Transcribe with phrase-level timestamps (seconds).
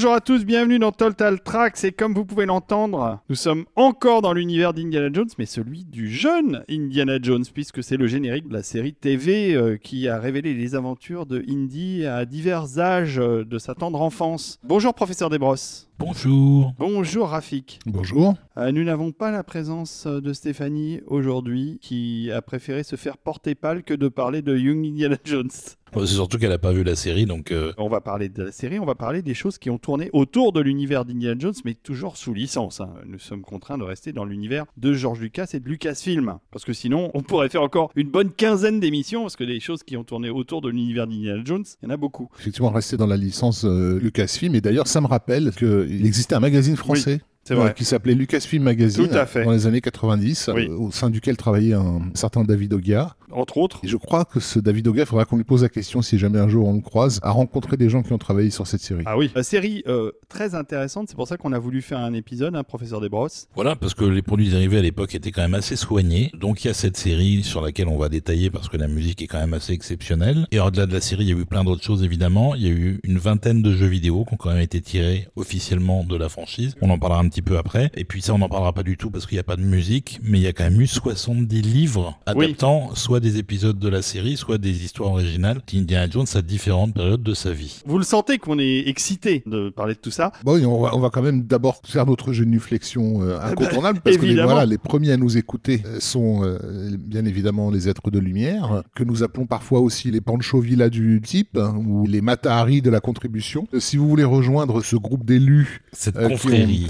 [0.00, 1.84] Bonjour à tous, bienvenue dans Total Tracks.
[1.84, 6.08] Et comme vous pouvez l'entendre, nous sommes encore dans l'univers d'Indiana Jones, mais celui du
[6.08, 10.54] jeune Indiana Jones, puisque c'est le générique de la série TV euh, qui a révélé
[10.54, 14.58] les aventures de Indy à divers âges euh, de sa tendre enfance.
[14.64, 15.90] Bonjour, professeur Desbrosses.
[15.98, 16.72] Bonjour.
[16.78, 17.78] Bonjour, Rafik.
[17.84, 18.32] Bonjour.
[18.56, 23.54] Euh, nous n'avons pas la présence de Stéphanie aujourd'hui, qui a préféré se faire porter
[23.54, 25.50] pâle que de parler de Young Indiana Jones.
[25.94, 28.52] C'est surtout qu'elle a pas vu la série, donc euh, On va parler de la
[28.52, 31.74] série, on va parler des choses qui ont tourné autour de l'univers d'Indiana Jones, mais
[31.74, 32.80] toujours sous licence.
[32.80, 32.90] hein.
[33.06, 36.38] Nous sommes contraints de rester dans l'univers de George Lucas et de Lucasfilm.
[36.50, 39.82] Parce que sinon, on pourrait faire encore une bonne quinzaine d'émissions, parce que des choses
[39.82, 42.28] qui ont tourné autour de l'univers d'Indiana Jones, il y en a beaucoup.
[42.38, 44.54] Effectivement, rester dans la licence euh, Lucasfilm.
[44.54, 47.20] Et d'ailleurs, ça me rappelle qu'il existait un magazine français.
[47.44, 47.68] C'est vrai.
[47.70, 49.44] euh, qui s'appelait Lucasfilm Magazine Tout à fait.
[49.44, 50.66] dans les années 90, Oui.
[50.68, 53.16] euh, au sein duquel travaillait un certain David Ogia.
[53.32, 53.78] Entre autres.
[53.84, 56.18] Et je crois que ce David Ogia, il faudra qu'on lui pose la question si
[56.18, 58.80] jamais un jour on le croise, a rencontré des gens qui ont travaillé sur cette
[58.80, 59.04] série.
[59.06, 62.12] Ah oui, la série euh, très intéressante, c'est pour ça qu'on a voulu faire un
[62.12, 63.46] épisode, hein, professeur Desbrosses.
[63.54, 66.32] voilà, parce que les produits dérivés à l'époque étaient quand même assez soignés.
[66.34, 69.22] Donc il y a cette série sur laquelle on va détailler parce que la musique
[69.22, 70.46] est quand même assez exceptionnelle.
[70.50, 72.56] Et au-delà de la série, il y a eu plein d'autres choses évidemment.
[72.56, 75.28] Il y a eu une vingtaine de jeux vidéo qui ont quand même été tirés
[75.36, 76.74] officiellement de la franchise.
[76.82, 77.90] On en parlera un petit peu après.
[77.96, 79.62] Et puis ça, on n'en parlera pas du tout parce qu'il n'y a pas de
[79.62, 80.20] musique.
[80.22, 82.44] Mais il y a quand même eu 70 livres Oui.
[82.46, 86.92] adaptant soit des épisodes de la série, soit des histoires originales d'Indiana Jones à différentes
[86.94, 87.80] périodes de sa vie.
[87.86, 91.00] Vous le sentez qu'on est excité de parler de tout ça Bon, on va, on
[91.00, 94.50] va quand même d'abord faire notre génuflexion euh, incontournable, parce que les, Ah bah, évidemment.
[94.52, 96.58] voilà, les premiers à nous écouter euh, sont euh,
[96.98, 101.20] bien évidemment les êtres de lumière, que nous appelons parfois aussi les Pancho Villa du
[101.24, 103.66] type, hein, ou les Matahari de la contribution.
[103.74, 106.86] Euh, si vous voulez rejoindre ce groupe d'élus Cette euh, ont- cette confrérie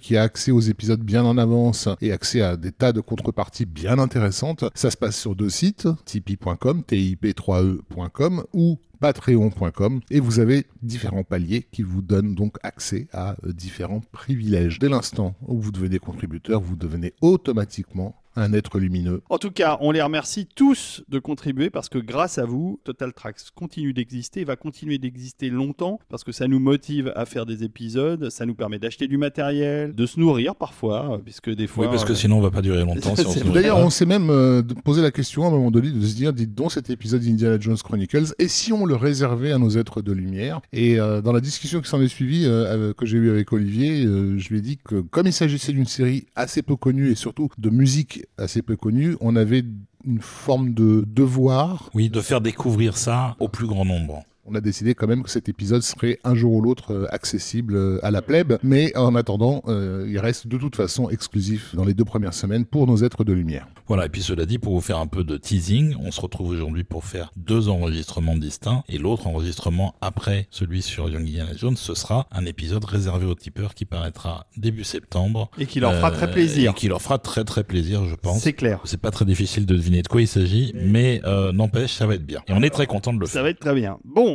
[0.00, 3.64] qui a accès aux épisodes bien en avance et accès à des tas de contreparties
[3.64, 4.64] bien intéressantes.
[4.74, 11.66] Ça se passe sur deux sites, tipeee.com, tip3e.com ou patreon.com et vous avez différents paliers
[11.72, 14.78] qui vous donnent donc accès à euh, différents privilèges.
[14.78, 19.22] Dès l'instant où vous devenez contributeur, vous devenez automatiquement un être lumineux.
[19.28, 23.12] En tout cas, on les remercie tous de contribuer parce que grâce à vous, Total
[23.12, 27.46] Tracks continue d'exister et va continuer d'exister longtemps parce que ça nous motive à faire
[27.46, 31.66] des épisodes, ça nous permet d'acheter du matériel, de se nourrir parfois, euh, puisque des
[31.66, 31.86] fois.
[31.86, 34.30] Oui, parce que euh, sinon on va pas durer longtemps si D'ailleurs, on s'est même
[34.30, 37.20] euh, posé la question à un moment donné de se dire, dites donc cet épisode
[37.20, 40.60] d'Indiana Jones Chronicles, et si on le réservait à nos êtres de lumière?
[40.72, 44.04] Et euh, dans la discussion qui s'en est suivie, euh, que j'ai eue avec Olivier,
[44.04, 47.14] euh, je lui ai dit que comme il s'agissait d'une série assez peu connue et
[47.14, 49.64] surtout de musique assez peu connue, on avait
[50.04, 51.90] une forme de devoir.
[51.94, 54.24] Oui, de faire découvrir ça au plus grand nombre.
[54.44, 57.76] On a décidé quand même que cet épisode serait un jour ou l'autre euh, accessible
[57.76, 61.84] euh, à la plèbe, mais en attendant, euh, il reste de toute façon exclusif dans
[61.84, 63.68] les deux premières semaines pour nos êtres de lumière.
[63.86, 66.48] Voilà, et puis cela dit, pour vous faire un peu de teasing, on se retrouve
[66.48, 71.76] aujourd'hui pour faire deux enregistrements distincts, et l'autre enregistrement après celui sur Young Indiana Jones,
[71.76, 75.50] ce sera un épisode réservé aux tipeurs qui paraîtra début septembre.
[75.58, 76.72] Et qui leur fera Euh, très plaisir.
[76.72, 78.40] Et qui leur fera très très plaisir, je pense.
[78.40, 78.80] C'est clair.
[78.84, 82.14] C'est pas très difficile de deviner de quoi il s'agit, mais euh, n'empêche, ça va
[82.16, 82.40] être bien.
[82.48, 83.42] Et on est très content de le Ça faire.
[83.44, 83.98] va être très bien.
[84.04, 84.31] Bon,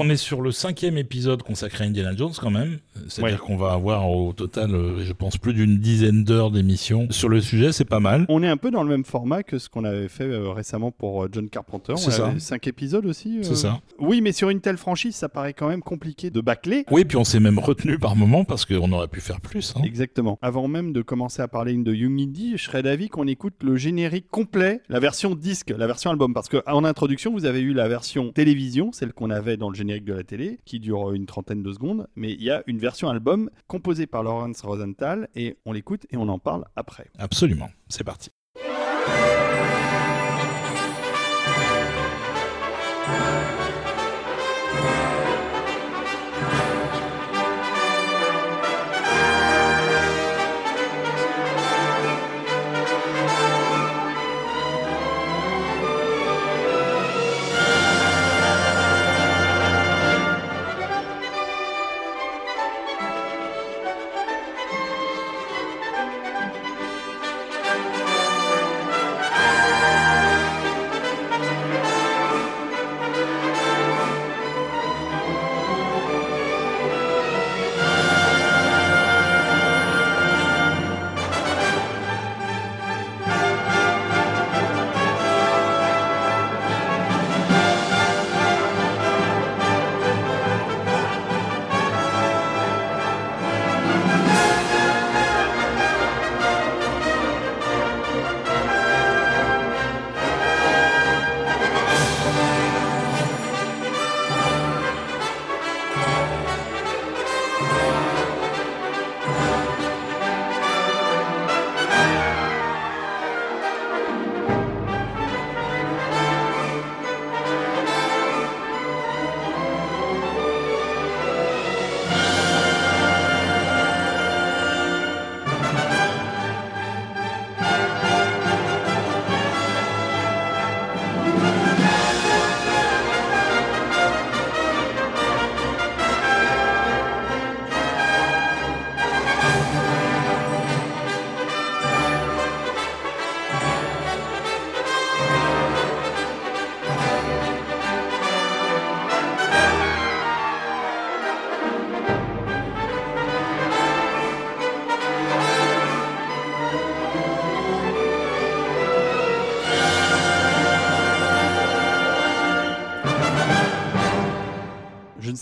[0.00, 2.78] On est sur le cinquième épisode consacré à Indiana Jones quand même.
[3.08, 3.46] C'est-à-dire Ouais.
[3.46, 7.06] qu'on va avoir au total, euh, je pense, plus d'une dizaine d'heures d'émission.
[7.10, 8.26] Sur le sujet, c'est pas mal.
[8.28, 10.90] On est un peu dans le même format que ce qu'on avait fait euh, récemment
[10.90, 11.94] pour euh, John Carpenter.
[11.96, 12.34] C'est On ça.
[12.38, 13.38] cinq épisodes aussi.
[13.38, 13.42] euh.
[13.42, 13.80] C'est ça.
[13.98, 16.84] Oui, mais sur une telle franchise, ça paraît quand même compliqué de bâcler.
[16.90, 19.74] Oui, puis on s'est même retenu par moment parce qu'on aurait pu faire plus.
[19.76, 19.82] hein.
[19.84, 20.38] Exactement.
[20.42, 23.76] Avant même de commencer à parler de Young Indy, je serais d'avis qu'on écoute le
[23.76, 26.32] générique complet, la version disque, la version album.
[26.34, 30.04] Parce qu'en introduction, vous avez eu la version télévision, celle qu'on avait dans le générique
[30.04, 32.06] de la télé, qui dure une trentaine de secondes.
[32.16, 36.16] Mais il y a une version album composée par Lawrence Rosenthal et on l'écoute et
[36.16, 37.10] on en parle après.
[37.18, 37.70] Absolument.
[37.88, 38.30] C'est parti.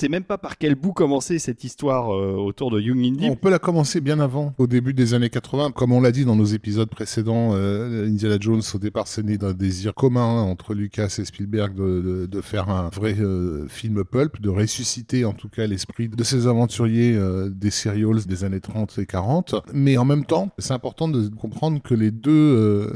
[0.07, 3.29] Sais même pas par quel bout commencer cette histoire euh, autour de Young Indy.
[3.29, 5.73] On peut la commencer bien avant, au début des années 80.
[5.73, 9.37] Comme on l'a dit dans nos épisodes précédents, euh, Indiana Jones, au départ, c'est né
[9.37, 14.41] d'un désir commun entre Lucas et Spielberg de, de, faire un vrai euh, film pulp,
[14.41, 17.19] de ressusciter en tout cas l'esprit de ces aventuriers
[17.51, 19.57] des serials des années 30 et 40.
[19.73, 22.89] Mais en même temps, c'est important de comprendre que les deux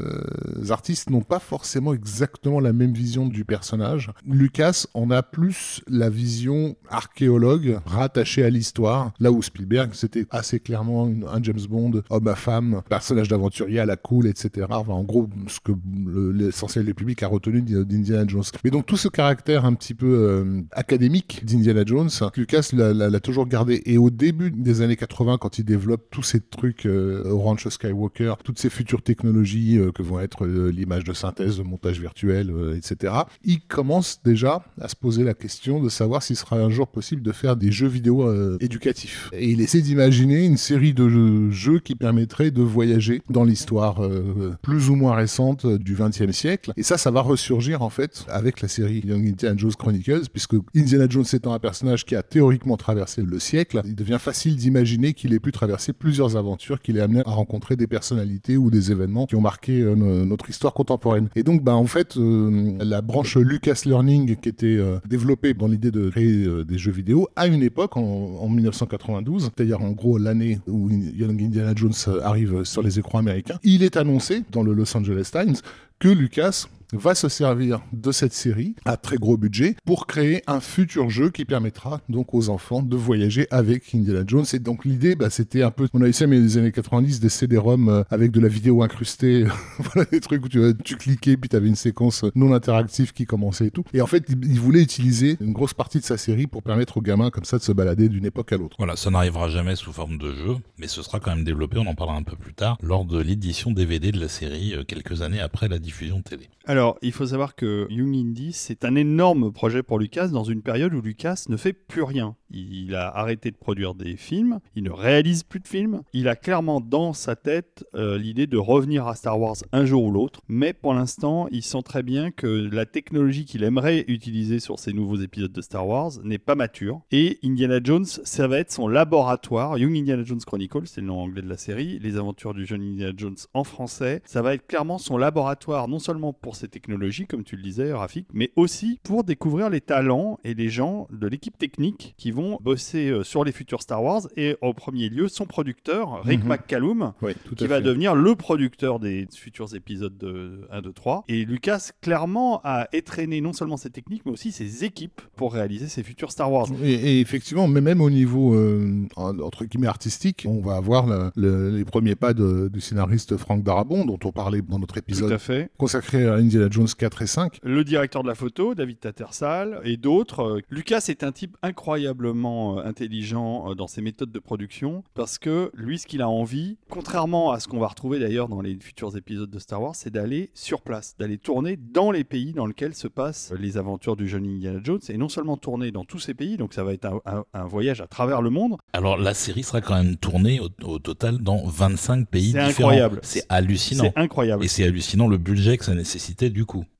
[0.69, 4.11] artistes n'ont pas forcément exactement la même vision du personnage.
[4.25, 10.59] Lucas en a plus la vision archéologue rattachée à l'histoire, là où Spielberg c'était assez
[10.59, 14.67] clairement un James Bond, homme à femme, personnage d'aventurier à la cool, etc.
[14.69, 15.71] Enfin, en gros, ce que
[16.05, 18.43] le- l'essentiel du public a retenu d'I- d'Indiana Jones.
[18.63, 23.47] Mais donc tout ce caractère un petit peu euh, académique d'Indiana Jones, Lucas l'a- toujours
[23.47, 23.81] gardé.
[23.85, 28.35] Et au début des années 80, quand il développe tous ces trucs euh, Orange Skywalker,
[28.43, 32.51] toutes ces futures technologies euh, que vont être euh, l'image de synthèse, le montage virtuel,
[32.75, 33.13] etc.,
[33.43, 37.21] il commence déjà à se poser la question de savoir s'il sera un jour possible
[37.21, 39.29] de faire des jeux vidéo euh, éducatifs.
[39.33, 44.53] Et il essaie d'imaginer une série de jeux, qui permettraient de voyager dans l'histoire euh,
[44.61, 46.73] plus ou moins récente du XXe siècle.
[46.77, 50.55] Et ça, ça va ressurgir en fait avec la série Young Indiana Jones Chronicles, puisque
[50.75, 55.13] Indiana Jones étant un personnage qui a théoriquement traversé le siècle, il devient facile d'imaginer
[55.13, 58.91] qu'il ait pu traverser plusieurs aventures, qu'il est amené à rencontrer des personnalités ou des
[58.91, 61.29] événements qui ont marqué euh, no- notre histoire contemporaine.
[61.35, 66.09] Et donc, bah, en fait, la branche Lucas Learning qui était développée dans l'idée de
[66.09, 70.89] créer des jeux vidéo à une époque, en, en 1992, c'est-à-dire en gros l'année où
[70.89, 75.29] Young Indiana Jones arrive sur les écrans américains, il est annoncé dans le Los Angeles
[75.31, 75.57] Times
[75.99, 80.59] que Lucas va se servir de cette série à très gros budget pour créer un
[80.59, 84.45] futur jeu qui permettra donc aux enfants de voyager avec Indiana Jones.
[84.53, 87.19] Et donc l'idée, bah, c'était un peu, on a eu ça mais les années 90,
[87.19, 89.45] des CD-ROM euh, avec de la vidéo incrustée,
[89.79, 93.25] voilà des trucs où tu, tu cliquais puis tu avais une séquence non interactive qui
[93.25, 93.83] commençait et tout.
[93.93, 96.97] Et en fait, il, il voulait utiliser une grosse partie de sa série pour permettre
[96.97, 98.75] aux gamins comme ça de se balader d'une époque à l'autre.
[98.77, 101.87] Voilà, ça n'arrivera jamais sous forme de jeu, mais ce sera quand même développé, on
[101.87, 105.21] en parlera un peu plus tard, lors de l'édition DVD de la série, euh, quelques
[105.21, 106.49] années après la diffusion télé.
[106.65, 110.61] Alors, il faut savoir que Young Indy, c'est un énorme projet pour Lucas dans une
[110.61, 112.35] période où Lucas ne fait plus rien.
[112.49, 116.01] Il a arrêté de produire des films, il ne réalise plus de films.
[116.13, 120.03] Il a clairement dans sa tête euh, l'idée de revenir à Star Wars un jour
[120.03, 120.41] ou l'autre.
[120.47, 124.93] Mais pour l'instant, il sent très bien que la technologie qu'il aimerait utiliser sur ces
[124.93, 127.01] nouveaux épisodes de Star Wars n'est pas mature.
[127.11, 129.77] Et Indiana Jones, ça va être son laboratoire.
[129.77, 131.99] Young Indiana Jones Chronicle, c'est le nom anglais de la série.
[131.99, 134.21] Les aventures du jeune Indiana Jones en français.
[134.25, 137.93] Ça va être clairement son laboratoire, non seulement pour ces technologies, comme tu le disais,
[137.93, 142.57] Rafik, mais aussi pour découvrir les talents et les gens de l'équipe technique qui vont
[142.61, 144.21] bosser euh, sur les futurs Star Wars.
[144.37, 146.49] Et au premier lieu, son producteur, Rick Mhm.
[146.49, 151.23] McCallum, Oui, qui va devenir le producteur des futurs épisodes de 1, 2, 3.
[151.27, 155.87] Et Lucas, clairement, a étraîné non seulement ses techniques, mais aussi ses équipes pour réaliser
[155.87, 156.67] ces futurs Star Wars.
[156.83, 161.05] Et, et effectivement, mais même au niveau euh, en- entre guillemets artistique, on va avoir
[161.07, 164.93] le- le- les premiers pas de- du scénariste Franck Darabon, dont on parlait dans notre
[164.95, 165.69] Tout épisode à fait.
[165.77, 167.59] consacré à Indiana Jones 4 et 5.
[167.63, 170.41] le directeur de la photo, David Tattersall, et d'autres.
[170.41, 171.57] Euh, Lucas est un type
[171.95, 176.29] incroyablement euh, intelligent euh, dans ses méthodes de production, parce que lui, ce qu'il a
[176.29, 179.95] envie, contrairement à ce qu'on va retrouver d'ailleurs dans les futurs épisodes de Star Wars,
[179.95, 184.15] c'est d'aller sur place, d'aller tourner dans les pays dans lesquels se passent les aventures
[184.15, 186.93] du jeune Indiana Jones, et non seulement tourner dans tous ces pays, donc ça va
[186.93, 188.77] être un, un- un voyage à travers le monde.
[188.93, 192.89] Alors la série sera quand même tournée au, au total dans 25 pays C'est différents.
[192.89, 193.19] incroyable.
[193.23, 194.05] C'est hallucinant.
[194.05, 194.63] C'est incroyable.
[194.63, 196.49] Et c'est hallucinant le budget que ça nécessitait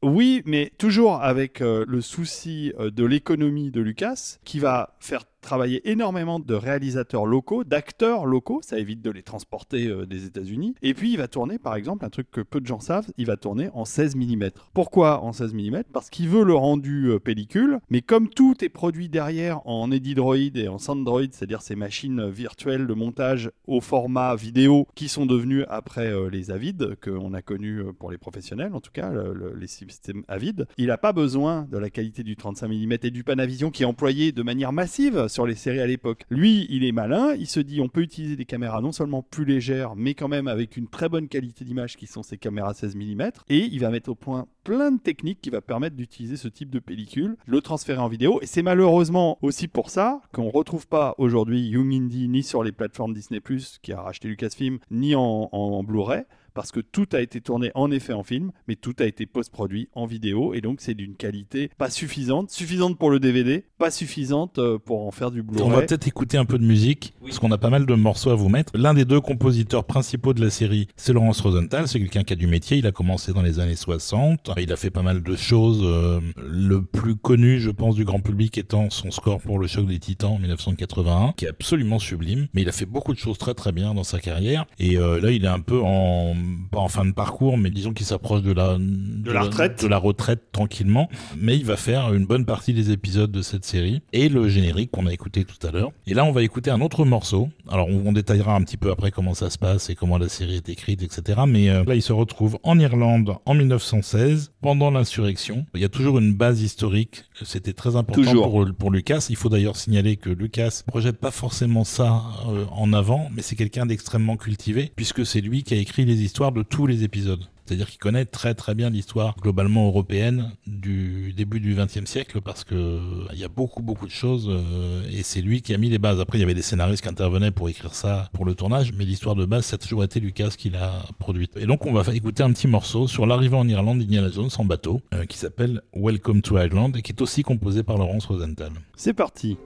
[0.02, 5.26] Oui, mais toujours avec euh, le souci euh, de l'économie de Lucas, qui va faire
[5.42, 10.76] travailler énormément de réalisateurs locaux, d'acteurs locaux, ça évite de les transporter euh, des États-Unis.
[10.82, 13.26] Et puis il va tourner, par exemple, un truc que peu de gens savent, il
[13.26, 14.50] va tourner en 16 mm.
[14.74, 18.70] Pourquoi en 16 mm Parce qu'il veut le rendu euh, pellicule, mais comme tout est
[18.70, 24.36] produit derrière en Edidroid et en Sandroid, c'est-à-dire ces machines virtuelles de montage au format
[24.36, 28.74] vidéo qui sont devenues après euh, les Avid, qu'on a connus euh, pour les professionnels,
[28.74, 32.24] en tout cas, le- le- les systèmes Avid, il n'a pas besoin de la qualité
[32.24, 35.80] du 35 mm et du Panavision qui est employé de manière massive sur les séries
[35.80, 36.24] à l'époque.
[36.30, 39.46] Lui, il est malin, il se dit on peut utiliser des caméras non seulement plus
[39.46, 42.96] légères, mais quand même avec une très bonne qualité d'image qui sont ces caméras 16
[42.96, 46.48] mm, et il va mettre au point plein de techniques qui va permettre d'utiliser ce
[46.48, 50.88] type de pellicule, le transférer en vidéo, et c'est malheureusement aussi pour ça qu'on retrouve
[50.88, 53.42] pas aujourd'hui Young Indie ni sur les plateformes Disney+,
[53.82, 56.24] qui a racheté Lucasfilm, ni en Blu-ray,
[56.54, 59.90] parce que tout a été tourné en effet en film, mais tout a été post-produit
[59.94, 64.60] en vidéo, et donc c'est d'une qualité pas suffisante, suffisante pour le DVD, pas suffisante
[64.60, 65.66] euh, pour en faire du Blu-ray.
[65.66, 68.32] On va peut-être écouter un peu de musique, parce qu'on a pas mal de morceaux
[68.32, 68.72] à vous mettre.
[68.76, 72.36] L'un des deux compositeurs principaux de la série, c'est Laurence Rosenthal, c'est quelqu'un qui a
[72.36, 75.36] du métier, il a commencé dans les années 60, il a fait pas mal de
[75.36, 79.68] choses, euh, le plus connu, je pense, du grand public étant son score pour le
[79.68, 83.20] choc des titans en 1981, qui est absolument sublime, mais il a fait beaucoup de
[83.20, 86.36] choses très très bien dans sa carrière, et euh, là il est un peu en,
[86.72, 89.82] pas en fin de parcours, mais disons qu'il s'approche de la, de, la retraite.
[89.82, 93.66] de la retraite tranquillement, mais il va faire une bonne partie des épisodes de cette
[93.66, 95.92] série, et le générique qu'on a écouté tout à l'heure.
[96.08, 98.92] Et là on va écouter un autre morceau, alors on, on détaillera un petit peu
[98.92, 101.42] après comment ça se passe et comment la série est écrite, etc.
[101.48, 105.66] Mais euh, là il se retrouve en Irlande en 1916, pendant l'insurrection.
[105.76, 108.50] Il y a toujours une base historique, c'était très important Toujours.
[108.50, 109.28] pour, pour Lucas.
[109.30, 113.56] Il faut d'ailleurs signaler que Lucas projette pas forcément ça euh, en avant, mais c'est
[113.56, 117.44] quelqu'un d'extrêmement cultivé, puisque c'est lui qui a écrit les histoires de tous les épisodes.
[117.66, 122.64] C'est-à-dire qu'il connaît très très bien l'histoire globalement européenne du début du XXe siècle parce
[122.64, 123.00] que euh,
[123.32, 126.00] il y a beaucoup beaucoup de choses euh, et c'est lui qui a mis les
[126.00, 126.20] bases.
[126.20, 129.06] Après il y avait des scénaristes qui intervenaient pour écrire ça pour le tournage, mais
[129.06, 131.56] l'histoire de base ça a toujours été Lucas qui l'a produite.
[131.58, 134.66] Et donc on va écouter un petit morceau sur l'arrivée en Irlande d'Indiana Jones en
[134.66, 138.72] bateau euh, qui s'appelle Welcome to Ireland et qui est aussi composé par Laurence Rosenthal.
[138.96, 139.58] C'est parti.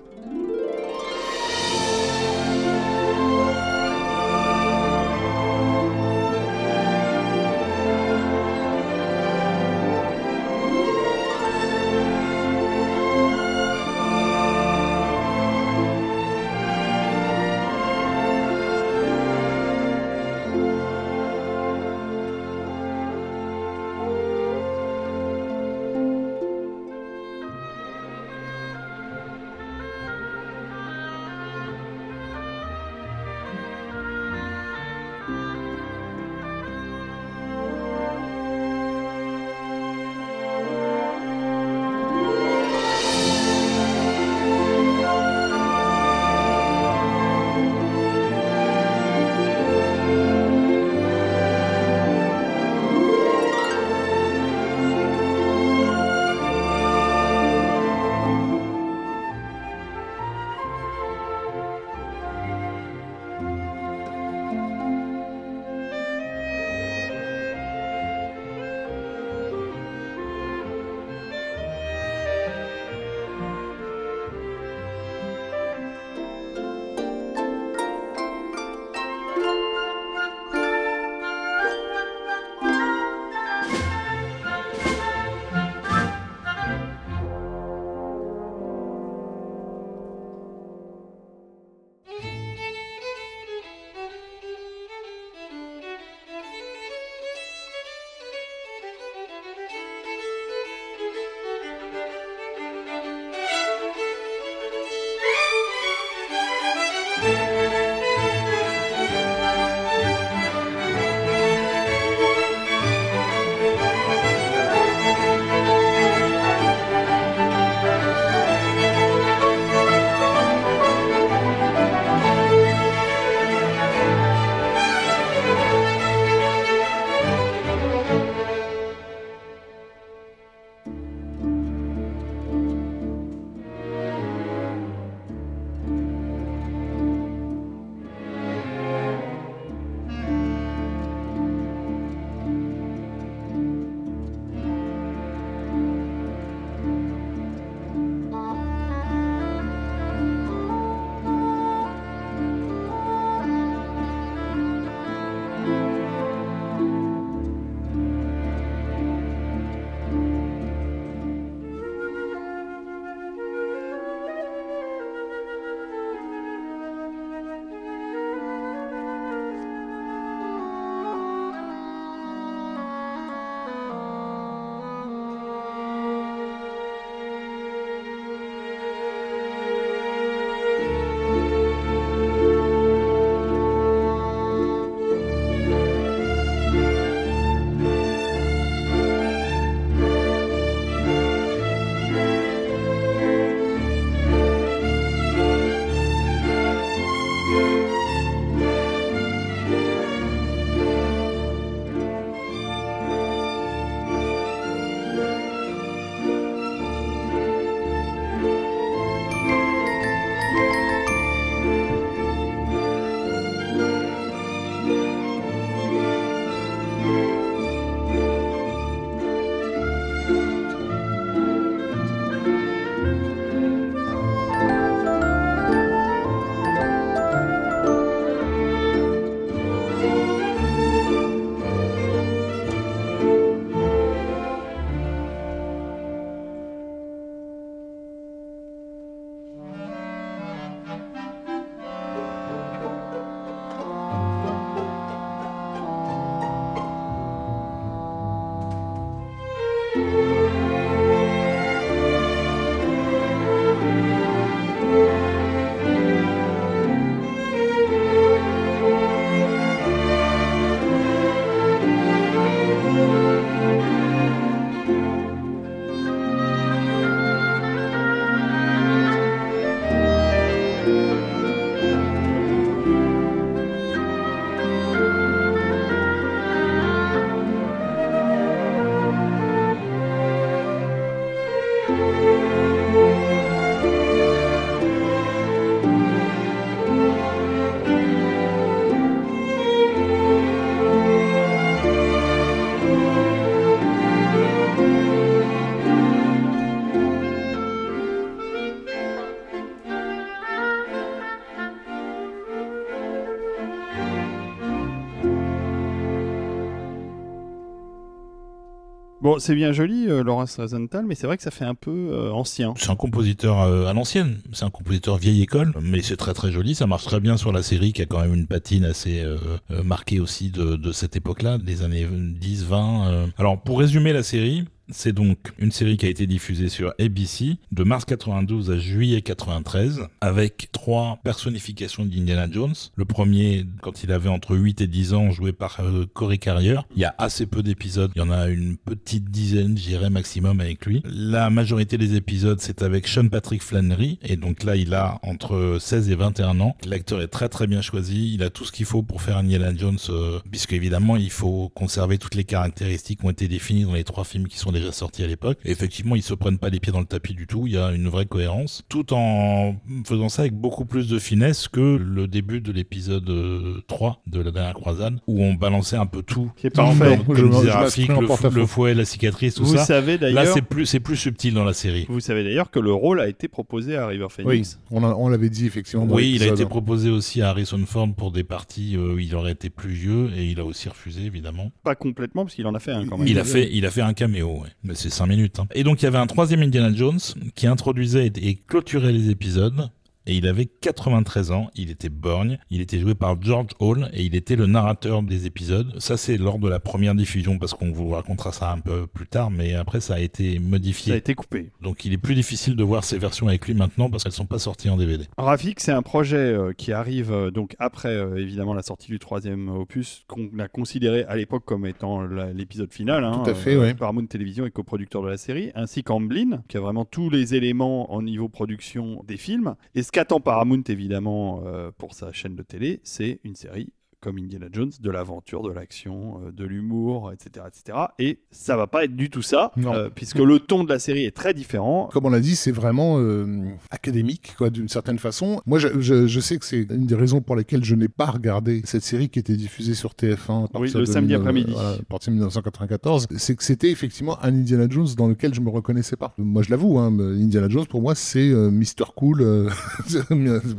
[309.39, 312.31] C'est bien joli, euh, Laurence Rosenthal, mais c'est vrai que ça fait un peu euh,
[312.31, 312.73] ancien.
[312.77, 316.51] C'est un compositeur euh, à l'ancienne, c'est un compositeur vieille école, mais c'est très très
[316.51, 319.21] joli, ça marche très bien sur la série qui a quand même une patine assez
[319.21, 319.37] euh,
[319.71, 323.07] euh, marquée aussi de, de cette époque-là, des années 10, 20.
[323.11, 323.27] euh.
[323.37, 327.57] Alors pour résumer la série, c'est donc une série qui a été diffusée sur ABC
[327.71, 332.75] de mars 92 à juillet 93 avec trois personnifications d'Indiana Jones.
[332.95, 336.77] Le premier, quand il avait entre 8 et 10 ans, joué par euh, Corey Carrier.
[336.95, 338.11] Il y a assez peu d'épisodes.
[338.15, 341.01] Il y en a une petite dizaine, j'irais maximum avec lui.
[341.05, 344.19] La majorité des épisodes, c'est avec Sean Patrick Flannery.
[344.23, 346.75] Et donc là, il a entre 16 et 21 ans.
[346.85, 348.33] L'acteur est très très bien choisi.
[348.33, 351.69] Il a tout ce qu'il faut pour faire Indiana Jones, euh, puisque évidemment, il faut
[351.69, 354.91] conserver toutes les caractéristiques qui ont été définies dans les trois films qui sont déjà
[354.91, 355.57] sortis à l'époque.
[355.65, 357.67] Effectivement, ils se prennent pas les pieds dans le tapis du tout.
[357.67, 361.67] Il y a une vraie cohérence, tout en faisant ça avec beaucoup plus de finesse
[361.67, 366.05] que le début de l'épisode euh, 3 de la dernière croisade, où on balançait un
[366.05, 366.51] peu tout.
[366.55, 367.19] Qui est parfait.
[367.25, 369.85] Comme me- disait je le, le fouet, la cicatrice, tout Vous ça.
[369.85, 372.05] savez Là, d'ailleurs, c'est plus, c'est plus subtil dans la série.
[372.09, 374.79] vous savez d'ailleurs que le rôle a été proposé à River Oui, Phoenix.
[374.91, 376.05] on, a- on l'avait dit effectivement.
[376.05, 379.19] dans Oui, il a été proposé aussi à Harrison Ford pour des parties euh, où
[379.19, 381.71] il aurait été plus vieux et il a aussi refusé évidemment.
[381.83, 383.27] Pas complètement, parce qu'il en a fait un quand même.
[383.27, 385.59] Il a fait, il a fait un caméo, mais c'est 5 minutes.
[385.59, 385.67] hein.
[385.73, 387.19] Et donc il y avait un troisième Indiana Jones
[387.55, 389.89] qui introduisait et clôturait les épisodes.
[390.27, 394.23] Et il avait 93 ans, il était borgne, il était joué par George Hall et
[394.23, 395.93] il était le narrateur des épisodes.
[395.99, 399.27] Ça c'est lors de la première diffusion parce qu'on vous racontera ça un peu plus
[399.27, 401.11] tard, mais après ça a été modifié.
[401.11, 401.71] Ça a été coupé.
[401.81, 404.45] Donc il est plus difficile de voir ces versions avec lui maintenant parce qu'elles sont
[404.45, 405.25] pas sorties en DVD.
[405.37, 409.19] Rafik, c'est un projet euh, qui arrive euh, donc après euh, évidemment la sortie du
[409.19, 413.23] troisième opus qu'on a considéré à l'époque comme étant l'épisode final.
[413.23, 413.93] hein, Tout à fait, euh, ouais.
[413.93, 418.13] Paramount Television est coproducteur de la série, ainsi qu'Amblin, qui a vraiment tous les éléments
[418.13, 419.75] en niveau production des films.
[419.95, 423.91] Et ce qu'attend Paramount évidemment euh, pour sa chaîne de télé, c'est une série
[424.25, 427.97] comme Indiana Jones, de l'aventure, de l'action, euh, de l'humour, etc., etc.
[428.17, 431.25] Et ça va pas être du tout ça, euh, puisque le ton de la série
[431.25, 432.09] est très différent.
[432.11, 433.45] Comme on l'a dit, c'est vraiment euh,
[433.91, 435.61] académique, quoi, d'une certaine façon.
[435.67, 438.25] Moi, je, je- je sais que c'est une des raisons pour lesquelles je n'ai pas
[438.25, 441.71] regardé cette série qui était diffusée sur TF1 à Oui, le de samedi après-midi.
[441.71, 443.27] voilà, à partir de 1994.
[443.37, 446.33] C'est que c'était effectivement un Indiana Jones dans lequel je me reconnaissais pas.
[446.39, 449.69] Moi, je l'avoue, hein, Indiana Jones pour moi, c'est Mr Cool,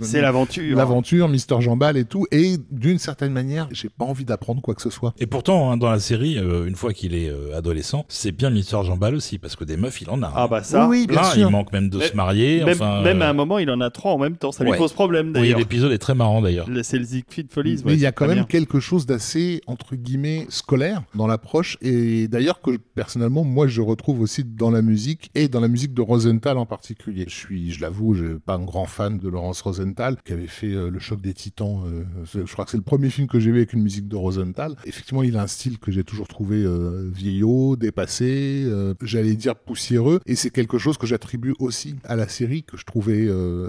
[0.00, 0.76] C'est l'aventure.
[0.76, 2.26] l'aventure, Mr Jambal et tout.
[2.32, 5.14] Et d'une certaine manière, j'ai pas envie d'apprendre quoi que ce soit.
[5.18, 8.50] Et pourtant, hein, dans la série, euh, une fois qu'il est euh, adolescent, c'est bien
[8.50, 10.32] Mister Jean Ball aussi, parce que des meufs, il en a.
[10.34, 10.88] Ah bah ça.
[10.88, 11.48] Oui, oui, bien Plein, sûr.
[11.48, 12.64] il manque même de Mais- se marier.
[12.64, 14.50] Même, enfin, même à euh, un moment, il en a trois en même temps.
[14.52, 15.58] Ça lui pose problème oui, d'ailleurs.
[15.58, 16.68] l'épisode est très marrant d'ailleurs.
[16.68, 17.82] Le- C'est le Siegfried Follies.
[17.84, 18.44] Mais ouais, il y a quand même bien.
[18.44, 21.76] quelque chose d'assez, entre guillemets, scolaire dans l'approche.
[21.82, 25.92] Et d'ailleurs, que personnellement, moi, je retrouve aussi dans la musique et dans la musique
[25.94, 27.24] de Rosenthal en particulier.
[27.28, 30.46] Je suis, je l'avoue, je suis pas un grand fan de Laurence Rosenthal, qui avait
[30.46, 31.82] fait euh, Le Choc des Titans.
[31.86, 34.16] euh, je crois que c'est le premier film que j'ai vu avec une musique de
[34.16, 34.76] Rosenthal.
[34.84, 39.56] Effectivement, il a un style que j'ai toujours trouvé euh, vieillot, dépassé, euh, j'allais dire
[39.56, 40.20] poussiéreux.
[40.26, 43.68] Et c'est quelque chose que j'attribue aussi à la série, que je trouvais euh,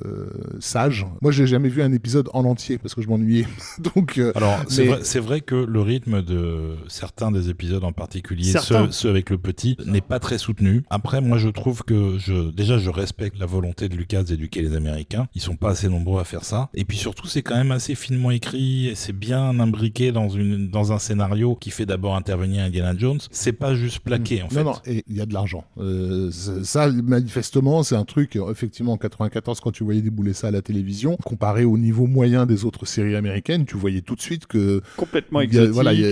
[0.60, 1.06] sage.
[1.22, 3.48] Moi, j'ai jamais vu un épisode en entier parce que je m'ennuyais.
[3.96, 8.92] Donc, Alors, c'est Mais- vrai, que le rythme de certains des épisodes en particulier, ceux,
[8.92, 10.84] ceux avec le petit, n'est pas très soutenu.
[10.90, 14.76] Après, moi, je trouve que je, déjà, je respecte la volonté de Lucas d'éduquer les
[14.76, 15.28] Américains.
[15.36, 16.70] Ils sont pas assez nombreux à faire ça.
[16.74, 20.70] Et puis surtout, c'est quand même assez finement écrit et c'est bien imbriqué dans une,
[20.70, 23.20] dans un scénario qui fait d'abord intervenir Indiana Jones.
[23.32, 24.64] C'est pas juste plaqué, en fait.
[24.64, 25.64] Non, non, et il y a de l'argent.
[25.80, 26.30] Euh,
[26.64, 30.62] ça, manifestement, c'est un truc, effectivement, en 94, quand tu voyais débouler ça à la
[30.62, 34.82] télévision, comparé au niveau moyen des autres séries américaines, tu voyais tout de suite que
[34.96, 35.72] complètement exotique.
[35.74, 36.06] voilà, il y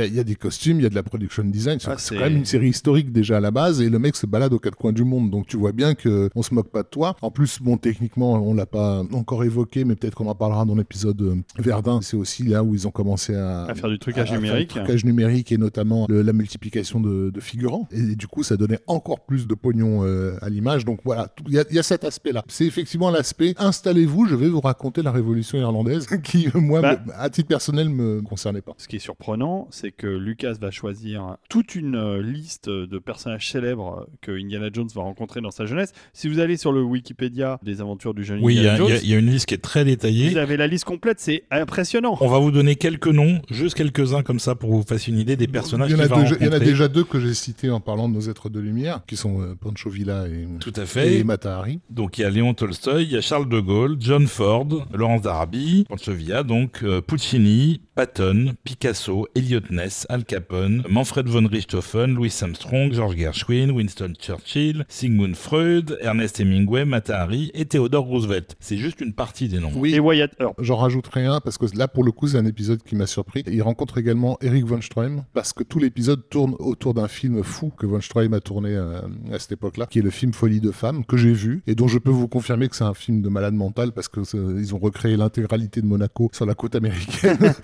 [0.00, 1.78] a- y y y des costumes, il y a de la production design.
[1.80, 4.16] C'est Ah, c'est quand même une série historique déjà à la base, et le mec
[4.16, 5.30] se balade aux quatre coins du monde.
[5.30, 7.16] Donc tu vois bien que on se moque pas de toi.
[7.22, 10.74] En plus, bon, techniquement, on l'a pas encore évoqué, mais peut-être qu'on en parlera dans
[10.74, 12.00] l'épisode euh, Verdun.
[12.02, 14.40] C'est aussi là où ils ont commencé à, à faire du à- trucage à faire
[14.40, 14.68] numérique.
[14.68, 17.88] du trucage numérique et notamment le- la multiplication de, de figurants.
[17.92, 20.84] Et du coup, ça donnait encore plus de pognon euh, à l'image.
[20.84, 22.44] Donc voilà, il y, a- il y a cet aspect-là.
[22.48, 27.00] C'est effectivement l'aspect installez-vous, je vais vous raconter la révolution irlandaise qui, moi, Bah.
[27.06, 28.72] me- à titre personnel, me concernait pas.
[28.78, 33.50] Ce qui est surprenant, c'est que Lucas va choisir toute une euh, liste de personnages
[33.50, 35.92] célèbres euh, que Indiana Jones va rencontrer dans sa jeunesse.
[36.12, 38.76] Si vous allez sur le Wikipédia des aventures du jeune Oui, il y, Indiana a-
[38.76, 40.30] il y a- Jones, il y a une liste qui est très détaillée.
[40.30, 42.16] vous avez la liste complète, c'est impressionnant.
[42.20, 45.36] On va vous donner quelques noms, juste quelques-uns comme ça pour vous fassiez une idée
[45.36, 47.20] des personnages Il y, en a va déjà, il y en a déjà deux que
[47.20, 50.46] j'ai cités en parlant de nos êtres de lumière, qui sont euh, Pancho Villa et,
[50.60, 51.18] Tout à fait.
[51.18, 51.80] et Mata Hari.
[51.90, 55.22] Donc il y a Léon Tolstoï, il y a Charles de Gaulle, John Ford, Laurence
[55.22, 62.14] d'Arabie, Pancho Villa, donc euh, Puccini, Patton, Picasso, Elliot Ness, Al Capone, Manfred von Richthofen,
[62.14, 68.56] Louis Armstrong, George Gershwin, Winston Churchill, Sigmund Freud, Ernest Hemingway, Mata Hari et Theodore Roosevelt.
[68.60, 69.72] C'est juste une partie des noms.
[69.74, 70.54] Oui, Et Wyatt Earp.
[70.60, 73.44] J'en rajouterai un parce que là, pour le coup, c'est un épisode qui m'a surpris.
[73.46, 77.70] Il rencontre également Eric von Stroheim parce que tout l'épisode tourne autour d'un film fou
[77.76, 79.00] que von Stroheim a tourné euh,
[79.32, 81.88] à cette époque-là, qui est le film Folie de femme que j'ai vu et dont
[81.88, 84.20] je peux vous confirmer que c'est un film de malade mental parce que
[84.58, 87.54] ils ont recréé l'intégralité de Monaco sur la côte américaine,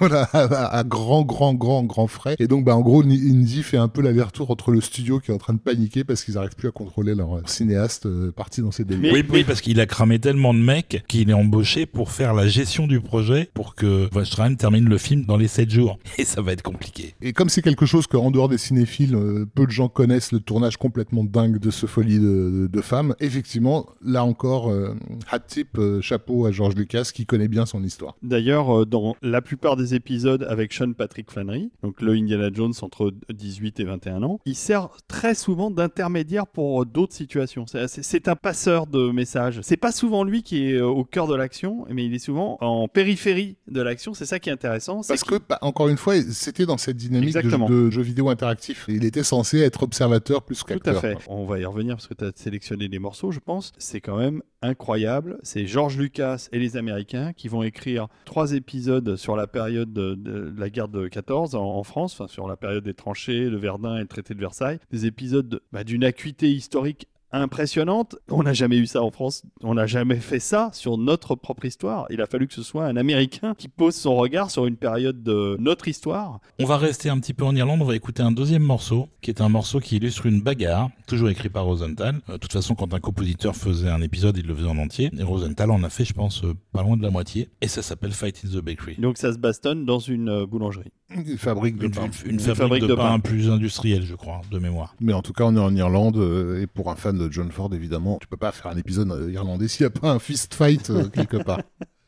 [0.00, 2.36] à, grand, grand, grand, grand frais.
[2.38, 5.34] Et donc, bah, en gros, Indy fait un peu l'aller-retour entre le studio qui est
[5.34, 8.70] en train de paniquer parce qu'ils n'arrivent plus à contrôler leur cinéaste euh, parti dans
[8.70, 9.12] ses délires.
[9.12, 12.46] Oui, oui, parce qu'il a cramé tellement de mecs qu'il est embauché pour faire la
[12.46, 15.98] gestion du projet pour que Von termine le film dans les 7 jours.
[16.18, 17.14] Et ça va être compliqué.
[17.22, 20.40] Et comme c'est quelque chose qu'en dehors des cinéphiles, euh, peu de gens connaissent le
[20.40, 24.94] tournage complètement dingue de ce folie de, de, femmes, effectivement, là encore, euh,
[25.30, 28.16] hat tip, euh, chapeau à George Lucas qui connaît bien son histoire.
[28.22, 33.12] D'ailleurs, dans la plupart des épisodes avec Sean Patrick Flannery, donc le Indiana Jones entre
[33.32, 37.64] 18 et 21 ans, il sert très souvent d'intermédiaire pour d'autres situations.
[37.86, 39.60] C'est un passeur de messages.
[39.62, 42.88] C'est pas souvent lui qui est au cœur de l'action, mais il est souvent en
[42.88, 43.93] périphérie de l'action.
[43.98, 45.00] C'est ça qui est intéressant.
[45.06, 48.86] Parce que, bah, encore une fois, c'était dans cette dynamique de, jeu vidéo interactif.
[48.88, 51.00] Il était censé être observateur plus qu'acteur.
[51.00, 51.18] Tout à fait.
[51.28, 53.72] On va y revenir parce que tu as sélectionné les morceaux, je pense.
[53.78, 55.38] C'est quand même incroyable.
[55.42, 60.52] C'est George Lucas et les Américains qui vont écrire trois épisodes sur la période de,
[60.56, 64.00] la guerre de 14 en, France, enfin sur la période des tranchées, le Verdun et
[64.00, 64.78] le traité de Versailles.
[64.90, 67.08] Des épisodes bah, d'une acuité historique
[67.40, 68.16] impressionnante.
[68.30, 69.42] On n'a jamais eu ça en France.
[69.62, 72.06] On n'a jamais fait ça sur notre propre histoire.
[72.10, 75.22] Il a fallu que ce soit un Américain qui pose son regard sur une période
[75.22, 76.40] de notre histoire.
[76.58, 77.82] On va rester un petit peu en Irlande.
[77.82, 81.28] On va écouter un deuxième morceau, qui est un morceau qui illustre une bagarre, toujours
[81.28, 82.20] écrit par Rosenthal.
[82.28, 85.10] Euh, de toute façon, quand un compositeur faisait un épisode, il le faisait en entier.
[85.18, 87.48] Et Rosenthal en a fait, je pense, euh, pas loin de la moitié.
[87.60, 88.96] Et ça s'appelle Fight in the Bakery.
[88.98, 90.92] Donc ça se bastonne dans une euh, boulangerie.
[91.10, 92.08] Une fabrique de pain.
[92.24, 94.96] Une, fabrique, de, pain, plus industrielle, je crois, de mémoire.
[95.00, 96.16] Mais en tout cas, on est en Irlande,
[96.60, 99.68] et pour un fan de John Ford, évidemment, tu peux pas faire un épisode irlandais
[99.68, 101.62] s'il n'y a pas un fist fight quelque part.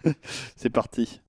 [0.56, 1.20] C'est parti.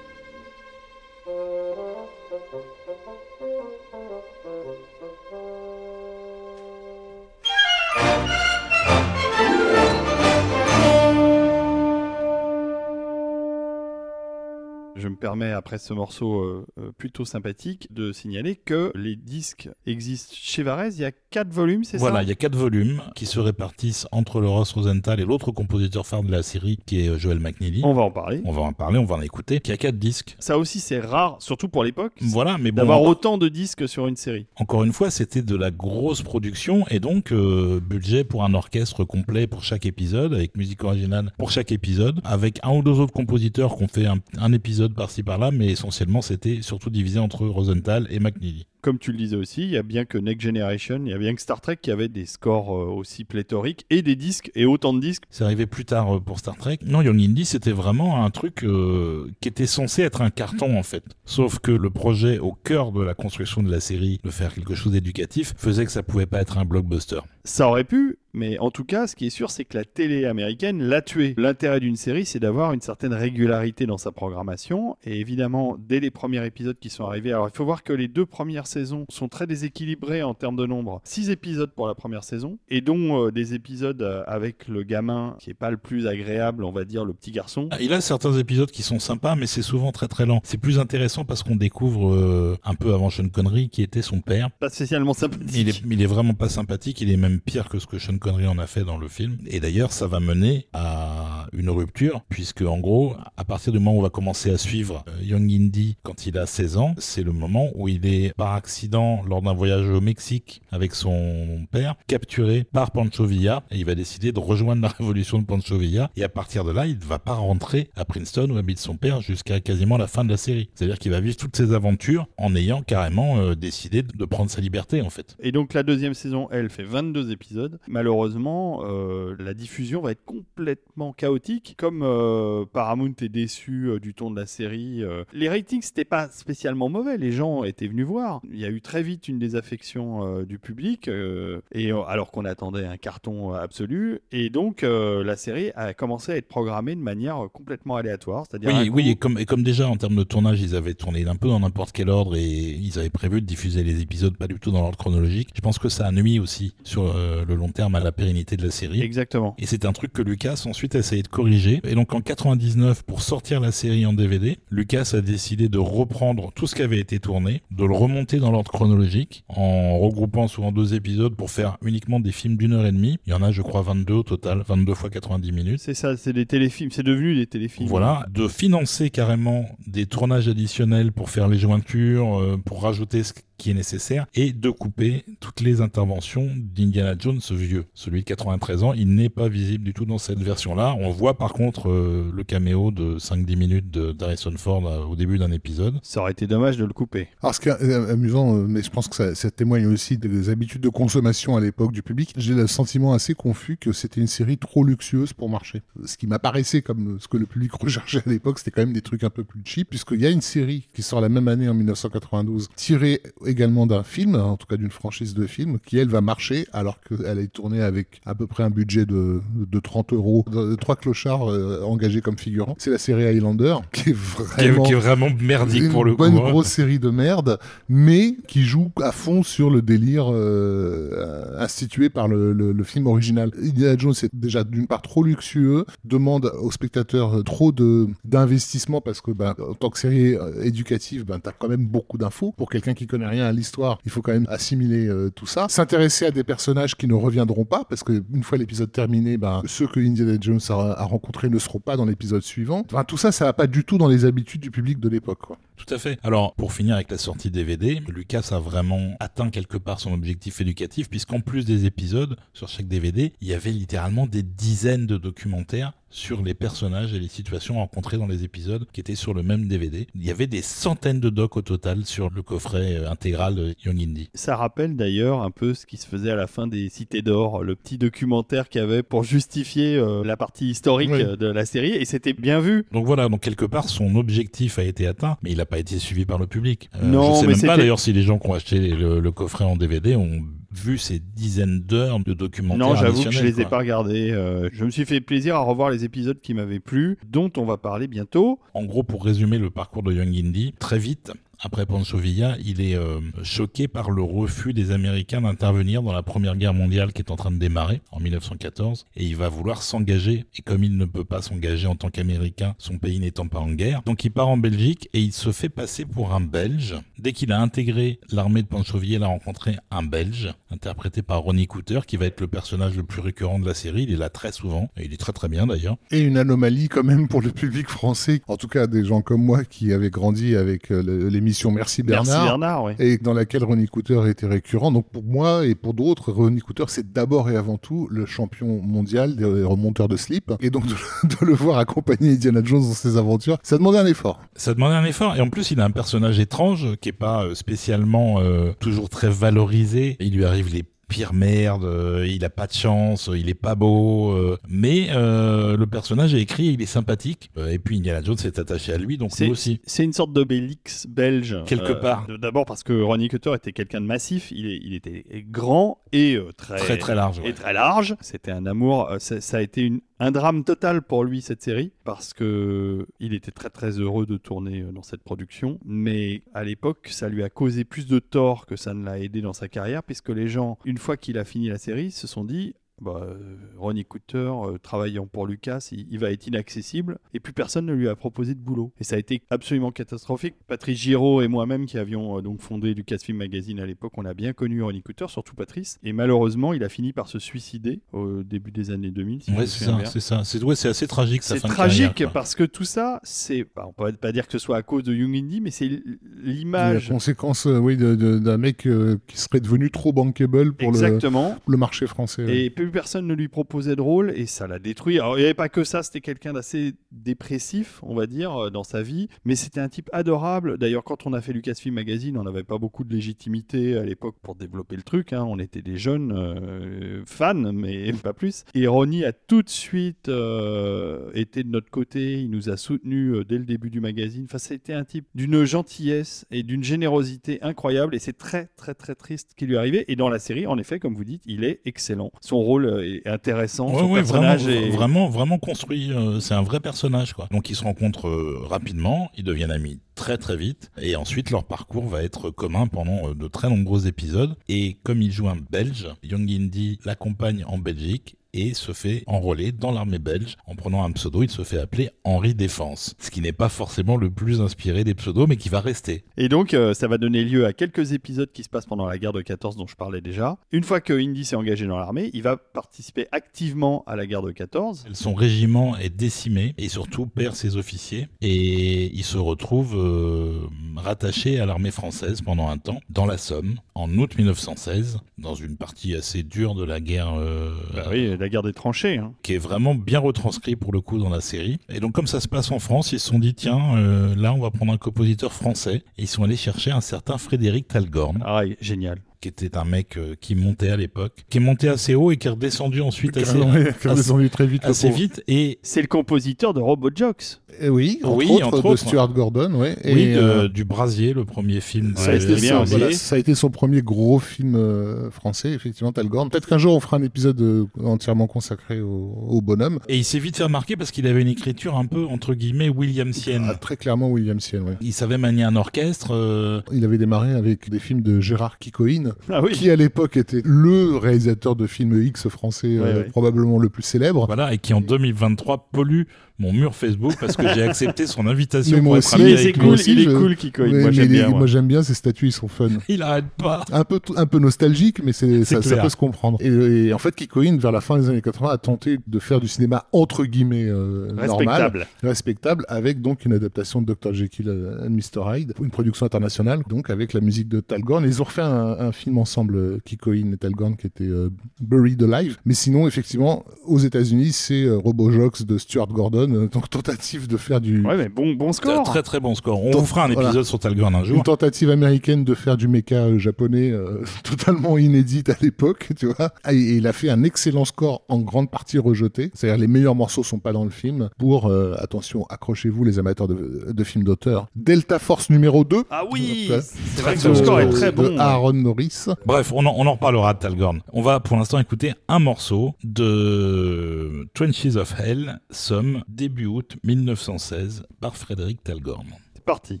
[15.24, 20.98] Après ce morceau euh, euh, plutôt sympathique, de signaler que les disques existent chez Varese.
[20.98, 22.04] Il y a quatre volumes, c'est ça?
[22.04, 25.50] Voilà, il y a quatre volumes qui se répartissent entre le Ross Rosenthal et l'autre
[25.50, 27.80] compositeur phare de la série qui est euh, Joel McNeely.
[27.84, 28.42] On va en parler.
[28.44, 29.60] On va en parler, on va en écouter.
[29.60, 30.36] Qui a quatre disques.
[30.38, 32.12] Ça aussi, c'est rare, surtout pour l'époque.
[32.20, 32.82] Voilà, mais bon.
[32.82, 34.46] D'avoir autant de disques sur une série.
[34.56, 39.46] Encore une fois, c'était de la grosse production et donc budget pour un orchestre complet
[39.46, 43.76] pour chaque épisode, avec musique originale pour chaque épisode, avec un ou deux autres compositeurs
[43.76, 48.08] qui ont fait un, un épisode par-ci par-là, mais essentiellement c'était surtout divisé entre Rosenthal
[48.10, 51.08] et McNeely comme tu le disais aussi, il y a bien que Next Generation, il
[51.08, 54.14] y a bien que Star Trek qui avait des scores euh, aussi pléthoriques et des
[54.14, 55.22] disques et autant de disques.
[55.30, 56.78] C'est arrivé plus tard euh, pour Star Trek.
[56.84, 60.82] Non, Young Indy, c'était vraiment un truc euh, qui était censé être un carton en
[60.82, 61.02] fait.
[61.24, 64.74] Sauf que le projet au cœur de la construction de la série, de faire quelque
[64.74, 67.20] chose d'éducatif, faisait que ça pouvait pas être un blockbuster.
[67.46, 70.24] Ça aurait pu, mais en tout cas, ce qui est sûr, c'est que la télé
[70.24, 71.34] américaine l'a tué.
[71.36, 74.96] L'intérêt d'une série, c'est d'avoir une certaine régularité dans sa programmation.
[75.04, 78.08] Et évidemment, dès les premiers épisodes qui sont arrivés, alors il faut voir que les
[78.08, 81.00] deux premières saison sont très déséquilibrés en termes de nombre.
[81.04, 85.36] Six épisodes pour la première saison, et dont euh, des épisodes euh, avec le gamin
[85.38, 87.68] qui est pas le plus agréable, on va dire, le petit garçon.
[87.70, 90.40] Ah, Il a certains épisodes qui sont sympas, mais c'est souvent très très lent.
[90.44, 94.20] C'est plus intéressant parce qu'on découvre euh, un peu avant Sean Connery qui était son
[94.20, 94.50] père.
[94.50, 95.50] Pas spécialement sympathique.
[95.54, 98.18] Il est, il est vraiment pas sympathique, il est même pire que ce que Sean
[98.18, 99.38] Connery en a fait dans le film.
[99.46, 103.96] Et d'ailleurs, ça va mener à une rupture, puisque en gros, à partir du moment
[103.96, 107.22] où on va commencer à suivre euh, Young Indy quand il a 16 ans, c'est
[107.22, 111.96] le moment où il est par accident, lors d'un voyage au Mexique avec son père,
[112.06, 116.10] capturé par Pancho Villa, et il va décider de rejoindre la révolution de Pancho Villa.
[116.16, 118.96] Et à partir de là, il ne va pas rentrer à Princeton où habite son
[118.96, 120.70] père jusqu'à quasiment la fin de la série.
[120.74, 124.62] C'est-à-dire qu'il va vivre toutes ses aventures en ayant carrément euh, décidé de prendre sa
[124.62, 125.36] liberté en fait.
[125.40, 127.78] Et donc la deuxième saison, elle, fait 22 épisodes.
[127.86, 131.74] Malheureusement, euh, la diffusion va être complètement chaotique.
[131.76, 135.02] Comme euh, Paramount est déçu du ton de la série,
[135.34, 137.18] les ratings, c'était pas spécialement mauvais.
[137.18, 138.40] Les gens étaient venus voir.
[138.54, 142.30] Il y a eu très vite une désaffection euh, du public, euh, et, euh, alors
[142.30, 144.20] qu'on attendait un carton absolu.
[144.32, 148.44] Et donc la série a commencé à être programmée de manière complètement aléatoire.
[148.48, 150.74] C'est-à-dire un Oui, coup- oui, et comme, et comme déjà en termes de tournage, ils
[150.74, 154.00] avaient tourné un peu dans n'importe quel ordre et ils avaient prévu de diffuser les
[154.00, 155.50] épisodes pas du tout dans l'ordre chronologique.
[155.54, 158.56] Je pense que ça a nuit aussi sur euh, le long terme à la pérennité
[158.56, 159.00] de la série.
[159.02, 159.54] Exactement.
[159.58, 161.80] Et c'est un truc que Lucas ensuite a essayé de corriger.
[161.84, 166.52] Et donc en 99, pour sortir la série en DVD, Lucas a décidé de reprendre
[166.54, 170.72] tout ce qui avait été tourné, de le remonter dans l'ordre chronologique, en regroupant souvent
[170.72, 173.18] deux épisodes pour faire uniquement des films d'une heure et demie.
[173.26, 175.80] Il y en a, je crois, 22 au total, 22 fois 90 minutes.
[175.80, 176.90] C'est ça, c'est des téléfilms.
[176.90, 177.88] C'est devenu des téléfilms.
[177.88, 183.32] Voilà, de financer carrément des tournages additionnels pour faire les jointures, euh, pour rajouter ce
[183.58, 187.84] qui est nécessaire, et de couper toutes les interventions d'Indiana Jones vieux.
[187.94, 190.96] Celui de 93 ans, il n'est pas visible du tout dans cette version-là.
[190.98, 195.16] On voit par contre euh, le caméo de 5-10 minutes de- d'Harrison Ford euh, au
[195.16, 195.98] début d'un épisode.
[196.02, 197.28] Ça aurait été dommage de le couper.
[197.42, 200.18] Alors, ce qui est euh, amusant, euh, mais je pense que ça, ça témoigne aussi
[200.18, 204.20] des habitudes de consommation à l'époque du public, j'ai le sentiment assez confus que c'était
[204.20, 205.82] une série trop luxueuse pour marcher.
[206.04, 209.02] Ce qui m'apparaissait comme ce que le public recherchait à l'époque, c'était quand même des
[209.02, 211.68] trucs un peu plus cheap, puisqu'il y a une série qui sort la même année
[211.68, 216.08] en 1992, tirée également d'un film, en tout cas d'une franchise de films, qui elle
[216.08, 220.12] va marcher alors qu'elle est tournée avec à peu près un budget de, de 30
[220.12, 222.74] euros, de, trois clochards euh, engagés comme figurants.
[222.78, 226.04] C'est la série Highlander, qui est Qui est, vraiment qui est vraiment merdique une pour
[226.04, 226.18] le coup.
[226.18, 226.50] bonne hein.
[226.50, 232.28] grosse série de merde, mais qui joue à fond sur le délire euh, institué par
[232.28, 233.50] le, le- le film original.
[233.62, 239.20] Indiana Jones est déjà d'une part trop luxueux, demande aux spectateurs trop de d'investissement parce
[239.20, 242.52] que ben, en tant que série euh, éducative, ben, t'as quand même beaucoup d'infos.
[242.56, 245.66] Pour quelqu'un qui connaît rien à l'histoire, il faut quand même assimiler euh, tout ça.
[245.68, 249.62] S'intéresser à des personnages qui ne reviendront pas parce que une fois l'épisode terminé, ben,
[249.66, 252.84] ceux que Indiana Jones a, a rencontrés ne seront pas dans l'épisode suivant.
[252.90, 255.40] Enfin, tout ça, ça va pas du tout dans les habitudes du public de l'époque.
[255.76, 256.18] Tout à fait.
[256.22, 260.60] Alors, pour finir avec la sortie DVD, Lucas a vraiment atteint quelque part son objectif
[260.60, 265.16] éducatif, puisqu'en plus des épisodes, sur chaque DVD, il y avait littéralement des dizaines de
[265.18, 269.42] documentaires sur les personnages et les situations rencontrées dans les épisodes qui étaient sur le
[269.42, 270.06] même DVD.
[270.14, 273.74] Il y avait des centaines de docs au total sur le coffret euh, intégral de
[273.84, 274.30] Young Indy.
[274.32, 277.64] Ça rappelle d'ailleurs un peu ce qui se faisait à la fin des Cités d'Or,
[277.64, 281.20] le petit documentaire qu'il y avait pour justifier euh, la partie historique Oui.
[281.22, 282.84] euh, de la série, et c'était bien vu.
[282.92, 285.98] Donc voilà, donc quelque part son objectif a été atteint, mais il n'a pas été
[285.98, 286.88] suivi par le public.
[286.94, 289.20] Euh, Non, je sais mais même pas d'ailleurs si les gens qui ont acheté le,
[289.20, 290.40] le coffret en DVD ont
[290.72, 292.78] vu ces dizaines d'heures de documentaires.
[292.88, 293.70] Non, j'avoue que je les ai quoi.
[293.70, 294.30] pas regardés.
[294.32, 297.64] euh, je me suis fait plaisir à revoir les épisodes qui m'avaient plu, dont on
[297.64, 298.58] va parler bientôt.
[298.74, 301.32] En gros, pour résumer le parcours de Young Indy, très vite,
[301.64, 306.22] après Pancho Villa, il est euh, choqué par le refus des Américains d'intervenir dans la
[306.22, 309.82] Première Guerre mondiale qui est en train de démarrer en 1914 et il va vouloir
[309.82, 313.60] s'engager et comme il ne peut pas s'engager en tant qu'Américain, son pays n'étant pas
[313.60, 316.94] en guerre, donc il part en Belgique et il se fait passer pour un Belge.
[317.18, 321.40] Dès qu'il a intégré l'armée de Pancho Villa, il a rencontré un Belge interprété par
[321.40, 324.02] Ronnie Cooter qui va être le personnage le plus récurrent de la série.
[324.04, 325.96] Il est là très souvent et il est très très bien d'ailleurs.
[326.10, 329.42] Et une anomalie quand même pour le public français, en tout cas des gens comme
[329.42, 332.24] moi qui avaient grandi avec euh, le- l'émission Merci Bernard.
[332.26, 332.92] Merci Bernard, oui.
[332.98, 334.90] Et dans laquelle Ronnie Cooter était récurrent.
[334.90, 338.80] Donc pour moi et pour d'autres, Ronnie Cooter, c'est d'abord et avant tout le champion
[338.82, 340.52] mondial des remonteurs de slip.
[340.60, 344.06] Et donc de, de le voir accompagner Indiana Jones dans ses aventures, ça demandait un
[344.06, 344.40] effort.
[344.56, 347.44] Ça demandait un effort et en plus il a un personnage étrange qui est pas
[347.44, 350.16] euh, spécialement euh, toujours très valorisé.
[350.20, 353.76] Il lui arrive les pire merde, euh, il a pas de chance, il est pas
[353.76, 358.20] beau, euh, mais euh, le personnage est écrit, il est sympathique, Euh, et puis Indiana
[358.20, 359.80] Jones est attaché à lui, donc C'est aussi.
[359.84, 361.56] c'est une sorte d'Obélix belge.
[361.66, 362.26] Quelque Euh, part.
[362.40, 366.34] D'abord parce que Ronnie Cutter était quelqu'un de massif, il, est- il était grand et
[366.34, 367.38] euh, très, Très très large.
[367.38, 367.50] ouais.
[367.50, 368.16] et très large.
[368.20, 369.08] C'était un amour.
[369.10, 373.06] euh, Ça, ça a été une- un drame total pour lui cette série parce que
[373.18, 375.80] il était très très heureux de tourner euh, dans cette production.
[375.84, 379.40] Mais à l'époque, ça lui a causé plus de tort que ça ne l'a aidé
[379.40, 382.44] dans sa carrière, puisque les gens, une fois qu'il a fini la série, se sont
[382.44, 382.74] dit.
[383.04, 383.34] Bah, euh,
[383.76, 387.92] Ronnie Cutter, euh, travaillant pour Lucas, il, il va être inaccessible et plus personne ne
[387.92, 388.92] lui a proposé de boulot.
[388.98, 390.54] Et ça a été absolument catastrophique.
[390.66, 394.32] Patrice Giraud et moi-même qui avions euh, donc fondé Lucasfilm Magazine à l'époque, on a
[394.34, 395.98] bien connu Ronnie Cutter, surtout Patrice.
[396.02, 399.42] Et malheureusement, il a fini par se suicider au début des années 2000.
[399.42, 400.42] si Ouais, c'est ça, c'est ça.
[400.44, 401.42] C'est ouais, c'est assez tragique.
[401.42, 404.46] C'est fin de tragique carrière, parce que tout ça, c'est, bah, on peut pas dire
[404.46, 406.02] que ce soit à cause de Young Indy, mais c'est l-
[406.42, 407.08] La l'image.
[407.08, 411.76] conséquence, euh, oui, de- de- d'un mec euh, qui serait devenu trop bankable pour le,
[411.76, 412.44] marché français.
[412.44, 412.56] ouais.
[412.64, 415.18] Et plus personne ne lui proposait de rôle et ça l'a détruit.
[415.18, 418.70] Alors il n'y avait pas que ça, c'était quelqu'un d'assez dépressif, on va dire, euh,
[418.70, 420.78] dans sa vie, mais c'était un type adorable.
[420.78, 424.36] D'ailleurs, quand on a fait Lucasfilm Magazine, on n'avait pas beaucoup de légitimité à l'époque
[424.40, 425.32] pour développer le truc.
[425.32, 425.44] hein.
[425.44, 428.64] On était des jeunes euh, fans, mais pas plus.
[428.74, 432.40] Et Ronnie a tout de suite euh, été de notre côté.
[432.40, 434.44] Il nous a soutenus dès le début du magazine.
[434.44, 438.14] Enfin, c'était un type d'une gentillesse et d'une générosité incroyable.
[438.14, 440.04] Et c'est très, très, très triste ce qui lui arrivé.
[440.06, 442.30] Et dans la série, en effet, comme vous dites, il est excellent.
[442.40, 443.88] Son rôle est intéressant.
[443.90, 444.90] Ouais, son ouais, vraiment, personnage est...
[444.90, 446.12] vraiment, vraiment construit.
[446.12, 447.48] euh, c'est un vrai personnage, quoi.
[447.50, 451.64] Donc ils se rencontrent euh, rapidement, ils deviennent amis très très vite, et ensuite leur
[451.64, 454.56] parcours va être commun pendant euh, de très nombreux épisodes.
[454.68, 459.72] Et comme il joue un Belge, Young Indy l'accompagne en Belgique et se fait enrôler
[459.72, 461.42] dans l'armée belge en prenant un pseudo.
[461.42, 465.14] Il se fait appeler Henri Défense, ce qui n'est pas forcément le plus inspiré des
[465.14, 466.24] pseudos, mais qui va rester.
[466.38, 469.18] Et donc, euh, ça va donner lieu à quelques épisodes qui se passent pendant la
[469.18, 470.56] guerre de 14 dont je parlais déjà.
[470.72, 474.42] Une fois que Indy s'est engagé dans l'armée, il va participer activement à la guerre
[474.42, 475.06] de 14.
[475.12, 480.60] Son régiment est décimé et surtout perd ses officiers et il se retrouve euh,
[480.96, 485.76] rattaché à l'armée française pendant un temps dans la Somme en août 1916 dans une
[485.76, 489.18] partie assez dure de la guerre euh, Bah oui, la guerre des tranchées.
[489.18, 489.32] hein.
[489.42, 491.78] qui est vraiment bien retranscrit pour le coup dans la série.
[491.88, 494.52] Et donc comme ça se passe en France, ils se sont dit tiens euh, là
[494.52, 498.42] on va prendre un compositeur français et ils sont allés chercher un certain Frédéric Talgorn
[498.44, 499.18] Ah, génial.
[499.44, 502.36] Qui était un mec euh, qui montait à l'époque, qui est monté assez haut et
[502.38, 504.84] qui est redescendu ensuite assez, Carrément, ouais, qui est assez- descendu très vite.
[504.84, 507.60] assez vite et C'est le compositeur de Robojokes.
[507.80, 509.06] Et oui, entre Oui, autres, entre de autres.
[509.06, 509.96] Stuart Gordon, ouais.
[510.04, 512.12] Oui, et, de- euh, du Brasier, le premier film.
[512.12, 515.72] de- ça, a été son, voilà, ça a été son premier gros film euh, français,
[515.72, 516.48] effectivement, Talgorn.
[516.50, 519.98] Peut-être qu'un jour on fera un épisode euh, entièrement consacré au, au bonhomme.
[520.08, 522.88] Et il s'est vite fait remarquer parce qu'il avait une écriture un peu, entre guillemets,
[522.88, 523.66] williamsienne.
[523.68, 524.96] Ah, très clairement William Sien, ouais.
[525.00, 526.28] Il savait manier un orchestre.
[526.32, 529.72] euh, Il avait démarré avec des films de Gérard Kikoïn, Ah oui.
[529.72, 533.24] qui à l'époque était le réalisateur de films X français, euh, ouais.
[533.24, 534.46] probablement le plus célèbre.
[534.46, 536.22] voilà, et qui en 2023 pollue
[536.58, 539.44] mon mur Facebook parce que j'ai accepté son invitation Mais pour moi être aussi, ami
[539.52, 540.82] Mais avec cool, aussi, il est je- cool, Kiko.
[540.82, 541.48] Ouais, moi, mais j'aime bien.
[541.48, 541.58] moi.
[541.58, 542.88] moi, j'aime bien ces statues, ils sont fun.
[543.08, 543.84] Il arrête pas.
[543.92, 547.34] un peu un peu nostalgique mais c'est ça, peut se comprendre et, et en fait
[547.34, 550.86] Kikoïn vers la fin des années 80 a tenté de faire du cinéma entre guillemets
[550.88, 552.06] euh, normal Respectable.
[552.22, 557.10] respectable avec donc une adaptation de Dr Jekyll and Mr Hyde une production internationale donc
[557.10, 560.56] avec la musique de Talgorn ils ont refait un, un film ensemble euh, Kikoïn et
[560.56, 561.50] Talgorn qui était euh,
[561.80, 566.90] Buried Alive mais sinon effectivement aux États-Unis c'est euh, Robojox de Stuart Gordon euh, donc
[566.90, 569.04] tentative de faire du Ouais, mais bon, bon score.
[569.04, 569.82] Très très bon score.
[569.84, 570.64] On vous fera un épisode voilà.
[570.64, 571.42] sur Talgorn un une jour.
[571.42, 576.50] tentative américaine de faire du méca euh, japonais euh, totalement inédite à l'époque, tu vois.
[576.70, 579.50] Et, et il a fait un excellent score en grande partie rejeté.
[579.54, 581.28] C'est-à-dire les meilleurs morceaux sont pas dans le film.
[581.38, 584.66] Pour, euh, attention, accrochez-vous les amateurs de, de films d'auteur.
[584.76, 586.04] Delta Force numéro 2.
[586.10, 588.38] Ah oui, c'est vrai que très score est très de bon.
[588.38, 589.26] Aaron Norris.
[589.46, 591.00] Bref, on en, on en reparlera de Talgorn.
[591.12, 598.06] On va pour l'instant écouter un morceau de Trenches of Hell, Somme, début août 1916,
[598.20, 599.26] par Frédéric Talgorn.
[599.54, 600.00] C'est parti.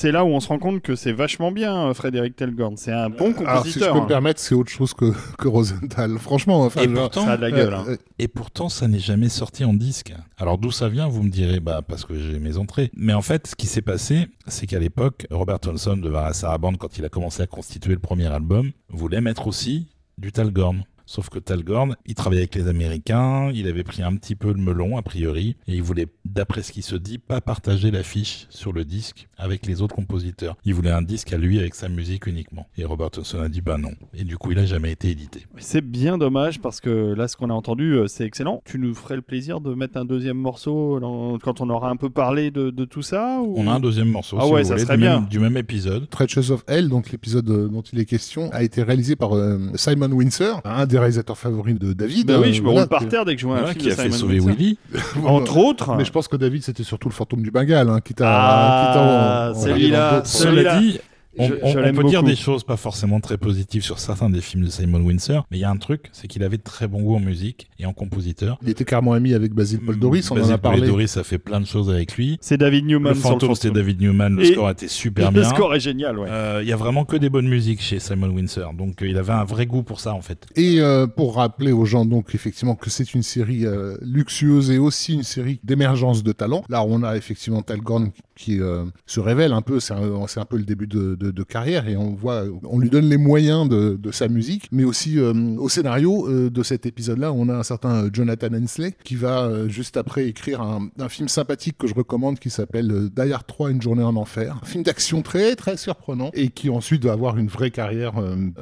[0.00, 2.78] C'est là où on se rend compte que c'est vachement bien, euh, Frédéric Telgorn.
[2.78, 3.48] C'est un bon compositeur.
[3.50, 4.02] Alors, si je peux hein.
[4.02, 6.18] me permettre, c'est autre chose que, que Rosenthal.
[6.18, 7.74] Franchement, enfin, Et genre, pourtant, Ça a de la gueule.
[7.74, 7.84] hein.
[7.86, 10.14] euh, Et pourtant, ça n'est jamais sorti en disque.
[10.38, 12.90] Alors d'où ça vient Vous me direz, bah parce que j'ai mes entrées.
[12.96, 16.78] Mais en fait, ce qui s'est passé, c'est qu'à l'époque, Robert Thompson de la Sarabande,
[16.78, 20.82] quand il a commencé à constituer le premier album, voulait mettre aussi du Talgorn.
[21.10, 24.60] Sauf que Talgorn, il travaillait avec les Américains, il avait pris un petit peu le
[24.60, 28.72] melon, a priori, et il voulait, d'après ce qui se dit, pas partager l'affiche sur
[28.72, 30.56] le disque avec les autres compositeurs.
[30.64, 32.66] Il voulait un disque à lui avec sa musique uniquement.
[32.78, 33.92] Et Robert Thompson a dit bah non.
[34.14, 35.46] Et du coup, il a jamais été édité.
[35.58, 38.62] C'est bien dommage parce que là, ce qu'on a entendu, euh, c'est excellent.
[38.64, 41.96] Tu nous ferais le plaisir de mettre un deuxième morceau dans- quand on aura un
[41.96, 44.62] peu parlé de, de tout ça ou- On a un deuxième morceau, Ah si ouais,
[44.62, 45.20] vous ça voulez, serait du, bien.
[45.20, 46.08] Même, du même épisode.
[46.10, 49.58] Treacherous of Hell, donc l'épisode euh, dont il est question, a été réalisé par euh,
[49.74, 52.30] Simon Windsor, un des réalisateurs favoris de David.
[52.30, 53.72] Euh, oui, je me voilà, roule par que- terre dès que je vois un Voilà,
[53.74, 54.56] film qui de a fait Simon sauver Windsor.
[54.56, 54.78] Willy.
[55.24, 55.94] Entre autres.
[55.96, 58.26] Mais je pense que David, c'était surtout le fantôme du Bengale, hein, qui t'a.
[58.28, 60.78] Ah, celui-là, celui-là.
[60.78, 61.00] Dit,
[61.38, 63.98] on, Je- on- je on l'aime peut dire des choses pas forcément très positives sur
[63.98, 66.56] certains des films de Simon Windsor, mais il y a un truc, c'est qu'il avait
[66.58, 68.58] de très bon goût en musique et en compositeur.
[68.62, 70.88] Il était carrément ami avec Basil Paul Doris, on en Basil a Paul parlé.
[70.88, 72.38] Doris a fait plein de choses avec lui.
[72.40, 75.48] C'est David Newman Le fantôme, c'était David Newman, le Et- score était super Le bien.
[75.48, 76.28] score est génial, ouais.
[76.30, 79.16] Euh, Il y a vraiment que des bonnes musiques chez Simon Windsor, donc euh, il
[79.16, 80.46] avait un vrai goût pour ça en fait.
[80.56, 84.78] Et euh, pour rappeler aux gens donc effectivement que c'est une série euh, luxueuse et
[84.78, 86.64] aussi une série d'émergence de talent.
[86.68, 88.10] Là, on a effectivement Talgorn
[88.40, 91.88] qui euh, se révèle un peu, c'est un, peu le début de, de- de carrière
[91.88, 95.32] et on voit, on lui donne les moyens de, de sa musique, mais aussi euh,
[95.58, 99.96] au scénario euh, de cet épisode-là, on a un certain Jonathan Hensley qui va juste
[99.96, 103.82] après écrire un, un film sympathique que je recommande qui s'appelle Die Hard 3, Une
[103.82, 107.48] journée en enfer, un film d'action très très surprenant et qui ensuite va avoir une
[107.48, 108.14] vraie carrière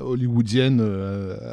[0.08, 0.82] hollywoodienne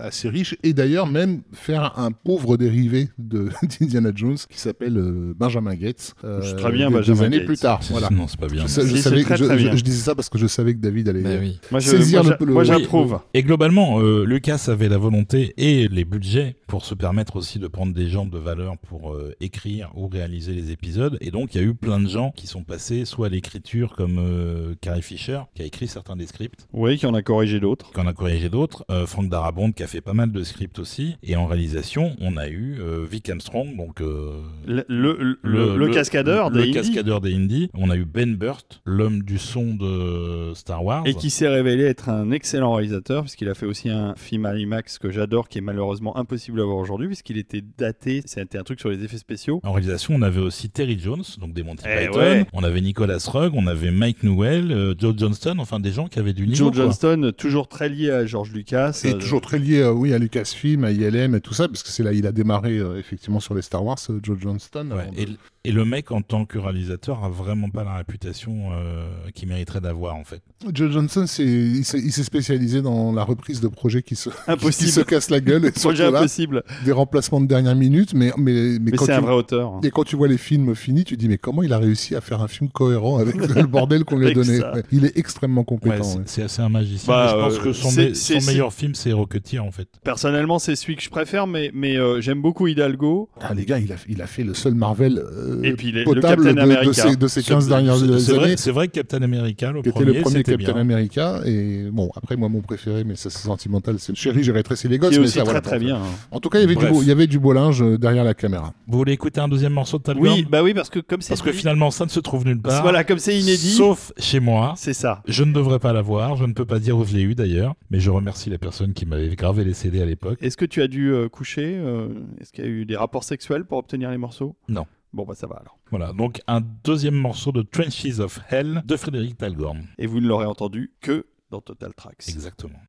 [0.02, 3.50] assez riche et d'ailleurs même faire un pauvre dérivé de
[3.80, 5.00] d'Indiana Jones qui s'appelle
[5.38, 6.14] Benjamin Gates
[6.58, 7.46] très bien, des- Benjamin des années Gates.
[7.46, 7.80] plus tard.
[7.90, 8.10] Voilà.
[8.16, 8.64] Non, c'est pas bien.
[8.64, 9.76] Je, sais- je Si, c'est savais, très, je, très je- bien.
[9.76, 11.22] je disais ça parce que je savais que David allait.
[11.22, 11.60] Bah oui.
[11.72, 13.20] Moi, saisir moi, le- le- moi, oui, j'approuve.
[13.34, 17.68] Et globalement, euh, Lucas avait la volonté et les budgets pour se permettre aussi de
[17.68, 21.18] prendre des gens de valeur pour euh, écrire ou réaliser les épisodes.
[21.22, 23.94] Et donc, il y a eu plein de gens qui sont passés soit à l'écriture
[23.96, 27.60] comme euh, Carrie Fisher, qui a écrit certains des scripts, Oui, qui en a corrigé
[27.60, 27.92] d'autres.
[27.92, 30.80] qui en a corrigé d'autres, euh, Frank Darabont qui a fait pas mal de scripts
[30.80, 31.18] aussi.
[31.24, 35.88] Et en réalisation, on a eu euh, Vic Armstrong, donc euh, Le, le, le- le
[35.90, 37.70] cascadeur le des Indies, cascadeur des Indies.
[37.74, 41.04] On a eu Ben Burt, l'homme du son de Star Wars.
[41.06, 44.56] et qui s'est révélé être un excellent réalisateur puisqu'il a fait aussi un film à
[44.56, 48.64] IMAX que j'adore qui est malheureusement impossible à voir aujourd'hui puisqu'il était daté c'était un
[48.64, 51.84] truc sur les effets spéciaux En réalisation, on avait aussi Terry Jones, donc des Monty
[51.88, 52.20] Eh Python.
[52.20, 52.46] ouais.
[52.54, 56.20] On avait Nicolas Rugg, on avait Mike Newell, euh, Joe Johnston, enfin des gens qui
[56.20, 56.56] avaient du niveau.
[56.66, 56.84] Joe quoi.
[56.84, 60.20] Johnston toujours très lié à George Lucas Et euh, toujours très lié, euh, oui, à
[60.20, 63.40] Lucasfilm, à ILM et tout ça, parce que c'est là il a démarré euh, effectivement
[63.40, 64.90] sur les Star Wars, euh, Joe Johnston.
[64.92, 65.28] Ouais, avant de- et,
[65.66, 69.82] et le mec, en tant que réalisateur, a vraiment pas la réputation euh, qu'il mériterait
[69.82, 70.42] d'avoir, en fait.
[70.74, 74.30] Joe Johnson, il s'est spécialisé dans la reprise de projets qui se,
[74.72, 78.32] qui se cassent la gueule et projet là, impossible des remplacements de dernière minute, mais,
[78.38, 81.18] mais, mais, c'est tu, un vrai auteur et quand tu vois les films finis, tu
[81.18, 84.18] dis mais comment il a réussi à faire un film cohérent avec le bordel qu'on
[84.18, 84.60] lui a donné?
[84.60, 86.04] Ouais, Il est extrêmement Ouais, compétent.
[86.26, 86.46] c'est ouais.
[86.46, 87.14] assez un magicien.
[87.14, 89.88] Bah, je pense euh, que son, me- meilleur film, c'est Rocketeer, en fait.
[90.04, 93.80] personnellement c'est celui que je préfère mais, mais euh, j'aime beaucoup Hidalgo Ah, les gars,
[93.80, 96.50] il a, il a fait le seul Marvel euh, Et puis les- le potable Captain
[96.52, 96.94] de, de America.
[97.10, 98.40] ces, de C'est- 15 dernières c'est- années.
[98.40, 100.76] vrai, c'est vrai que Captain America, le premier, le premier Captain bien.
[100.76, 104.88] America et bon après moi mon préféré mais ça c'est sentimental c'est Chérie j'ai rétréci
[104.88, 106.02] les gosses qui est mais aussi ça, très voilà, très bien hein.
[106.32, 107.98] en tout cas il y avait, du beau, il y avait du beau linge euh,
[107.98, 110.90] derrière la caméra Vous voulez écouter un deuxième morceau de Talgorn oui bah oui parce
[110.90, 112.82] que comme c'est Parce que finalement, ça ne se trouve nulle part.
[112.82, 114.74] voilà comme c'est inédit Sauf chez moi.
[114.78, 117.22] c'est ça Je ne devrais pas l'avoir, je ne peux pas dire où je l'ai
[117.24, 120.38] eu d'ailleurs, mais je remercie les personnes qui m'avaient gravé les CD à l'époque.
[120.42, 122.08] Est-ce que tu as dû euh, coucher euh,
[122.40, 124.56] Est-ce qu'il y a eu des rapports sexuels pour obtenir les morceaux?
[124.70, 124.86] Non.
[125.16, 125.80] Bon bah ça va alors.
[125.92, 129.88] Voilà, donc un deuxième morceau de Trenches of Hell de Frédéric Talgorn.
[129.98, 132.28] Et vous ne l'aurez entendu que dans Total Tracks.
[132.28, 132.80] Exactement.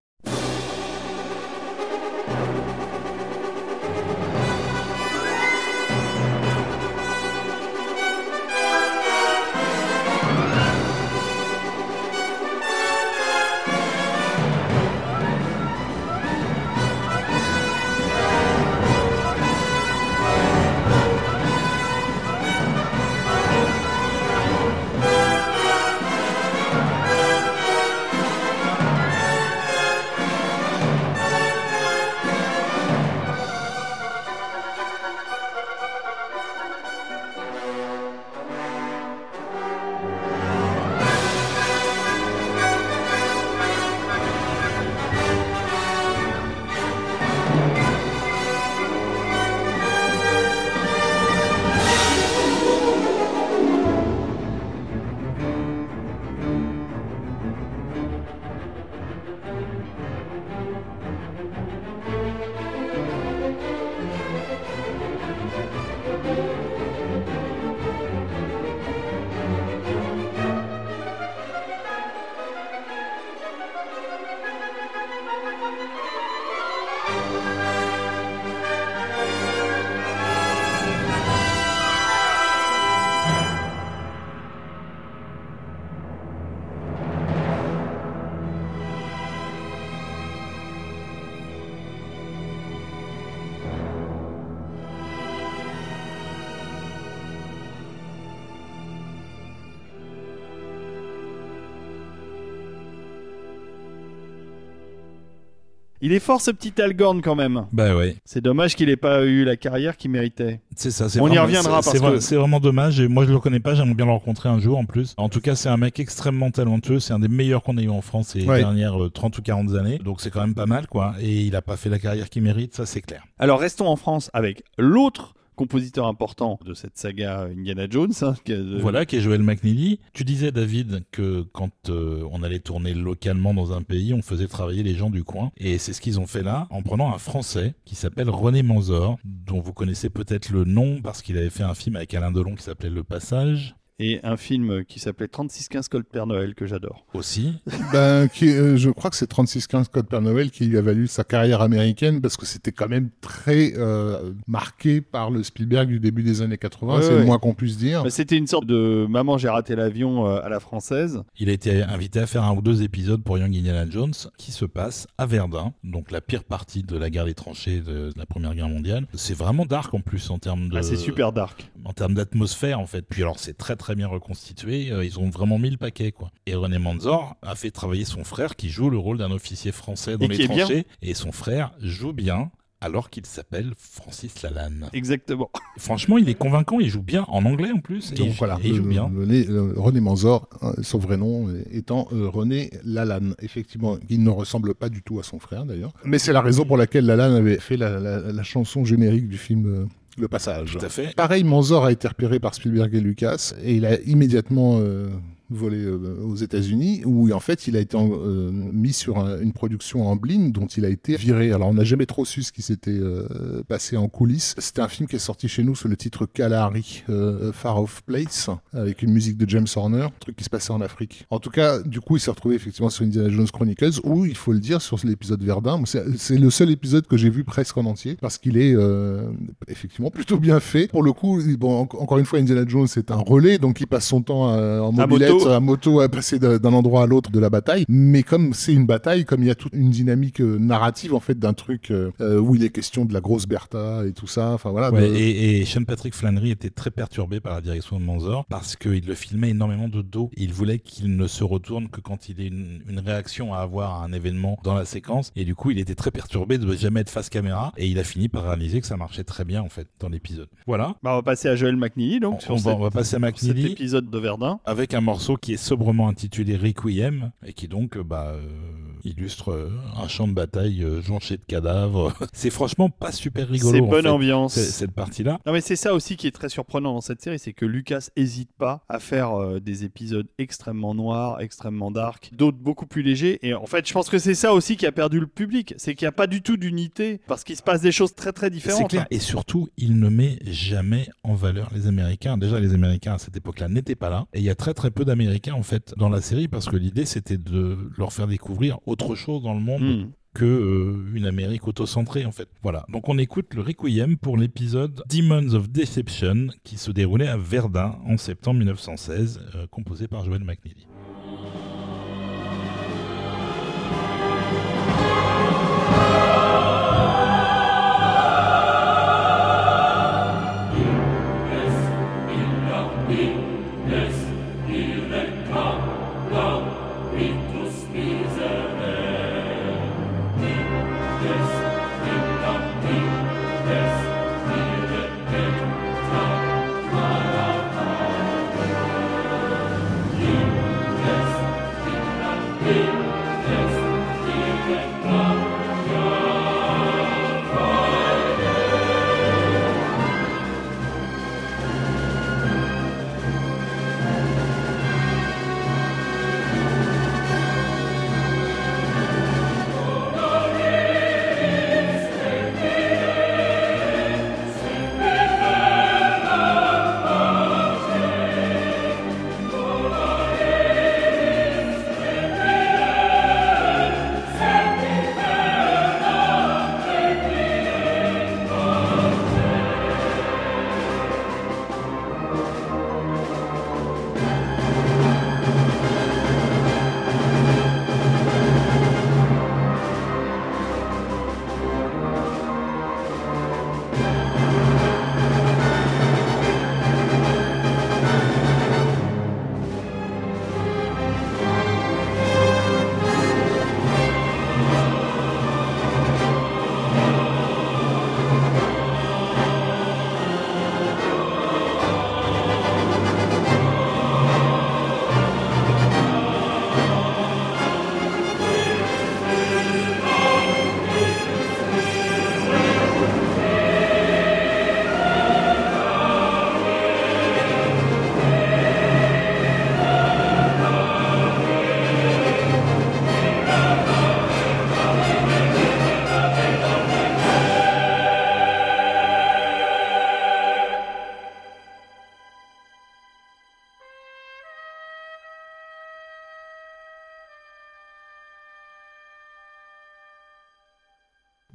[106.03, 107.67] Il est fort ce petit Al Gorn quand même.
[107.73, 108.17] Bah ouais.
[108.25, 110.61] C'est dommage qu'il ait pas eu la carrière qu'il méritait.
[110.77, 111.09] C'est ça.
[111.09, 113.01] c'est On y reviendra parce que- c'est vraiment dommage.
[113.01, 113.75] Et moi, je le connais pas.
[113.75, 115.15] J'aimerais bien le rencontrer un jour en plus.
[115.17, 117.01] En tout cas, c'est un mec extrêmement talentueux.
[117.01, 118.59] C'est un des meilleurs qu'on ait eu en France ces Ouais.
[118.59, 119.99] dernières euh, 30 ou 40 années.
[119.99, 121.15] Donc c'est quand même pas mal, quoi.
[121.21, 123.23] Et il a pas fait la carrière qu'il mérite, ça c'est clair.
[123.39, 128.13] Alors restons en France avec l'autre compositeur important de cette saga Indiana Jones.
[128.23, 128.35] hein,
[128.81, 129.99] Voilà, qui est Joel McNeely.
[130.13, 134.47] Tu disais, David, que quand euh, on allait tourner localement dans un pays, on faisait
[134.47, 135.51] travailler les gens du coin.
[135.57, 139.19] Et c'est ce qu'ils ont fait là, en prenant un Français qui s'appelle René Manzor,
[139.25, 142.55] dont vous connaissez peut-être le nom parce qu'il avait fait un film avec Alain Delon
[142.55, 143.75] qui s'appelait Le Passage.
[143.99, 147.07] Et un film qui s'appelait 3615 Code Père Noël que j'adore.
[147.15, 147.55] Aussi.
[147.93, 151.07] Ben, qui, euh, je crois que c'est 3615 Code Père Noël qui lui a valu
[151.07, 156.01] sa carrière américaine parce que c'était quand même très euh, marqué par le Spielberg du
[156.01, 157.19] début des années 80, Ouais, c'est ouais.
[157.21, 158.03] le moins qu'on puisse dire.
[158.03, 161.23] Bah, C'était une sorte de Maman j'ai raté l'avion euh, à la française.
[161.39, 164.53] Il a été invité à faire un ou deux épisodes pour Young Indiana Jones qui
[164.53, 168.27] se passe à Verdun, donc la pire partie de la guerre des tranchées de la
[168.27, 169.07] Première Guerre mondiale.
[169.15, 171.71] C'est vraiment dark en plus en termes de Ah, c'est super dark.
[171.85, 173.07] en termes d'atmosphère en fait.
[173.09, 176.31] Puis alors c'est très très bien reconstitué, Euh, ils ont vraiment mis le paquet quoi.
[176.47, 180.17] Et René Manzor a fait travailler son frère qui joue le rôle d'un officier français
[180.19, 182.51] dans Et les tranchées et son frère joue bien
[182.83, 184.91] alors qu'il s'appelle Francis Lalanne.
[184.93, 185.51] Exactement.
[185.79, 188.71] Franchement, il est convaincant, il joue bien en anglais en plus et, Donc voilà, il
[188.73, 189.11] le- joue bien.
[189.13, 193.35] le- le- René Manzor, hein, son vrai nom étant euh, René Lalanne.
[193.41, 195.93] Effectivement, il ne ressemble pas du tout à son frère d'ailleurs.
[196.05, 199.39] Mais c'est la raison pour laquelle Lalanne avait fait la, la- la chanson générique du
[199.39, 199.87] film euh,
[200.19, 200.77] Le Passage.
[200.79, 201.15] Tout à fait.
[201.15, 205.09] Pareil, Manzor a été repéré par Spielberg et Lucas et il a immédiatement euh,
[205.51, 209.41] volé euh, aux États-Unis où en fait il a été en- euh, mis sur un-
[209.41, 211.53] une production en blind dont il a été viré.
[211.53, 214.55] Alors on n'a jamais trop su ce qui s'était euh, passé en coulisses.
[214.59, 218.03] C'était un film qui est sorti chez nous sous le titre Kalahari, euh, Far Off
[218.05, 221.27] Place, avec une musique de James Horner, un truc qui se passait en Afrique.
[221.31, 224.37] En tout cas, du coup, il s'est retrouvé effectivement sur Indiana Jones Chronicles où il
[224.37, 227.85] faut le dire sur l'épisode Verdun, c'est le seul épisode que j'ai vu presque en
[227.85, 229.29] entier parce qu'il est euh,
[229.69, 230.89] effectivement plutôt bien fait.
[230.89, 233.87] Pour le coup, bon, en- encore une fois, Indiana Jones c'est un relais, donc il
[233.87, 235.51] passe son temps euh, en À mobilette, moto.
[235.51, 237.85] à moto, à passer d'un endroit à l'autre de la bataille.
[237.89, 241.21] Mais comme c'est une bataille, comme il y a toute une dynamique euh, narrative en
[241.21, 244.27] fait d'un truc euh, euh, où il est question de la grosse Bertha et tout
[244.27, 244.53] ça.
[244.53, 244.91] Enfin voilà.
[244.91, 248.45] Ouais, de- et, et Sean Patrick Flannery était très perturbé par la direction de Manzor
[248.47, 250.31] parce qu'il le filmait énormément de dos.
[250.37, 254.01] Il voulait qu'il ne se retourne que quand il ait une, une réaction à avoir
[254.01, 255.33] à un événement dans la séquence.
[255.37, 257.73] Et du coup, il était très perturbé de jamais être face caméra.
[257.77, 260.49] Et il a fini par réaliser que ça marchait très bien en fait dans l'épisode.
[260.67, 260.95] Voilà.
[261.03, 262.91] Bah, on va passer à Joel McNeely donc On- sur on va- cette- on va
[262.91, 263.63] passer à McNeely.
[263.63, 264.61] cet épisode de Verdun.
[264.65, 269.53] Avec un morceau qui est sobrement intitulé Requiem et qui donc euh, bah, euh, illustre
[269.53, 272.13] euh, un champ de bataille euh, jonché de cadavres.
[272.33, 273.73] c'est franchement pas super rigolo.
[273.73, 274.55] C'est en bonne fait, ambiance.
[274.55, 275.39] cette partie-là.
[275.47, 278.09] Non mais c'est ça aussi qui est très surprenant dans cette série, c'est que Lucas
[278.17, 283.39] hésite pas à faire euh, des épisodes extrêmement noirs, extrêmement dark, d'autres beaucoup plus légers.
[283.47, 285.95] Et en fait, je pense que c'est ça aussi qui a perdu le public, c'est
[285.95, 288.47] qu'il n'y a pas du tout d'unité parce qu'il se passe des choses très très
[288.47, 288.91] C'est différentes.
[288.91, 289.07] clair.
[289.11, 292.37] Et surtout, il ne met jamais en valeur les Américains.
[292.39, 294.27] Déjà, les Américains à cette époque-là n'étaient pas là.
[294.33, 296.77] Et il y a très très peu d'Américains en fait dans la série parce que
[296.77, 300.11] l'idée c'était de leur faire découvrir autre chose dans le monde Hmm.
[300.35, 302.49] que euh, une Amérique autocentrée en fait.
[302.63, 302.85] Voilà.
[302.91, 307.99] Donc on écoute le Requiem pour l'épisode Demons of Deception qui se déroulait à Verdun
[308.07, 310.87] en septembre 1916, euh, composé par Joel McNeely.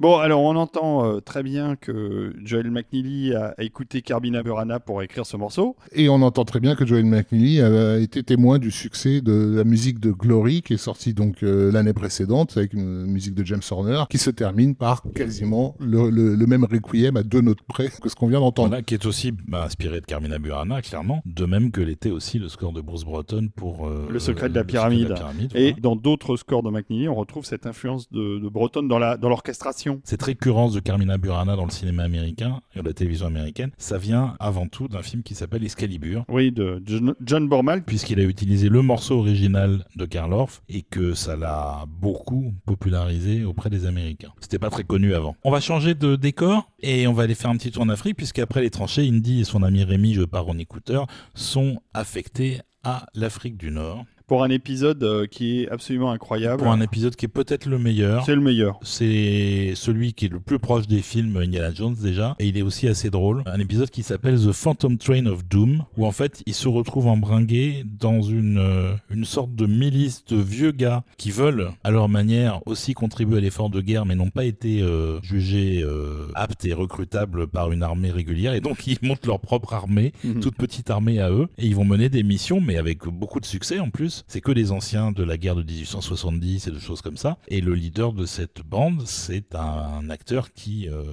[0.02, 4.80] Bon, alors on entend euh, très bien que Joel McNeely a, a écouté Carbina Burana
[4.80, 5.76] pour écrire ce morceau.
[5.92, 9.62] Et on entend très bien que Joel McNeely a été témoin du succès de la
[9.62, 13.60] musique de Glory, qui est sortie donc euh, l'année précédente, avec une musique de James
[13.70, 17.88] Horner, qui se termine par quasiment le, le- le même requiem à deux notes près
[17.88, 18.70] que ce qu'on vient d'entendre.
[18.70, 21.22] Voilà, qui est aussi bah, inspiré de Carmina Burana, clairement.
[21.26, 24.54] De même que l'était aussi le score de Bruce Broughton pour euh, Le secret de
[24.56, 25.14] la pyramide.
[25.14, 25.80] pyramide, Et voilà.
[25.80, 29.16] dans d'autres scores de McNeely, on retrouve cette influence de, de Breton dans la
[30.04, 33.98] Cette récurrence de Carmina Burana dans le cinéma américain et dans la télévision américaine, ça
[33.98, 37.84] vient avant tout d'un film qui s'appelle Excalibur, Oui, de John, John Bormal.
[37.84, 43.44] puisqu'il a utilisé le morceau original de Karl Orff et que ça l'a beaucoup popularisé
[43.44, 44.32] auprès des Américains.
[44.40, 45.36] C'était pas très connu avant.
[45.44, 48.16] On va changer de décor et on va aller faire un petit tour en Afrique,
[48.16, 53.06] puisqu'après les tranchées, Indy et son ami Rémi, je pars en écouteur, sont affectés à
[53.14, 56.62] l'Afrique du Nord pour un épisode euh, qui est absolument incroyable.
[56.62, 58.24] pour un épisode qui est peut-être le meilleur.
[58.24, 58.80] C'est le meilleur.
[58.80, 62.62] C'est celui qui est le plus proche des films Indiana Jones déjà, et il est
[62.62, 63.42] aussi assez drôle.
[63.44, 67.08] Un épisode qui s'appelle The Phantom Train of Doom, où en fait il se retrouve
[67.08, 72.08] embringué dans une, euh, une sorte de milice de vieux gars qui veulent à leur
[72.08, 76.64] manière aussi contribuer à l'effort de guerre, mais n'ont pas été euh, jugés euh, aptes
[76.64, 80.40] et recrutables par une armée régulière, et donc ils montent leur propre armée Mhm.
[80.40, 83.44] toute petite armée à eux et ils vont mener des missions mais avec beaucoup de
[83.44, 87.02] succès en plus c'est que des anciens de la guerre de 1870 et de choses
[87.02, 87.38] comme ça.
[87.48, 91.04] Et le leader de cette bande c'est un acteur qui euh,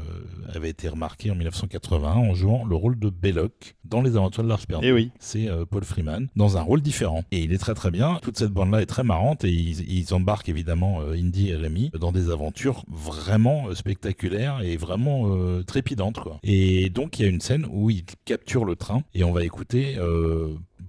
[0.53, 4.49] avait été remarqué en 1981 en jouant le rôle de Belloc dans les aventures de
[4.49, 4.87] l'Arche perdue.
[4.87, 5.11] Eh oui.
[5.19, 7.23] c'est euh, Paul Freeman dans un rôle différent.
[7.31, 8.19] Et il est très très bien.
[8.21, 11.55] Toute cette bande là est très marrante et ils, ils embarquent évidemment euh, Indy et
[11.55, 15.29] Rémi dans des aventures vraiment spectaculaires et vraiment
[15.63, 16.39] trépidantes quoi.
[16.43, 19.43] Et donc il y a une scène où ils capturent le train et on va
[19.43, 19.97] écouter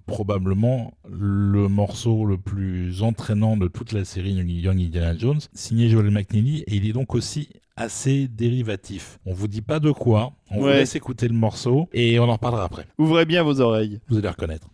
[0.06, 6.10] probablement le morceau le plus entraînant de toute la série Young Indiana Jones, signé Joel
[6.10, 9.18] McNeely, et il est donc aussi assez dérivatif.
[9.26, 12.34] On vous dit pas de quoi, on vous laisse écouter le morceau, et on en
[12.34, 12.86] reparlera après.
[12.98, 14.00] Ouvrez bien vos oreilles.
[14.08, 14.68] Vous allez reconnaître.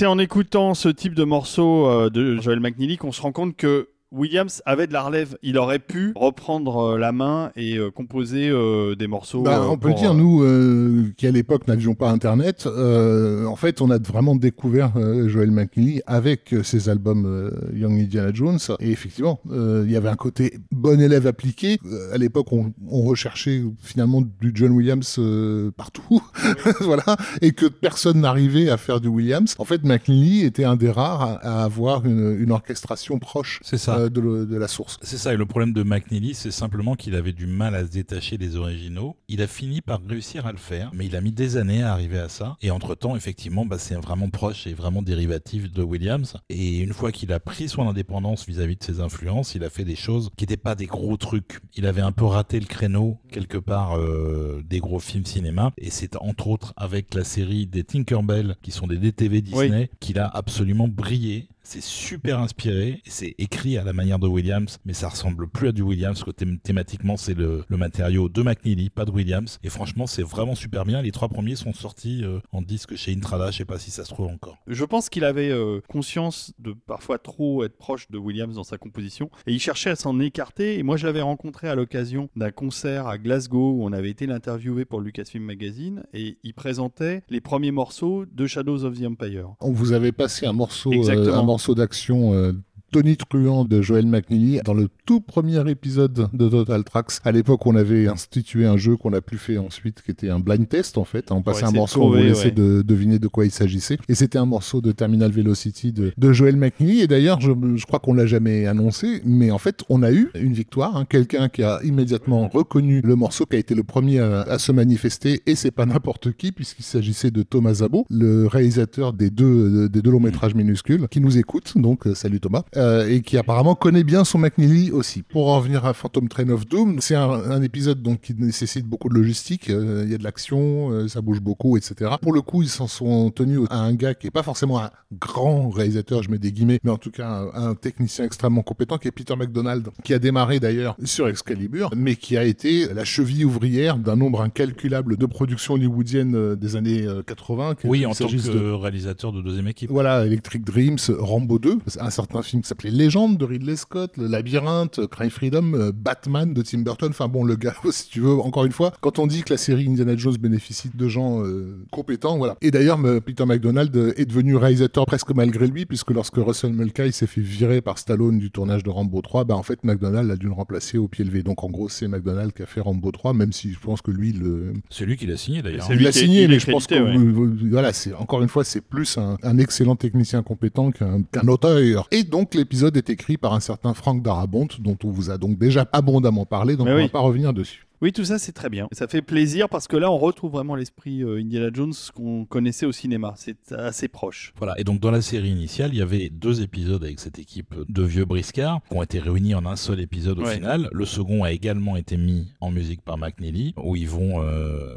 [0.00, 3.54] C'est en écoutant ce type de morceau euh, de Joel McNeely qu'on se rend compte
[3.54, 5.36] que Williams avait de la relève.
[5.42, 9.42] Il aurait pu reprendre euh, la main et euh, composer euh, des morceaux.
[9.42, 13.54] Bah, euh, on peut dire, nous, euh, qui à l'époque n'avions pas Internet, euh, en
[13.56, 18.30] fait, on a vraiment découvert euh, Joel McNeely avec euh, ses albums euh, Young Indiana
[18.34, 18.58] Jones.
[18.80, 21.78] Et effectivement, euh, il y avait un côté bon élève appliqué.
[21.86, 26.20] Euh, à l'époque, on, on recherchait finalement du John Williams euh, partout,
[26.80, 29.54] voilà, et que personne n'arrivait à faire du Williams.
[29.58, 33.78] En fait, McNeely était un des rares à, à avoir une, une orchestration proche C'est
[33.78, 33.99] ça.
[34.04, 34.98] Euh, de, le- de la source.
[35.02, 37.90] C'est ça, et le problème de McNeely, c'est simplement qu'il avait du mal à se
[37.90, 39.16] détacher des originaux.
[39.28, 41.92] Il a fini par réussir à le faire, mais il a mis des années à
[41.92, 42.56] arriver à ça.
[42.62, 46.36] Et entre-temps, effectivement, bah, c'est vraiment proche et vraiment dérivatif de Williams.
[46.48, 49.84] Et une fois qu'il a pris son indépendance vis-à-vis de ses influences, il a fait
[49.84, 51.60] des choses qui n'étaient pas des gros trucs.
[51.76, 55.72] Il avait un peu raté le créneau, quelque part, euh, des gros films cinéma.
[55.78, 60.18] Et c'est entre autres avec la série des Tinkerbell, qui sont des DTV Disney, qu'il
[60.18, 61.48] a absolument brillé.
[61.72, 65.72] C'est super inspiré, c'est écrit à la manière de Williams, mais ça ressemble plus à
[65.72, 69.60] du Williams, que thém- thématiquement c'est le, le matériau de McNeely, pas de Williams.
[69.62, 71.00] Et franchement, c'est vraiment super bien.
[71.00, 74.04] Les trois premiers sont sortis euh, en disque chez Intrada, je sais pas si ça
[74.04, 74.56] se trouve encore.
[74.66, 78.76] Je pense qu'il avait euh, conscience de parfois trop être proche de Williams dans sa
[78.76, 80.76] composition et il cherchait à s'en écarter.
[80.76, 84.26] Et moi, je l'avais rencontré à l'occasion d'un concert à Glasgow où on avait été
[84.26, 89.50] l'interviewer pour Lucasfilm Magazine et il présentait les premiers morceaux de Shadows of the Empire.
[89.60, 91.36] On vous avait passé un morceau, euh, Exactement.
[91.36, 92.52] un morceau d'action
[92.94, 97.12] euh, tonitruant de Joel McNeely dans le tout premier épisode de Total Tracks.
[97.24, 100.38] À l'époque, on avait institué un jeu qu'on a plus fait ensuite, qui était un
[100.40, 101.30] blind test en fait.
[101.32, 102.50] On passait un morceau, on vous trouver, laissait ouais.
[102.52, 103.98] de deviner de quoi il s'agissait.
[104.08, 107.00] Et c'était un morceau de Terminal Velocity de, de Joel McNeely.
[107.00, 110.30] Et d'ailleurs, je, je crois qu'on l'a jamais annoncé, mais en fait, on a eu
[110.34, 110.96] une victoire.
[110.96, 111.04] hein.
[111.08, 114.72] Quelqu'un qui a immédiatement reconnu le morceau, qui a été le premier à, à se
[114.72, 115.42] manifester.
[115.46, 120.02] Et c'est pas n'importe qui, puisqu'il s'agissait de Thomas Zabo, le réalisateur des deux, des
[120.02, 121.72] deux longs métrages minuscules, qui nous écoute.
[121.76, 122.62] Donc, euh, salut Thomas.
[122.80, 125.22] Euh, et qui apparemment connaît bien son McNeely aussi.
[125.22, 128.86] Pour en revenir à Phantom Train of Doom, c'est un, un épisode donc qui nécessite
[128.86, 129.68] beaucoup de logistique.
[129.68, 132.12] euh, Il y a de l'action, euh, ça bouge beaucoup, etc.
[132.22, 134.90] Pour le coup, ils s'en sont tenus à un gars qui est pas forcément un
[135.20, 138.96] grand réalisateur, je mets des guillemets, mais en tout cas un, un technicien extrêmement compétent,
[138.96, 143.04] qui est Peter McDonald, qui a démarré d'ailleurs sur Excalibur, mais qui a été la
[143.04, 147.74] cheville ouvrière d'un nombre incalculable de productions hollywoodiennes des années euh, 80.
[147.74, 149.90] qu'il Oui, en tant que de- réalisateur de deuxième équipe.
[149.90, 155.06] voilà, Electric Dreams, Rambo 2, un certain film s'appelait Légende de Ridley Scott, Le Labyrinthe,
[155.10, 157.10] Crime Freedom, euh, Batman de Tim Burton.
[157.10, 159.58] Enfin bon, le gars, si tu veux, encore une fois, quand on dit que la
[159.58, 162.56] série Indiana Jones bénéficie de gens euh, compétents, voilà.
[162.62, 166.72] Et d'ailleurs, me- Peter McDonald euh, est devenu réalisateur presque malgré lui, puisque lorsque Russell
[166.72, 170.30] Mulcahy s'est fait virer par Stallone du tournage de Rambo 3, bah en fait, McDonald
[170.30, 171.42] a dû le remplacer au pied levé.
[171.42, 174.10] Donc en gros, c'est McDonald qui a fait Rambo 3, même si je pense que
[174.10, 175.84] lui, le, C'est lui qui l'a signé d'ailleurs.
[175.86, 177.16] C'est il lui l'a qui- signé, il mais je pense que ouais.
[177.16, 181.22] euh, euh, voilà, c'est encore une fois, c'est plus un, un excellent technicien compétent qu'un
[181.22, 182.06] qu'un auteur.
[182.10, 185.58] Et donc l'épisode est écrit par un certain Frank Darabont, dont on vous a donc
[185.58, 187.02] déjà abondamment parlé, donc Mais on oui.
[187.02, 187.86] va pas revenir dessus.
[188.02, 188.88] Oui, tout ça c'est très bien.
[188.92, 192.86] Ça fait plaisir parce que là on retrouve vraiment l'esprit euh, Indiana Jones qu'on connaissait
[192.86, 193.34] au cinéma.
[193.36, 194.54] C'est assez proche.
[194.56, 197.74] Voilà, et donc dans la série initiale, il y avait deux épisodes avec cette équipe
[197.88, 200.54] de vieux briscards qui ont été réunis en un seul épisode au Ouais.
[200.54, 200.88] final.
[200.92, 204.94] Le second a également été mis en musique par McNeely, où ils vont euh,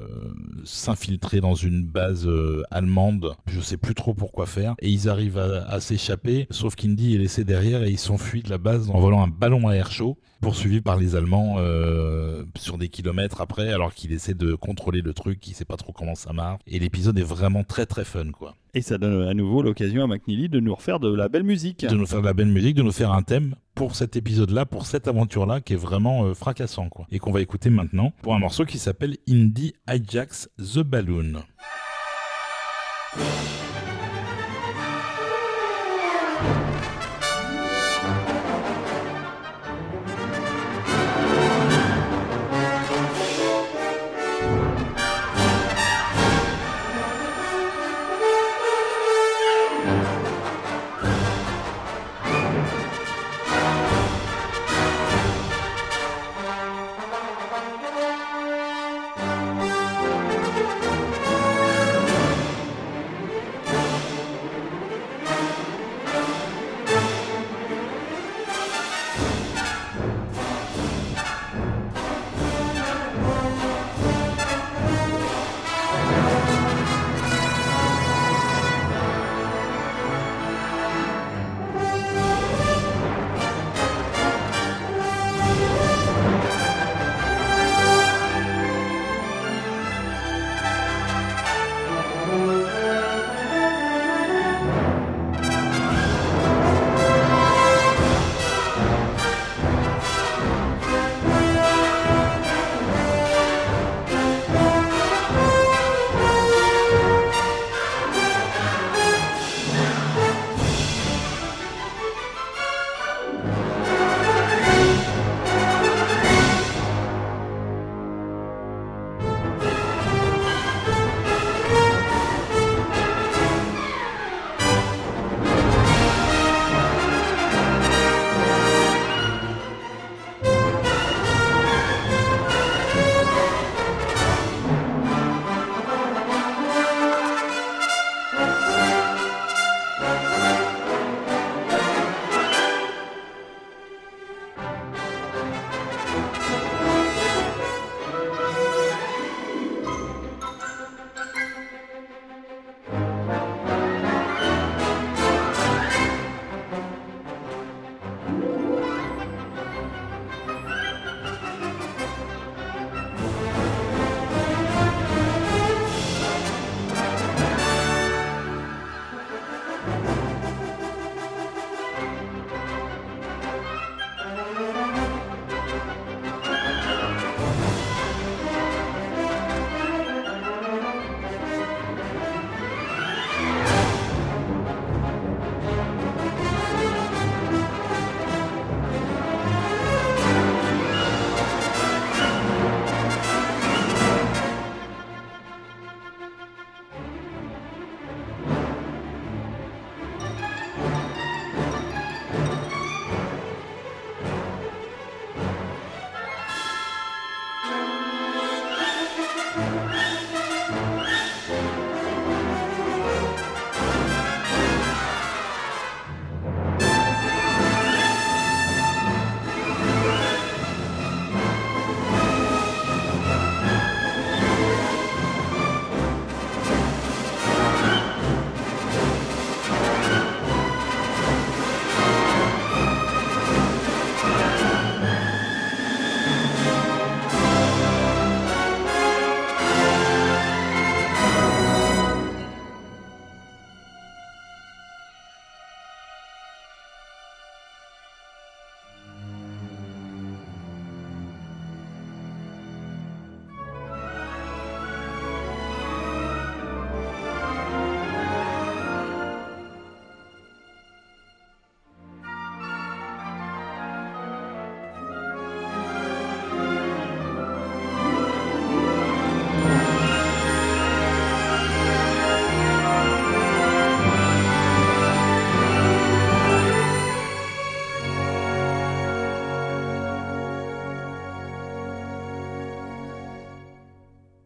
[0.64, 5.38] s'infiltrer dans une base euh, allemande, je sais plus trop pourquoi faire, et ils arrivent
[5.38, 9.00] à, à s'échapper, sauf qu'Indy est laissé derrière et ils s'enfuient de la base en
[9.00, 13.72] volant un ballon à air chaud poursuivi par les Allemands euh, sur des kilomètres après,
[13.72, 16.60] alors qu'il essaie de contrôler le truc, il sait pas trop comment ça marche.
[16.68, 18.54] Et l'épisode est vraiment très très fun, quoi.
[18.74, 21.86] Et ça donne à nouveau l'occasion à McNeely de nous refaire de la belle musique.
[21.86, 24.66] De nous faire de la belle musique, de nous faire un thème pour cet épisode-là,
[24.66, 27.08] pour cette aventure-là, qui est vraiment euh, fracassant, quoi.
[27.10, 31.44] Et qu'on va écouter maintenant pour un morceau qui s'appelle Indie Hijacks the Balloon.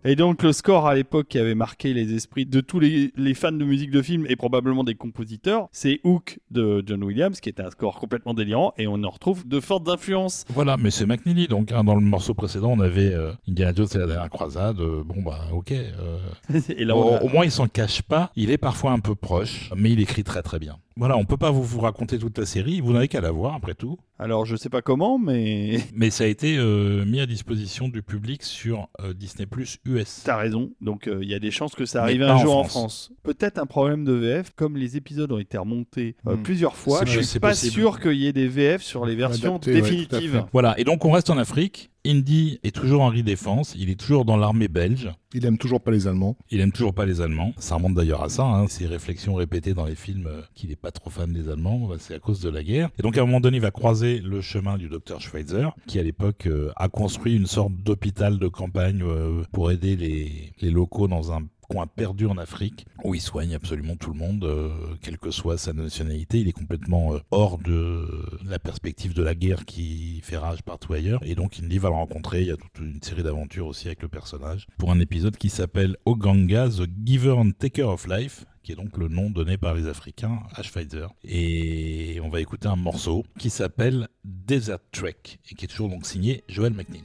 [0.10, 3.34] Et donc le score à l'époque qui avait marqué les esprits de tous les, les
[3.34, 7.50] fans de musique de film et probablement des compositeurs, c'est Hook de John Williams, qui
[7.50, 10.46] était un score complètement délirant, et on en retrouve de fortes influences.
[10.48, 11.50] Voilà, mais c'est McNeely.
[11.50, 14.80] Donc, hein, dans le morceau précédent, on avait euh, Indiana Jones et la dernière croisade.
[14.80, 15.74] euh, bon, bah, ok.
[15.74, 16.18] euh,
[16.70, 18.32] et là, au, on a- au moins, il s'en cache pas.
[18.38, 20.78] Il est parfois un peu proche, mais il écrit très très bien.
[20.98, 22.82] Voilà, on peut pas vous, vous raconter toute la série.
[22.82, 23.98] Vous n'avez qu'à la voir, après tout.
[24.20, 28.02] Alors je sais pas comment, mais Mais ça a été euh, mis à disposition du
[28.02, 30.22] public sur euh, Disney Plus US.
[30.26, 30.72] t'as raison.
[30.82, 33.10] Donc euh, il y a des chances que ça arrive un jour en France.
[33.10, 33.12] France.
[33.24, 36.42] Peut-être un problème de VF, comme les épisodes ont été remontés euh, Hmm.
[36.44, 37.00] plusieurs fois.
[37.02, 37.74] Je possible, suis pas possible.
[37.74, 40.46] sûr qu'il y ait des VF sur les versions Adapté, définitives.
[40.52, 41.92] Voilà, et donc on reste en Afrique.
[42.08, 43.76] Indy est toujours en défense.
[43.78, 45.12] Il est toujours dans l'armée belge.
[45.34, 46.38] Il aime toujours pas les Allemands.
[46.50, 47.52] Il aime toujours pas les Allemands.
[47.58, 50.78] Ça remonte d'ailleurs à ça, hein, ces réflexions répétées dans les films euh, qu'il n'est
[50.78, 51.86] pas trop fan des Allemands.
[51.88, 52.90] Bah, c'est à cause de la guerre.
[52.98, 56.00] Et donc à un moment donné, il va croiser le chemin du docteur Schweitzer, qui
[56.00, 60.72] à l'époque euh, a construit une sorte d'hôpital de campagne euh, pour aider les, les
[60.72, 64.70] locaux dans un coin perdu en Afrique, où il soigne absolument tout le monde, euh,
[65.02, 66.40] quelle que soit sa nationalité.
[66.40, 68.08] Il est complètement euh, hors de
[68.46, 71.20] la perspective de la guerre qui fait rage partout ailleurs.
[71.24, 72.42] Et donc Indy va le rencontrer.
[72.42, 75.50] Il y a toute une série d'aventures aussi avec le personnage, pour un épisode qui
[75.50, 79.74] s'appelle Oganga, The Giver and Taker of Life, qui est donc le nom donné par
[79.74, 81.08] les Africains à Schweitzer.
[81.24, 85.16] Et on va écouter un morceau qui s'appelle Desert Trek,
[85.50, 87.04] et qui est toujours donc signé Joel McNeil.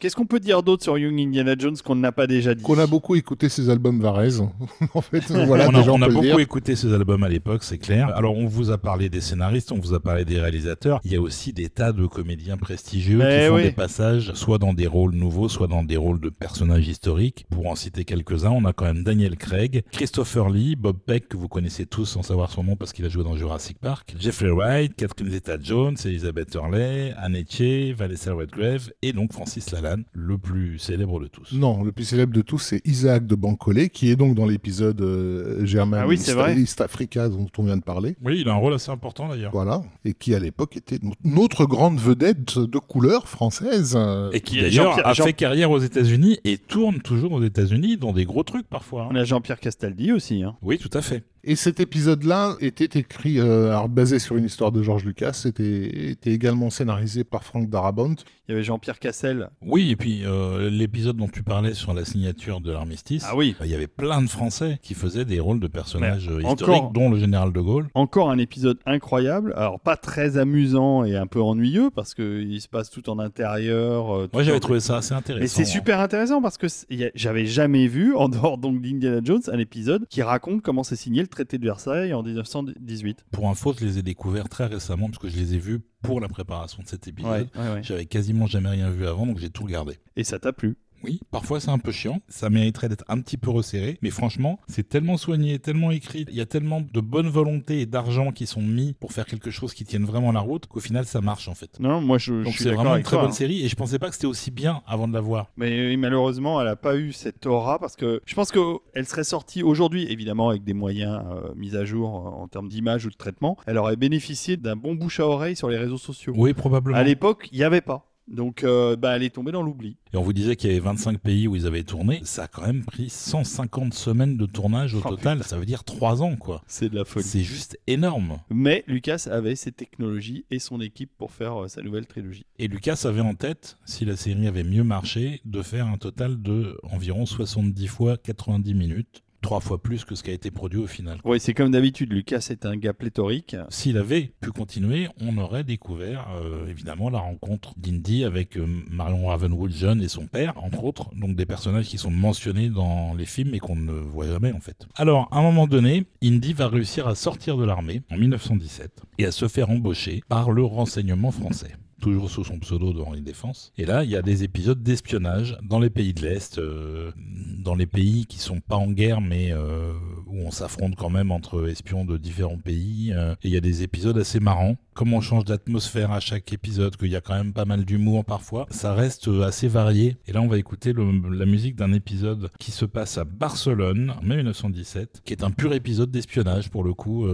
[0.00, 2.62] Qu'est-ce qu'on peut dire d'autre sur Young Indiana Jones qu'on n'a pas déjà dit?
[2.62, 4.42] Qu'on a beaucoup écouté ses albums Varese.
[4.94, 6.40] en fait, voilà, on a, déjà, on, on a peut le beaucoup dire.
[6.40, 8.08] écouté ces albums à l'époque, c'est clair.
[8.16, 11.00] Alors, on vous a parlé des scénaristes, on vous a parlé des réalisateurs.
[11.04, 13.62] Il y a aussi des tas de comédiens prestigieux Mais qui font oui.
[13.64, 17.44] des passages, soit dans des rôles nouveaux, soit dans des rôles de personnages historiques.
[17.50, 21.36] Pour en citer quelques-uns, on a quand même Daniel Craig, Christopher Lee, Bob Peck, que
[21.36, 24.48] vous connaissez tous sans savoir son nom parce qu'il a joué dans Jurassic Park, Jeffrey
[24.50, 29.89] Wright, Catherine Zeta-Jones, Elizabeth Hurley, Anne Etche, Vanessa Redgrave et donc Francis Lalanne.
[30.12, 31.52] Le plus célèbre de tous.
[31.52, 35.00] Non, le plus célèbre de tous, c'est Isaac de Bancolé, qui est donc dans l'épisode
[35.00, 36.18] euh, Germain Ah oui.
[36.58, 38.16] East Africa dont on vient de parler.
[38.24, 39.52] Oui, il a un rôle assez important d'ailleurs.
[39.52, 43.98] Voilà, et qui à l'époque était no- notre grande vedette de couleur française.
[44.32, 48.12] Et qui d'ailleurs a Jean- fait carrière aux États-Unis et tourne toujours aux États-Unis dans
[48.12, 49.04] des gros trucs parfois.
[49.04, 49.08] hein.
[49.12, 50.42] On a Jean-Pierre Castaldi aussi.
[50.42, 50.56] hein.
[50.62, 51.24] Oui, tout à fait.
[51.42, 56.10] Et cet épisode-là était écrit, euh, alors basé sur une histoire de George Lucas, c'était
[56.10, 58.14] était également scénarisé par Frank Darabont.
[58.48, 59.48] Il y avait Jean-Pierre Cassel.
[59.62, 63.54] Oui, et puis euh, l'épisode dont tu parlais sur la signature de l'armistice, Ah oui.
[63.62, 66.52] il y avait plein de Français qui faisaient des rôles de personnages Mais euh, encore-
[66.74, 67.88] historiques, dont le général de Gaulle.
[67.94, 69.54] Encore un épisode incroyable.
[69.56, 73.18] Alors pas très amusant et un peu ennuyeux parce que il se passe tout en
[73.18, 74.14] intérieur.
[74.14, 75.40] euh, tout Moi, j'avais trouvé ça assez intéressant.
[75.42, 75.64] Mais c'est hein.
[75.64, 80.06] super intéressant parce que c'est- j'avais jamais vu, en dehors donc d'Indiana Jones, un épisode
[80.08, 83.24] qui raconte comment s'est signé le traité de Versailles en 1918.
[83.30, 86.20] Pour info, je les ai découverts très récemment parce que je les ai vus pour
[86.20, 87.48] la préparation de cet épisode.
[87.54, 87.82] Ouais, ouais, ouais.
[87.82, 89.98] J'avais quasiment jamais rien vu avant, donc j'ai tout regardé.
[90.16, 93.36] Et ça t'a plu Oui, parfois c'est un peu chiant, ça mériterait d'être un petit
[93.36, 97.28] peu resserré, mais franchement, c'est tellement soigné, tellement écrit, il y a tellement de bonne
[97.28, 100.66] volonté et d'argent qui sont mis pour faire quelque chose qui tienne vraiment la route,
[100.66, 101.78] qu'au final ça marche en fait.
[101.80, 103.34] Non, moi je, suis c'est vraiment une très toi, bonne hein.
[103.34, 105.50] série et je pensais pas que c'était aussi bien avant de la voir.
[105.56, 109.24] Mais euh, malheureusement, elle n'a pas eu cette aura parce que je pense qu'elle serait
[109.24, 113.10] sortie aujourd'hui, évidemment avec des moyens euh, mis à jour euh, en termes d'image ou
[113.10, 113.56] de traitement.
[113.66, 116.32] Elle aurait bénéficié d'un bon bouche à oreille sur les réseaux sociaux.
[116.36, 116.98] Oui, probablement.
[116.98, 118.09] À l'époque, il n'y avait pas.
[118.30, 119.96] Donc, euh, bah, elle est tombée dans l'oubli.
[120.12, 122.48] Et on vous disait qu'il y avait 25 pays où ils avaient tourné, ça a
[122.48, 126.36] quand même pris 150 semaines de tournage au Oh, total, ça veut dire 3 ans
[126.36, 126.62] quoi.
[126.66, 127.24] C'est de la folie.
[127.24, 128.38] C'est juste énorme.
[128.50, 132.46] Mais Lucas avait ses technologies et son équipe pour faire euh, sa nouvelle trilogie.
[132.58, 136.40] Et Lucas avait en tête, si la série avait mieux marché, de faire un total
[136.40, 140.80] de environ 70 fois 90 minutes, trois fois plus que ce qui a été produit
[140.80, 141.18] au final.
[141.24, 142.12] Oui, c'est comme d'habitude.
[142.12, 143.56] Lucas est un gars pléthorique.
[143.68, 149.26] S'il avait pu continuer, on aurait découvert euh, évidemment la rencontre d'Indy avec euh, Marion
[149.26, 153.26] Ravenwood jeune et son père, entre autres, donc des personnages qui sont mentionnés dans les
[153.26, 154.86] films et qu'on ne voit jamais en fait.
[154.96, 159.26] Alors, à un moment donné, Indy va réussir à sortir de l'armée en 1917 et
[159.26, 163.72] à se faire embaucher par le renseignement français toujours sous son pseudo de Henri Défense.
[163.78, 167.12] Et là, il y a des épisodes d'espionnage dans les pays de l'Est, euh,
[167.58, 169.92] dans les pays qui sont pas en guerre, mais euh,
[170.26, 173.12] où on s'affronte quand même entre espions de différents pays.
[173.14, 174.76] euh, et il y a des épisodes assez marrants.
[174.94, 178.24] Comme on change d'atmosphère à chaque épisode, qu'il y a quand même pas mal d'humour
[178.24, 180.16] parfois, ça reste assez varié.
[180.26, 184.22] Et là, on va écouter la musique d'un épisode qui se passe à Barcelone en
[184.22, 187.26] mai 1917, qui est un pur épisode d'espionnage pour le coup,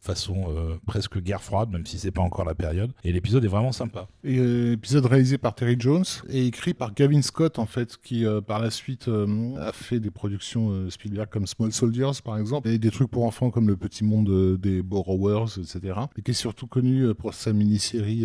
[0.00, 2.92] façon presque guerre froide, même si c'est pas encore la période.
[3.04, 4.07] Et l'épisode est vraiment sympa.
[4.24, 8.40] Euh, épisode réalisé par Terry Jones et écrit par Gavin Scott, en fait, qui euh,
[8.40, 12.78] par la suite euh, a fait des productions Spielberg comme Small Soldiers, par exemple, et
[12.78, 16.00] des trucs pour enfants comme Le Petit Monde des Borrowers, etc.
[16.16, 18.24] Et qui est surtout connu pour sa mini-série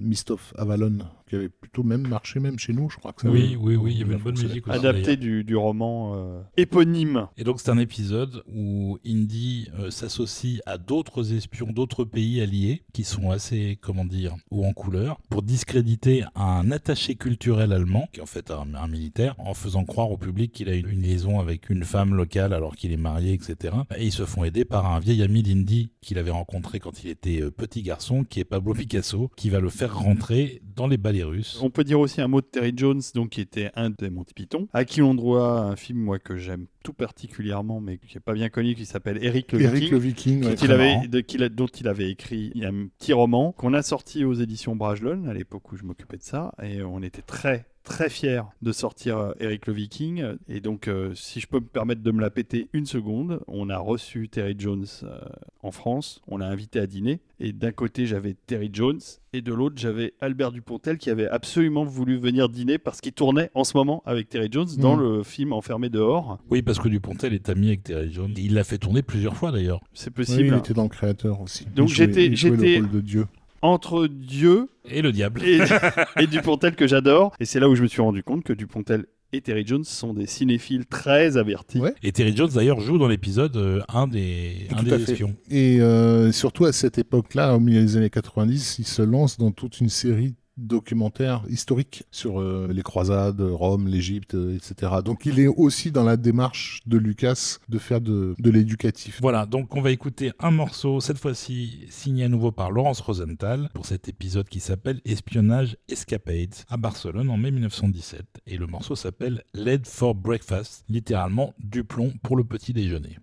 [0.00, 0.98] Mist of Avalon,
[1.28, 3.76] qui avait plutôt même marché, même chez nous, je crois que ça Oui, avait- oui,
[3.76, 4.78] oui, il y avait une bonne musique aussi.
[4.78, 7.26] Adapté du, du roman euh, éponyme.
[7.36, 12.82] Et donc c'est un épisode où Indy euh, s'associe à d'autres espions d'autres pays alliés
[12.92, 18.20] qui sont assez, comment dire, ou en couleur, pour discréditer un attaché culturel allemand, qui
[18.20, 21.02] est en fait un, un militaire, en faisant croire au public qu'il a une, une
[21.02, 23.74] liaison avec une femme locale alors qu'il est marié, etc.
[23.96, 27.10] Et ils se font aider par un vieil ami d'Indy qu'il avait rencontré quand il
[27.10, 30.98] était euh, petit garçon, qui est Pablo Picasso, qui va le faire rentrer dans les
[31.22, 31.60] russes.
[31.62, 34.34] On peut dire aussi un mot de Terry Jones, donc qui était un des Monty
[34.34, 38.20] Python, à qui on doit un film moi que j'aime tout particulièrement, mais qui est
[38.20, 39.92] pas bien connu, qui s'appelle Eric le Eric Viking.
[39.92, 41.06] le Viking, ouais, dont, il avait, marrant.
[41.06, 43.82] de- qu'il a- dont il avait écrit il y a un petit roman qu'on a
[43.82, 47.66] sorti aux éditions Brajlon à l'époque où je m'occupais de ça et on était très
[47.84, 51.66] très fiers de sortir euh, Eric le Viking et donc euh, si je peux me
[51.66, 55.18] permettre de me la péter une seconde on a reçu Terry Jones euh,
[55.62, 59.00] en France on l'a invité à dîner et d'un côté j'avais Terry Jones
[59.34, 63.50] et de l'autre j'avais Albert Dupontel qui avait absolument voulu venir dîner parce qu'il tournait
[63.54, 65.00] en ce moment avec Terry Jones dans Mm.
[65.00, 68.32] le film Enfermé dehors Oui, parce que Dupontel est ami avec Terry Jones.
[68.36, 69.80] Il l'a fait tourner plusieurs fois d'ailleurs.
[69.92, 71.66] c'est Oui, possible il était dans le créateur aussi.
[71.74, 73.26] Donc j'étais- j'étais- le rôle de Dieu.
[73.64, 75.42] Entre Dieu Et le diable.
[75.44, 75.58] et,
[76.20, 77.34] et Dupontel que j'adore.
[77.40, 80.14] Et c'est là où je me suis rendu compte que Dupontel et Terry Jones sont
[80.14, 81.80] des cinéphiles très avertis.
[81.80, 81.94] Ouais.
[82.04, 85.12] Et Terry Jones d'ailleurs joue dans l'épisode euh, un des, un Tout des à fait.
[85.12, 85.34] espions.
[85.50, 89.50] Et euh, surtout à cette époque-là, au milieu des années 90, il se lance dans
[89.50, 94.92] toute une série documentaires historiques sur euh, les croisades, Rome, l'Égypte, euh, etc.
[95.04, 99.18] Donc il est aussi dans la démarche de Lucas de faire de, de l'éducatif.
[99.20, 103.68] Voilà, donc on va écouter un morceau, cette fois-ci signé à nouveau par Laurence Rosenthal,
[103.74, 108.24] pour cet épisode qui s'appelle Espionnage Escapades à Barcelone en mai 1917.
[108.46, 113.18] Et le morceau s'appelle Lead for Breakfast, littéralement du plomb pour le petit déjeuner.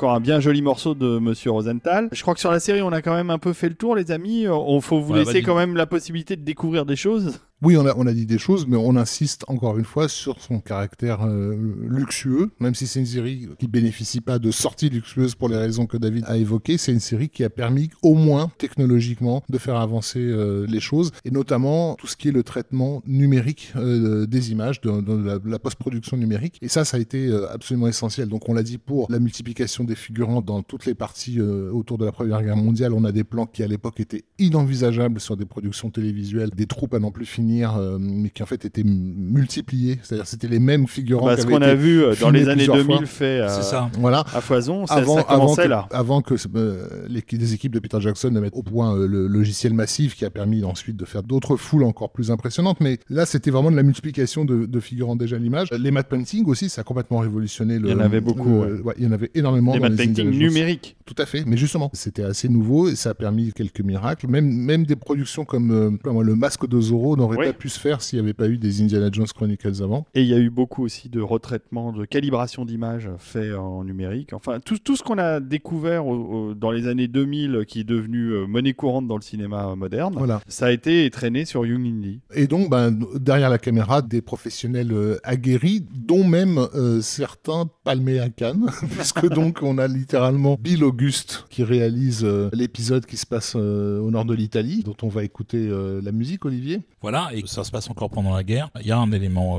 [0.00, 2.08] Encore un bien joli morceau de Monsieur Rosenthal.
[2.10, 3.94] Je crois que sur la série, on a quand même un peu fait le tour,
[3.94, 4.48] les amis.
[4.48, 7.38] On faut vous Ouais, laisser quand même la possibilité de découvrir des choses.
[7.62, 10.40] Oui, on a, on a dit des choses, mais on insiste encore une fois sur
[10.40, 15.34] son caractère euh, luxueux, même si c'est une série qui bénéficie pas de sorties luxueuses
[15.34, 16.78] pour les raisons que David a évoquées.
[16.78, 21.10] C'est une série qui a permis, au moins technologiquement, de faire avancer euh, les choses,
[21.26, 25.38] et notamment tout ce qui est le traitement numérique euh, des images, de, de la,
[25.44, 26.58] la post-production numérique.
[26.62, 28.28] Et ça, ça a été euh, absolument essentiel.
[28.28, 31.98] Donc, on l'a dit pour la multiplication des figurants dans toutes les parties euh, autour
[31.98, 32.94] de la Première Guerre mondiale.
[32.94, 36.94] On a des plans qui, à l'époque, étaient inenvisageables sur des productions télévisuelles, des troupes
[36.94, 39.98] à n'en plus finir, euh, mais qui en fait étaient m- multipliées.
[40.02, 41.26] C'est-à-dire, c'était les mêmes figurants.
[41.26, 43.06] Bah, ce qu'on a été- vu euh, dans les années plusieurs 2000 fois.
[43.06, 43.90] fait euh, C'est ça.
[43.98, 44.24] Voilà.
[44.34, 45.88] à foison, ça, Avant, ça avant, commençait que, là.
[45.90, 49.26] avant que euh, les, les équipes de Peter Jackson ne mettent au point euh, le
[49.26, 52.80] logiciel massif qui a permis ensuite de faire d'autres foules encore plus impressionnantes.
[52.80, 55.68] Mais là, c'était vraiment de la multiplication de, de figurants déjà à l'image.
[55.78, 57.88] Les matte painting aussi, ça a complètement révolutionné le.
[57.88, 59.74] Il y en avait beaucoup, le- ouais, il y en avait énormément.
[59.74, 60.96] Les matte painting numériques.
[61.14, 64.28] Tout à fait, mais justement, c'était assez nouveau et ça a permis quelques miracles.
[64.28, 67.46] Même, même des productions comme euh, le Masque de Zorro n'aurait Oui.
[67.46, 70.06] pas pu se faire s'il n'y avait pas eu des Indiana Jones Chronicles avant.
[70.14, 74.32] Et il y a eu beaucoup aussi de retraitement, de calibration d'images fait en numérique.
[74.34, 77.84] Enfin, tout, tout ce qu'on a découvert au- au- dans les années 2000 qui est
[77.84, 80.40] devenu euh, monnaie courante dans le cinéma moderne, Voilà.
[80.46, 82.20] ça a été traîné sur Young Indie.
[82.36, 86.60] Et donc, ben, derrière la caméra, des professionnels euh, aguerris, dont même
[87.00, 93.04] certains palmés à Cannes, puisque donc on a littéralement Bill Auguste qui réalise euh, l'épisode
[93.04, 96.44] qui se passe euh, au nord de l'Italie, dont on va écouter euh, la musique,
[96.44, 96.82] Olivier.
[97.02, 98.70] Voilà, et ça se passe encore pendant la guerre.
[98.80, 99.58] Il y a un élément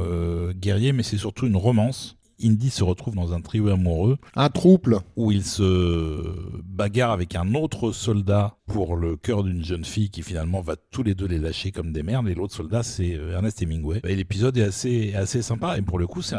[0.54, 2.16] guerrier, mais c'est surtout une romance.
[2.44, 5.00] Indy se retrouve dans un trio amoureux Un trouble.
[5.16, 10.22] où il se bagarre avec un autre soldat pour le cœur d'une jeune fille qui
[10.24, 13.34] finalement va tous les deux les lâcher comme des merdes et l'autre soldat c'est euh,
[13.34, 14.00] Ernest Hemingway.
[14.08, 16.22] Et l'épisode est assez assez sympa et pour le coup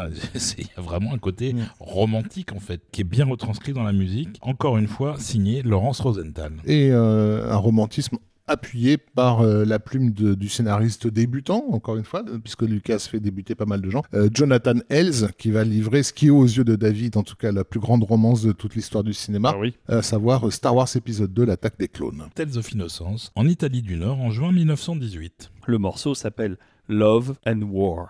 [0.57, 1.65] il y a vraiment un côté Mm.
[1.79, 4.39] romantique en fait qui est bien retranscrit dans la musique.
[4.41, 6.53] Encore une fois signé Laurence Rosenthal.
[6.65, 8.17] Et euh, un romantisme
[8.47, 13.19] appuyé par euh, la plume de- du scénariste débutant, encore une fois, puisque Lucas fait
[13.19, 16.43] débuter pas mal de gens, euh, Jonathan Hells, qui va livrer ce qui est aux
[16.45, 19.51] yeux de David, en tout cas la plus grande romance de toute l'histoire du cinéma,
[19.55, 19.75] Ah oui.
[19.87, 22.23] à savoir Star Wars épisode 2, l'attaque des clones.
[22.35, 25.51] Tales of Innocence en Italie du Nord en juin 1918.
[25.67, 26.57] Le morceau s'appelle
[26.89, 28.07] Love and War.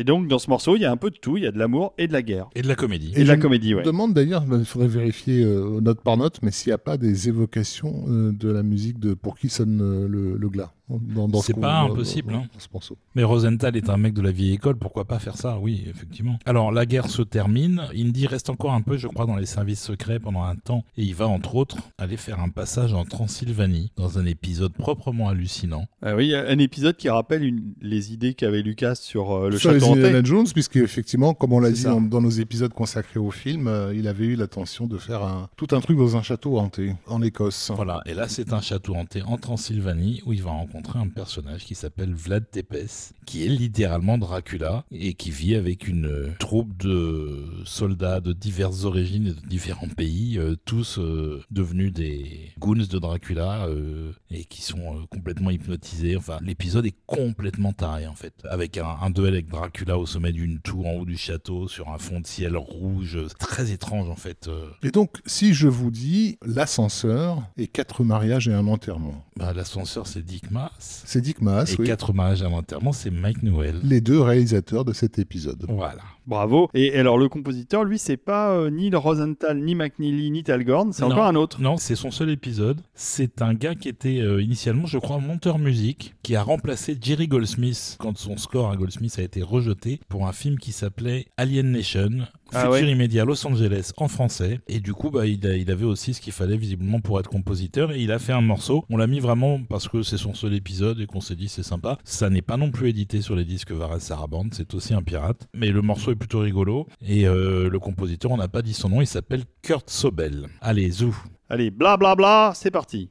[0.00, 1.36] Et donc, dans ce morceau, il y a un peu de tout.
[1.36, 2.48] Il y a de l'amour et de la guerre.
[2.54, 3.12] Et de la comédie.
[3.16, 3.84] Et, de la je comédie, me ouais.
[3.84, 7.28] demande d'ailleurs, il faudrait vérifier euh, note par note, mais s'il n'y a pas des
[7.28, 11.40] évocations euh, de la musique de Pour qui sonne euh, le, le glas dans, dans
[11.40, 12.46] ce C'est pas impossible, dans- hein.
[12.52, 12.96] dans ce morceau.
[13.14, 15.58] Mais Rosenthal est un mec de la vieille école, pourquoi pas faire ça?
[15.60, 16.38] Oui, effectivement.
[16.46, 17.82] Alors, la guerre se termine.
[17.96, 20.84] Indy reste encore un peu, je crois, dans les services secrets pendant un temps.
[20.96, 25.28] Et il va, entre autres, aller faire un passage en Transylvanie, dans un épisode proprement
[25.28, 25.86] hallucinant.
[26.02, 29.32] Ah oui, il y a un épisode qui rappelle une- les idées qu'avait Lucas sur
[29.32, 30.00] euh, le Sur les château hanté.
[30.06, 33.94] Indiana Jones, puisque effectivement, comme on l'a dit dans nos épisodes consacrés au film, euh,
[33.94, 37.22] il avait eu l'intention de faire un, tout un truc dans un château hanté en
[37.22, 37.70] Écosse.
[37.74, 41.64] Voilà, et là c'est un château hanté en Transylvanie où il va rencontrer un personnage
[41.64, 46.76] qui s'appelle Vlad Tepes, qui est littéralement Dracula et qui vit avec une euh, troupe
[46.76, 52.74] de soldats de diverses origines et de différents pays, euh, tous euh, devenus des goons
[52.74, 56.16] de Dracula euh, et qui sont complètement hypnotisés.
[56.16, 60.32] Enfin, l'épisode est complètement taré en fait, avec un, un duel avec Dracula au sommet
[60.32, 64.16] d'une tour en haut du château sur un fond de ciel rouge, très étrange en
[64.16, 64.48] fait.
[64.82, 70.06] Et donc, si je vous dis l'ascenseur et quatre mariages et un enterrement, Bah, L'ascenseur
[70.06, 71.02] c'est Dick Maas.
[71.06, 73.80] c'est Dick Maas, Et oui, quatre mariages à l'enterrement, c'est Mike Newell.
[73.82, 75.64] les deux réalisateurs de cet épisode.
[75.68, 76.02] Voilà.
[76.30, 76.70] Bravo.
[76.74, 80.92] Et alors, le compositeur, lui, c'est pas euh, ni Rosenthal, ni McNeely, ni Talgorn.
[80.92, 81.60] C'est encore un autre.
[81.60, 82.80] Non, c'est son seul épisode.
[82.94, 87.26] C'est un gars qui était euh, initialement, je crois, monteur musique, qui a remplacé Jerry
[87.28, 91.72] Goldsmith quand son score à Goldsmith a été rejeté pour un film qui s'appelait Alien
[91.72, 92.10] Nation.
[92.52, 92.90] Ah Futur ouais.
[92.90, 96.20] immédiat Los Angeles en français et du coup bah, il, a- il avait aussi ce
[96.20, 99.20] qu'il fallait visiblement pour être compositeur et il a fait un morceau on l'a mis
[99.20, 102.42] vraiment parce que c'est son seul épisode et qu'on s'est dit c'est sympa ça n'est
[102.42, 105.80] pas non plus édité sur les disques Vares Sarabande c'est aussi un pirate mais le
[105.80, 106.86] morceau est plutôt rigolo.
[107.02, 110.46] Et euh, le compositeur on n'a pas dit son nom il s'appelle Kurt Sobel.
[110.60, 111.16] Allez zou.
[111.48, 113.10] Allez, bla bla bla, c'est parti.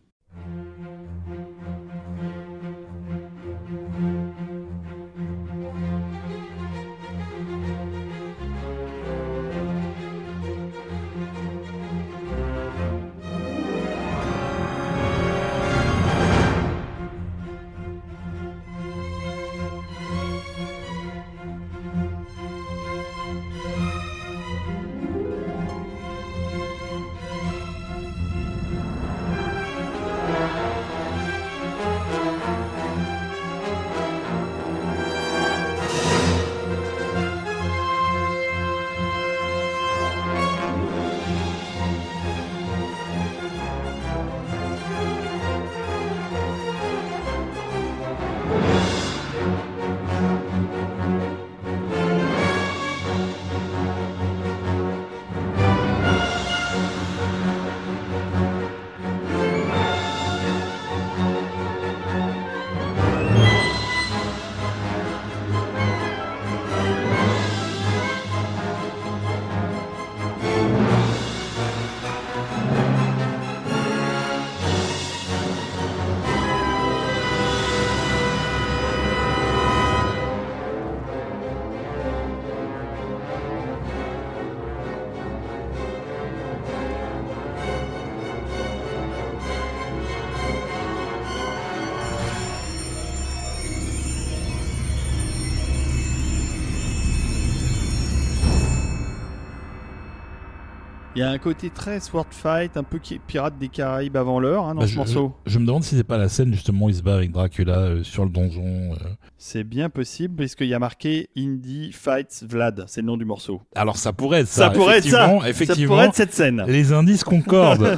[101.19, 102.97] Il y a un côté très sword fight, un peu
[103.27, 105.35] pirate des Caraïbes avant l'heure hein, dans Bah, ce je, morceau.
[105.45, 107.77] je me demande si c'est pas la scène justement où il se bat avec Dracula
[107.77, 108.93] euh, sur le donjon.
[108.93, 108.95] euh.
[109.37, 113.61] C'est bien possible puisqu'il y a marqué Indie Fights Vlad, c'est le nom du morceau.
[113.75, 114.67] Alors ça pourrait être ça.
[114.67, 115.35] Ça, pourrait être ça.
[115.45, 116.63] effectivement, Ça pourrait être cette scène.
[116.69, 117.97] les indices concordent.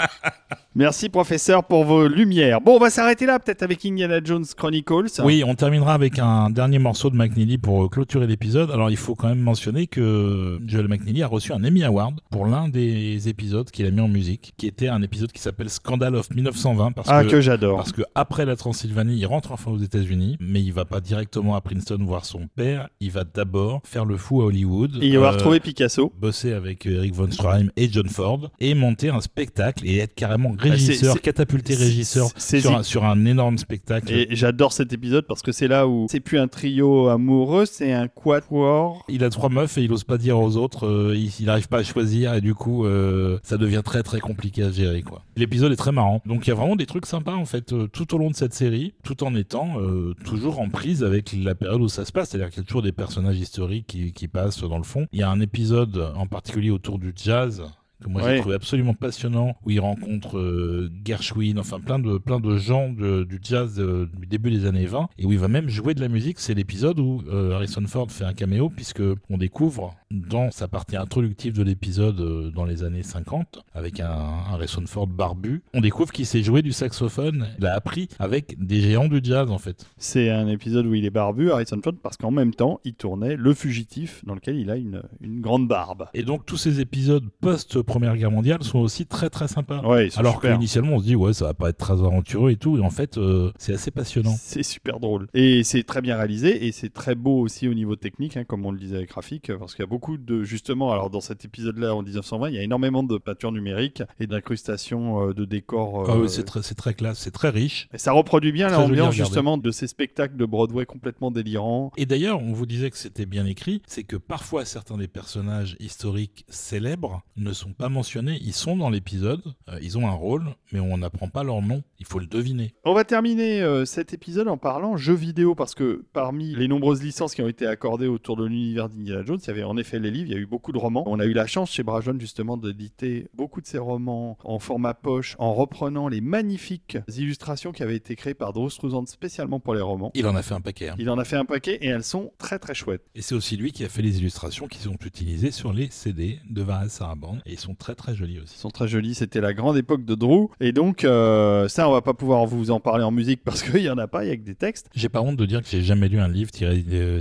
[0.76, 2.60] Merci professeur pour vos lumières.
[2.60, 5.20] Bon, on va s'arrêter là peut-être avec Indiana Jones Chronicles.
[5.24, 8.70] Oui, on terminera avec un dernier morceau de McNeely pour euh, clôturer l'épisode.
[8.70, 12.46] Alors, il faut quand même mentionner que Joel McNeely a reçu un Emmy Award pour
[12.46, 16.14] l'un des épisodes qu'il a mis en musique, qui était un épisode qui s'appelle Scandal
[16.14, 17.78] of 1920, parce Ah que, que j'adore.
[17.78, 21.56] parce que après la Transylvanie, il rentre enfin aux États-Unis, mais il va pas directement
[21.56, 22.88] à Princeton voir son père.
[23.00, 24.98] Il va d'abord faire le fou à Hollywood.
[25.02, 26.12] Et il va euh, retrouver Picasso.
[26.16, 30.50] bosser avec Eric von Stroheim et John Ford et monter un spectacle et être carrément
[30.60, 34.12] régisseur, Bah, c'est- catapulté régisseur c'est- sur, un, sur un énorme spectacle.
[34.12, 37.92] Et j'adore cet épisode parce que c'est là où c'est plus un trio amoureux, c'est
[37.92, 39.04] un quatuor.
[39.08, 41.68] Il a trois meufs et il ose pas dire aux autres, euh, il, il arrive
[41.68, 45.22] pas à choisir et du coup euh, ça devient très très compliqué à gérer quoi.
[45.36, 47.86] L'épisode est très marrant, donc il y a vraiment des trucs sympas en fait euh,
[47.88, 49.76] tout au long de cette série, tout en étant
[50.24, 52.82] toujours en prise avec la période où ça se passe, c'est-à-dire qu'il y a toujours
[52.82, 55.06] des personnages historiques qui, qui passent dans le fond.
[55.12, 57.62] Il y a un épisode en particulier autour du jazz
[58.00, 58.34] que moi Ouais.
[58.36, 62.88] j'ai trouvé absolument passionnant, où il rencontre euh, Gershwin, enfin plein de plein de gens
[62.90, 65.94] de- du jazz euh, du début des années 20, et où il va même jouer
[65.94, 66.38] de la musique.
[66.40, 70.96] C'est l'épisode où euh, Harrison Ford fait un caméo, puisque on découvre dans sa partie
[70.96, 75.80] introductive de l'épisode euh, dans les années 50, avec un, un Harrison Ford barbu, on
[75.80, 77.46] découvre qu'il sait jouer du saxophone.
[77.58, 79.86] Il a appris avec des géants du jazz en fait.
[79.98, 83.36] C'est un épisode où il est barbu, Harrison Ford, parce qu'en même temps, il tournait
[83.36, 86.06] Le Fugitif, dans lequel il a une, une grande barbe.
[86.14, 89.82] Et donc tous ces épisodes post Première Guerre mondiale sont aussi très très sympas.
[89.82, 92.50] Ouais, ils sont Alors qu'initialement on se dit ouais ça va pas être très aventureux
[92.50, 94.34] et tout, et en fait euh, c'est assez passionnant.
[94.38, 95.26] C'est super drôle.
[95.34, 98.64] Et c'est très bien réalisé et c'est très beau aussi au niveau technique, hein, comme
[98.64, 101.44] on le disait avec Rafik, parce qu'il y a beaucoup de, justement, alors dans cet
[101.44, 106.06] épisode-là en 1920, il y a énormément de peintures numériques et d'incrustations euh, de décors.
[106.08, 107.88] Ah euh, oui, c'est très, c'est très classe, c'est très riche.
[107.92, 111.90] et ça reproduit bien l'ambiance justement de ces spectacles de Broadway complètement délirants.
[111.96, 115.76] Et d'ailleurs, on vous disait que c'était bien écrit, c'est que parfois certains des personnages
[115.80, 120.44] historiques célèbres ne sont pas mentionnés, ils sont dans l'épisode, euh, ils ont un rôle,
[120.72, 122.74] mais on n'apprend pas leur nom, il faut le deviner.
[122.84, 127.02] On va terminer euh, cet épisode en parlant jeux vidéo parce que parmi les nombreuses
[127.02, 129.98] licences qui ont été accordées autour de l'univers d'Indiana Jones, il y avait en effet
[129.98, 131.04] les livres, il y a eu beaucoup de romans.
[131.06, 134.94] On a eu la chance chez Brajon justement d'éditer beaucoup de ces romans en format
[134.94, 139.74] poche en reprenant les magnifiques illustrations qui avaient été créées par Drew Struzan spécialement pour
[139.74, 140.10] les romans.
[140.14, 140.90] Il en a fait un paquet.
[140.90, 140.96] hein.
[140.98, 143.02] Il en a fait un paquet et elles sont très très chouettes.
[143.14, 146.38] Et c'est aussi lui qui a fait les illustrations qui sont utilisées sur les CD
[146.48, 148.54] de Varas Sarabande, et ils sont très très jolis aussi.
[148.56, 150.48] Ils sont très jolis, c'était la grande époque de Drew.
[150.60, 153.82] Et donc euh, ça on va pas pouvoir vous en parler en musique parce qu'il
[153.82, 154.88] y en a pas, il y a que des textes.
[154.94, 156.78] J'ai pas honte de dire que j'ai jamais lu un livre tiré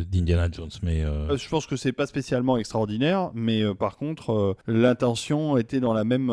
[0.10, 4.56] d'Indiana Jones, mais euh, Euh, Je pense que c'est pas spécialement extraordinaire, mais par contre,
[4.68, 6.32] l'intention était dans la même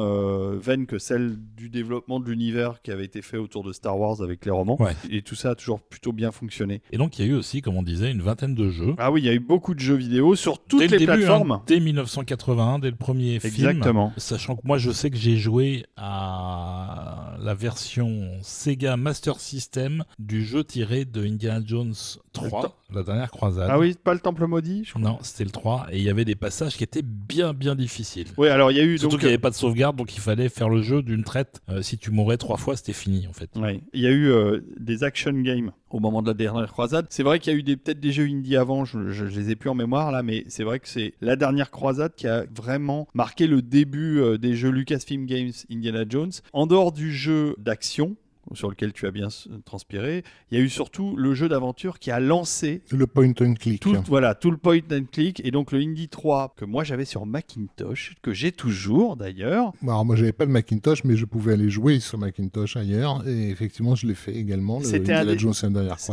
[0.60, 4.22] veine que celle du développement de l'univers qui avait été fait autour de Star Wars
[4.22, 4.80] avec les romans.
[4.80, 4.92] Ouais.
[5.10, 6.80] Et tout ça a toujours plutôt bien fonctionné.
[6.92, 8.94] Et donc il y a eu aussi, comme on disait, une vingtaine de jeux.
[8.98, 10.98] Ah oui, il y a eu beaucoup de jeux vidéo sur toutes dès les le
[10.98, 11.52] début, plateformes.
[11.52, 13.52] hein, dès 1981, dès le premier film.
[13.68, 14.05] Exactement.
[14.16, 20.44] Sachant que moi, je sais que j'ai joué à la version Sega Master System du
[20.44, 21.94] jeu tiré de Indiana Jones
[22.32, 23.68] 3, la dernière croisade.
[23.70, 25.02] Ah oui, pas le Temple maudit je crois.
[25.02, 28.28] Non, c'était le 3, et il y avait des passages qui étaient bien, bien difficiles.
[28.36, 30.14] Oui, alors il y a eu Surtout donc qu'il n'y avait pas de sauvegarde, donc
[30.14, 31.60] il fallait faire le jeu d'une traite.
[31.68, 33.50] Euh, si tu mourais trois fois, c'était fini, en fait.
[33.56, 33.80] Ouais.
[33.92, 37.06] Il y a eu euh, des action games au moment de la dernière croisade.
[37.10, 39.40] C'est vrai qu'il y a eu des- peut-être des jeux indie avant, je, je, je
[39.40, 42.26] les ai plus en mémoire là, mais c'est vrai que c'est la dernière croisade qui
[42.26, 46.32] a vraiment marqué le début euh, des jeux Lucasfilm Games Indiana Jones.
[46.52, 48.16] En dehors du jeu d'action,
[48.54, 49.28] sur lequel tu as bien
[49.64, 53.54] transpiré, il y a eu surtout le jeu d'aventure qui a lancé Le point and
[53.54, 53.80] click.
[53.80, 57.04] tout, voilà, tout le point and click et donc le Indy 3 que moi j'avais
[57.04, 59.72] sur Macintosh, que j'ai toujours d'ailleurs.
[59.82, 63.50] Alors moi j'avais pas le Macintosh, mais je pouvais aller jouer sur Macintosh ailleurs, et
[63.50, 64.78] effectivement je l'ai fait également.
[64.78, 65.36] Le C'était un des-.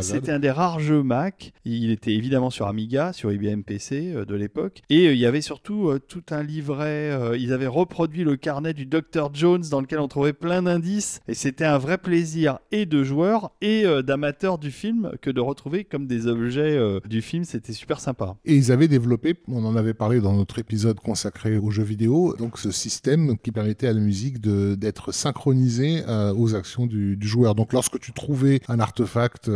[0.02, 1.54] C'était un des rares jeux Mac.
[1.66, 4.82] Il était évidemment sur Amiga, sur IBM PC euh, de l'époque.
[4.90, 7.12] Et euh, il y avait surtout euh, tout un livret.
[7.38, 9.30] ils avaient reproduit le carnet du Dr.
[9.34, 11.22] Jones dans lequel on trouvait plein d'indices.
[11.28, 12.23] Et c'était un vrai plaisir
[12.72, 17.00] et de joueurs et euh, d'amateurs du film que de retrouver comme des objets euh,
[17.08, 17.44] du film.
[17.44, 18.36] C'était super sympa.
[18.46, 22.36] Et ils avaient développé, on en avait parlé dans notre épisode consacré aux jeux vidéo,
[22.38, 27.28] donc ce système qui permettait à la musique d'être synchronisée euh, aux actions du, du
[27.28, 27.56] joueur.
[27.56, 29.50] Donc lorsque tu trouvais un artefact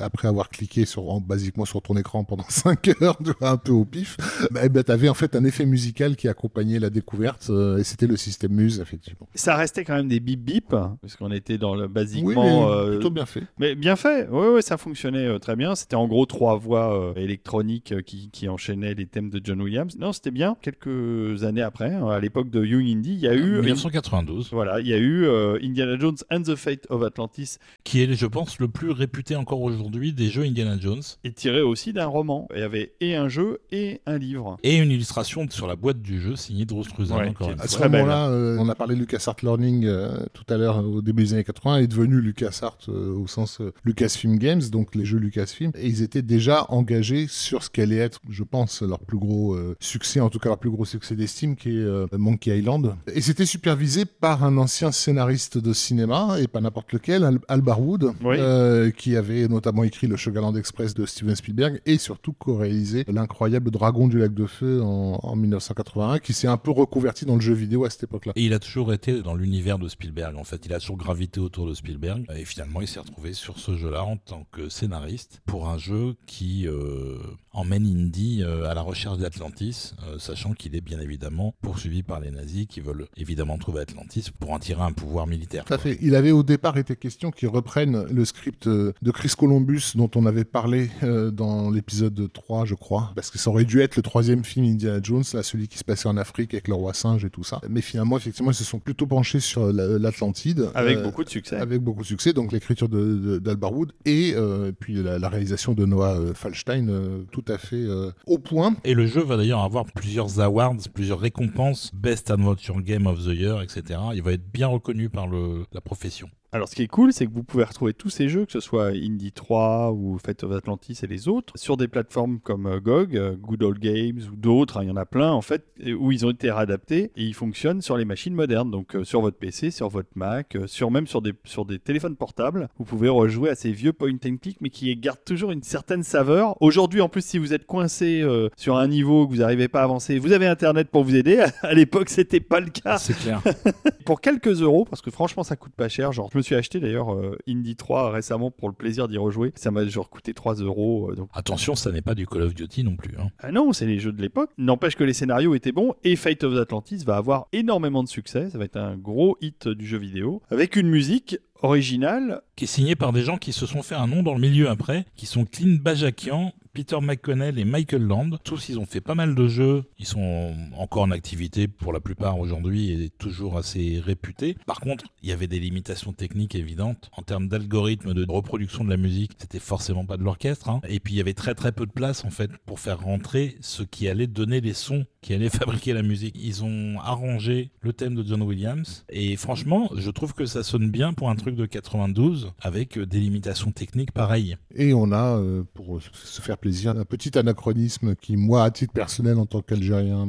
[0.00, 3.84] après avoir cliqué sur, en- basiquement sur ton écran pendant 5 heures, un peu au
[3.84, 4.16] pif,
[4.50, 8.16] bah, tu avais en fait un effet musical qui accompagnait la découverte et c'était le
[8.16, 9.28] système Muse effectivement.
[9.34, 12.66] Ça restait quand même des bip bip parce qu'on était dans le Oui, basiquement.
[12.68, 13.42] mais euh, plutôt bien fait.
[13.58, 15.74] Mais bien fait, ouais, ouais, ça fonctionnait euh, très bien.
[15.74, 19.60] C'était en gros trois voix euh, électroniques euh, qui, qui enchaînaient les thèmes de John
[19.62, 19.96] Williams.
[19.98, 20.56] Non, c'était bien.
[20.62, 24.80] Quelques années après, hein, à l'époque de Young Indy, il y a eu, 1992, voilà,
[24.80, 28.26] il y a eu euh, Indiana Jones and the Fate of Atlantis, qui est, je
[28.26, 31.02] pense, le plus réputé encore aujourd'hui des jeux Indiana Jones.
[31.24, 32.48] et tiré aussi d'un roman.
[32.54, 34.56] Il y avait et un jeu et un livre.
[34.62, 37.78] Et une illustration sur la boîte du jeu signée Ouais, qui une est À ce
[37.78, 37.90] belle.
[37.90, 41.34] moment-là, euh, on a parlé de LucasArts Learning euh, tout à l'heure au début des
[41.34, 45.72] années 80, est devenu LucasArts euh, au sens euh, Lucasfilm Games, donc les jeux Lucasfilm,
[45.74, 49.76] et ils étaient déjà engagés sur ce qu'allait être, je pense, leur plus gros euh,
[49.80, 52.94] succès, en tout cas leur plus gros succès d'estime, qui est euh, Monkey Island.
[53.14, 57.60] Et c'était supervisé par un ancien scénariste de cinéma, et pas n'importe lequel, Al, Al
[57.60, 58.36] Barwood, Oui.
[58.38, 63.70] euh, qui avait notamment écrit le Sugarland Express de Steven Spielberg, et surtout co-réalisé l'incroyable
[63.70, 67.40] Dragon du lac de feu en, en 1981, qui s'est un peu reconverti dans le
[67.40, 68.32] jeu vidéo à cette époque-là.
[68.36, 70.64] Et il a toujours été dans l'univers de Spielberg, en fait.
[70.66, 72.24] Il a toujours gravité autour de Spielberg.
[72.36, 76.14] Et finalement, il s'est retrouvé sur ce jeu-là en tant que scénariste pour un jeu
[76.26, 77.18] qui euh,
[77.52, 82.20] emmène Indy euh, à la recherche d'Atlantis, euh, sachant qu'il est bien évidemment poursuivi par
[82.20, 85.64] les nazis qui veulent évidemment trouver Atlantis pour en tirer un pouvoir militaire.
[85.64, 85.98] Tout à fait.
[86.00, 90.26] Il avait au départ été question qu'ils reprennent le script de Chris Columbus dont on
[90.26, 94.02] avait parlé euh, dans l'épisode 3, je crois, parce que ça aurait dû être le
[94.02, 97.24] troisième film Indiana Jones, là, celui qui se passait en Afrique avec le roi singe
[97.24, 97.60] et tout ça.
[97.68, 100.70] Mais finalement, effectivement, ils se sont plutôt penchés sur la- l'Atlantide.
[100.74, 101.56] Avec euh, beaucoup de succès.
[101.62, 105.86] Avec beaucoup de succès, donc l'écriture d'Albar Wood et euh, puis la, la réalisation de
[105.86, 107.86] Noah euh, Fallstein, euh, tout à fait
[108.26, 108.74] au point.
[108.84, 113.34] Et le jeu va d'ailleurs avoir plusieurs awards, plusieurs récompenses, Best Adventure Game of the
[113.34, 114.00] Year, etc.
[114.14, 116.28] Il va être bien reconnu par le, la profession.
[116.54, 118.60] Alors, ce qui est cool, c'est que vous pouvez retrouver tous ces jeux, que ce
[118.60, 122.78] soit Indie 3 ou Fate of Atlantis et les autres, sur des plateformes comme euh,
[122.78, 124.76] GOG, euh, Good Old Games ou d'autres.
[124.76, 125.64] hein, Il y en a plein, en fait,
[125.98, 128.70] où ils ont été réadaptés et ils fonctionnent sur les machines modernes.
[128.70, 131.78] Donc, euh, sur votre PC, sur votre Mac, euh, sur même sur des, sur des
[131.78, 132.68] téléphones portables.
[132.76, 136.02] Vous pouvez rejouer à ces vieux point and click, mais qui gardent toujours une certaine
[136.02, 136.60] saveur.
[136.60, 139.80] Aujourd'hui, en plus, si vous êtes coincé euh, sur un niveau que vous n'arrivez pas
[139.80, 141.42] à avancer, vous avez Internet pour vous aider.
[141.62, 143.40] À l'époque, c'était pas le cas C'est clair.
[144.04, 146.12] pour quelques euros, parce que franchement ça coûte pas cher.
[146.12, 149.52] Genre, je me suis acheté d'ailleurs euh, Indie 3 récemment pour le plaisir d'y rejouer.
[149.54, 151.10] Ça m'a genre coûté 3 euros.
[151.10, 151.28] euh, donc...
[151.32, 153.14] Attention, ça n'est pas du Call of Duty non plus.
[153.18, 153.28] hein.
[153.38, 154.50] Ah non, c'est les jeux de l'époque.
[154.58, 158.50] N'empêche que les scénarios étaient bons et Fate of Atlantis va avoir énormément de succès.
[158.50, 162.42] Ça va être un gros hit du jeu vidéo avec une musique originale.
[162.56, 164.68] qui est signé par des gens qui se sont fait un nom dans le milieu
[164.68, 168.30] après, qui sont Clint Bajakian, Peter McConnell et Michael Land.
[168.44, 169.84] Tous, ils ont fait pas mal de jeux.
[169.98, 174.56] Ils sont encore en activité pour la plupart aujourd'hui et toujours assez réputés.
[174.66, 177.10] Par contre, il y avait des limitations techniques évidentes.
[177.16, 180.70] En termes d'algorithme de reproduction de la musique, c'était forcément pas de l'orchestre.
[180.70, 180.80] hein.
[180.88, 183.56] Et puis, il y avait très très peu de place en fait pour faire rentrer
[183.60, 186.36] ce qui allait donner les sons qui allaient fabriquer la musique.
[186.40, 189.04] Ils ont arrangé le thème de John Williams.
[189.10, 193.20] Et franchement, je trouve que ça sonne bien pour un truc de 92 avec des
[193.20, 194.56] limitations techniques pareilles.
[194.74, 196.56] Et on a, euh, pour se faire
[196.96, 200.26] un petit anachronisme qui, moi, à titre personnel, en tant qu'Algérien,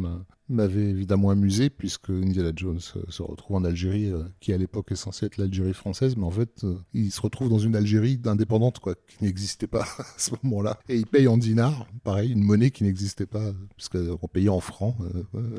[0.50, 4.92] m'avait évidemment amusé, puisque Indiana Jones euh, se retrouve en Algérie, euh, qui à l'époque
[4.92, 8.20] est censée être l'Algérie française, mais en fait, euh, il se retrouve dans une Algérie
[8.26, 10.80] indépendante, quoi, qui n'existait pas à ce moment-là.
[10.90, 14.96] Et il paye en dinars, pareil, une monnaie qui n'existait pas, puisqu'on payait en francs,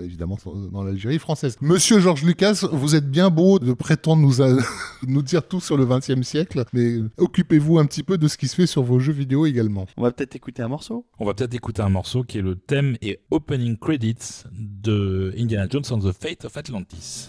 [0.02, 0.38] évidemment,
[0.72, 1.56] dans l'Algérie française.
[1.60, 4.56] Monsieur Georges Lucas, vous êtes bien beau de prétendre nous, a-
[5.06, 8.48] nous dire tout sur le XXe siècle, mais occupez-vous un petit peu de ce qui
[8.48, 9.86] se fait sur vos jeux vidéo également.
[9.96, 11.06] On va peut-être écouter un morceau?
[11.18, 14.73] On va peut-être écouter un morceau qui est le thème et opening credits de
[15.36, 17.28] Indiana Jones and the Fate of Atlantis.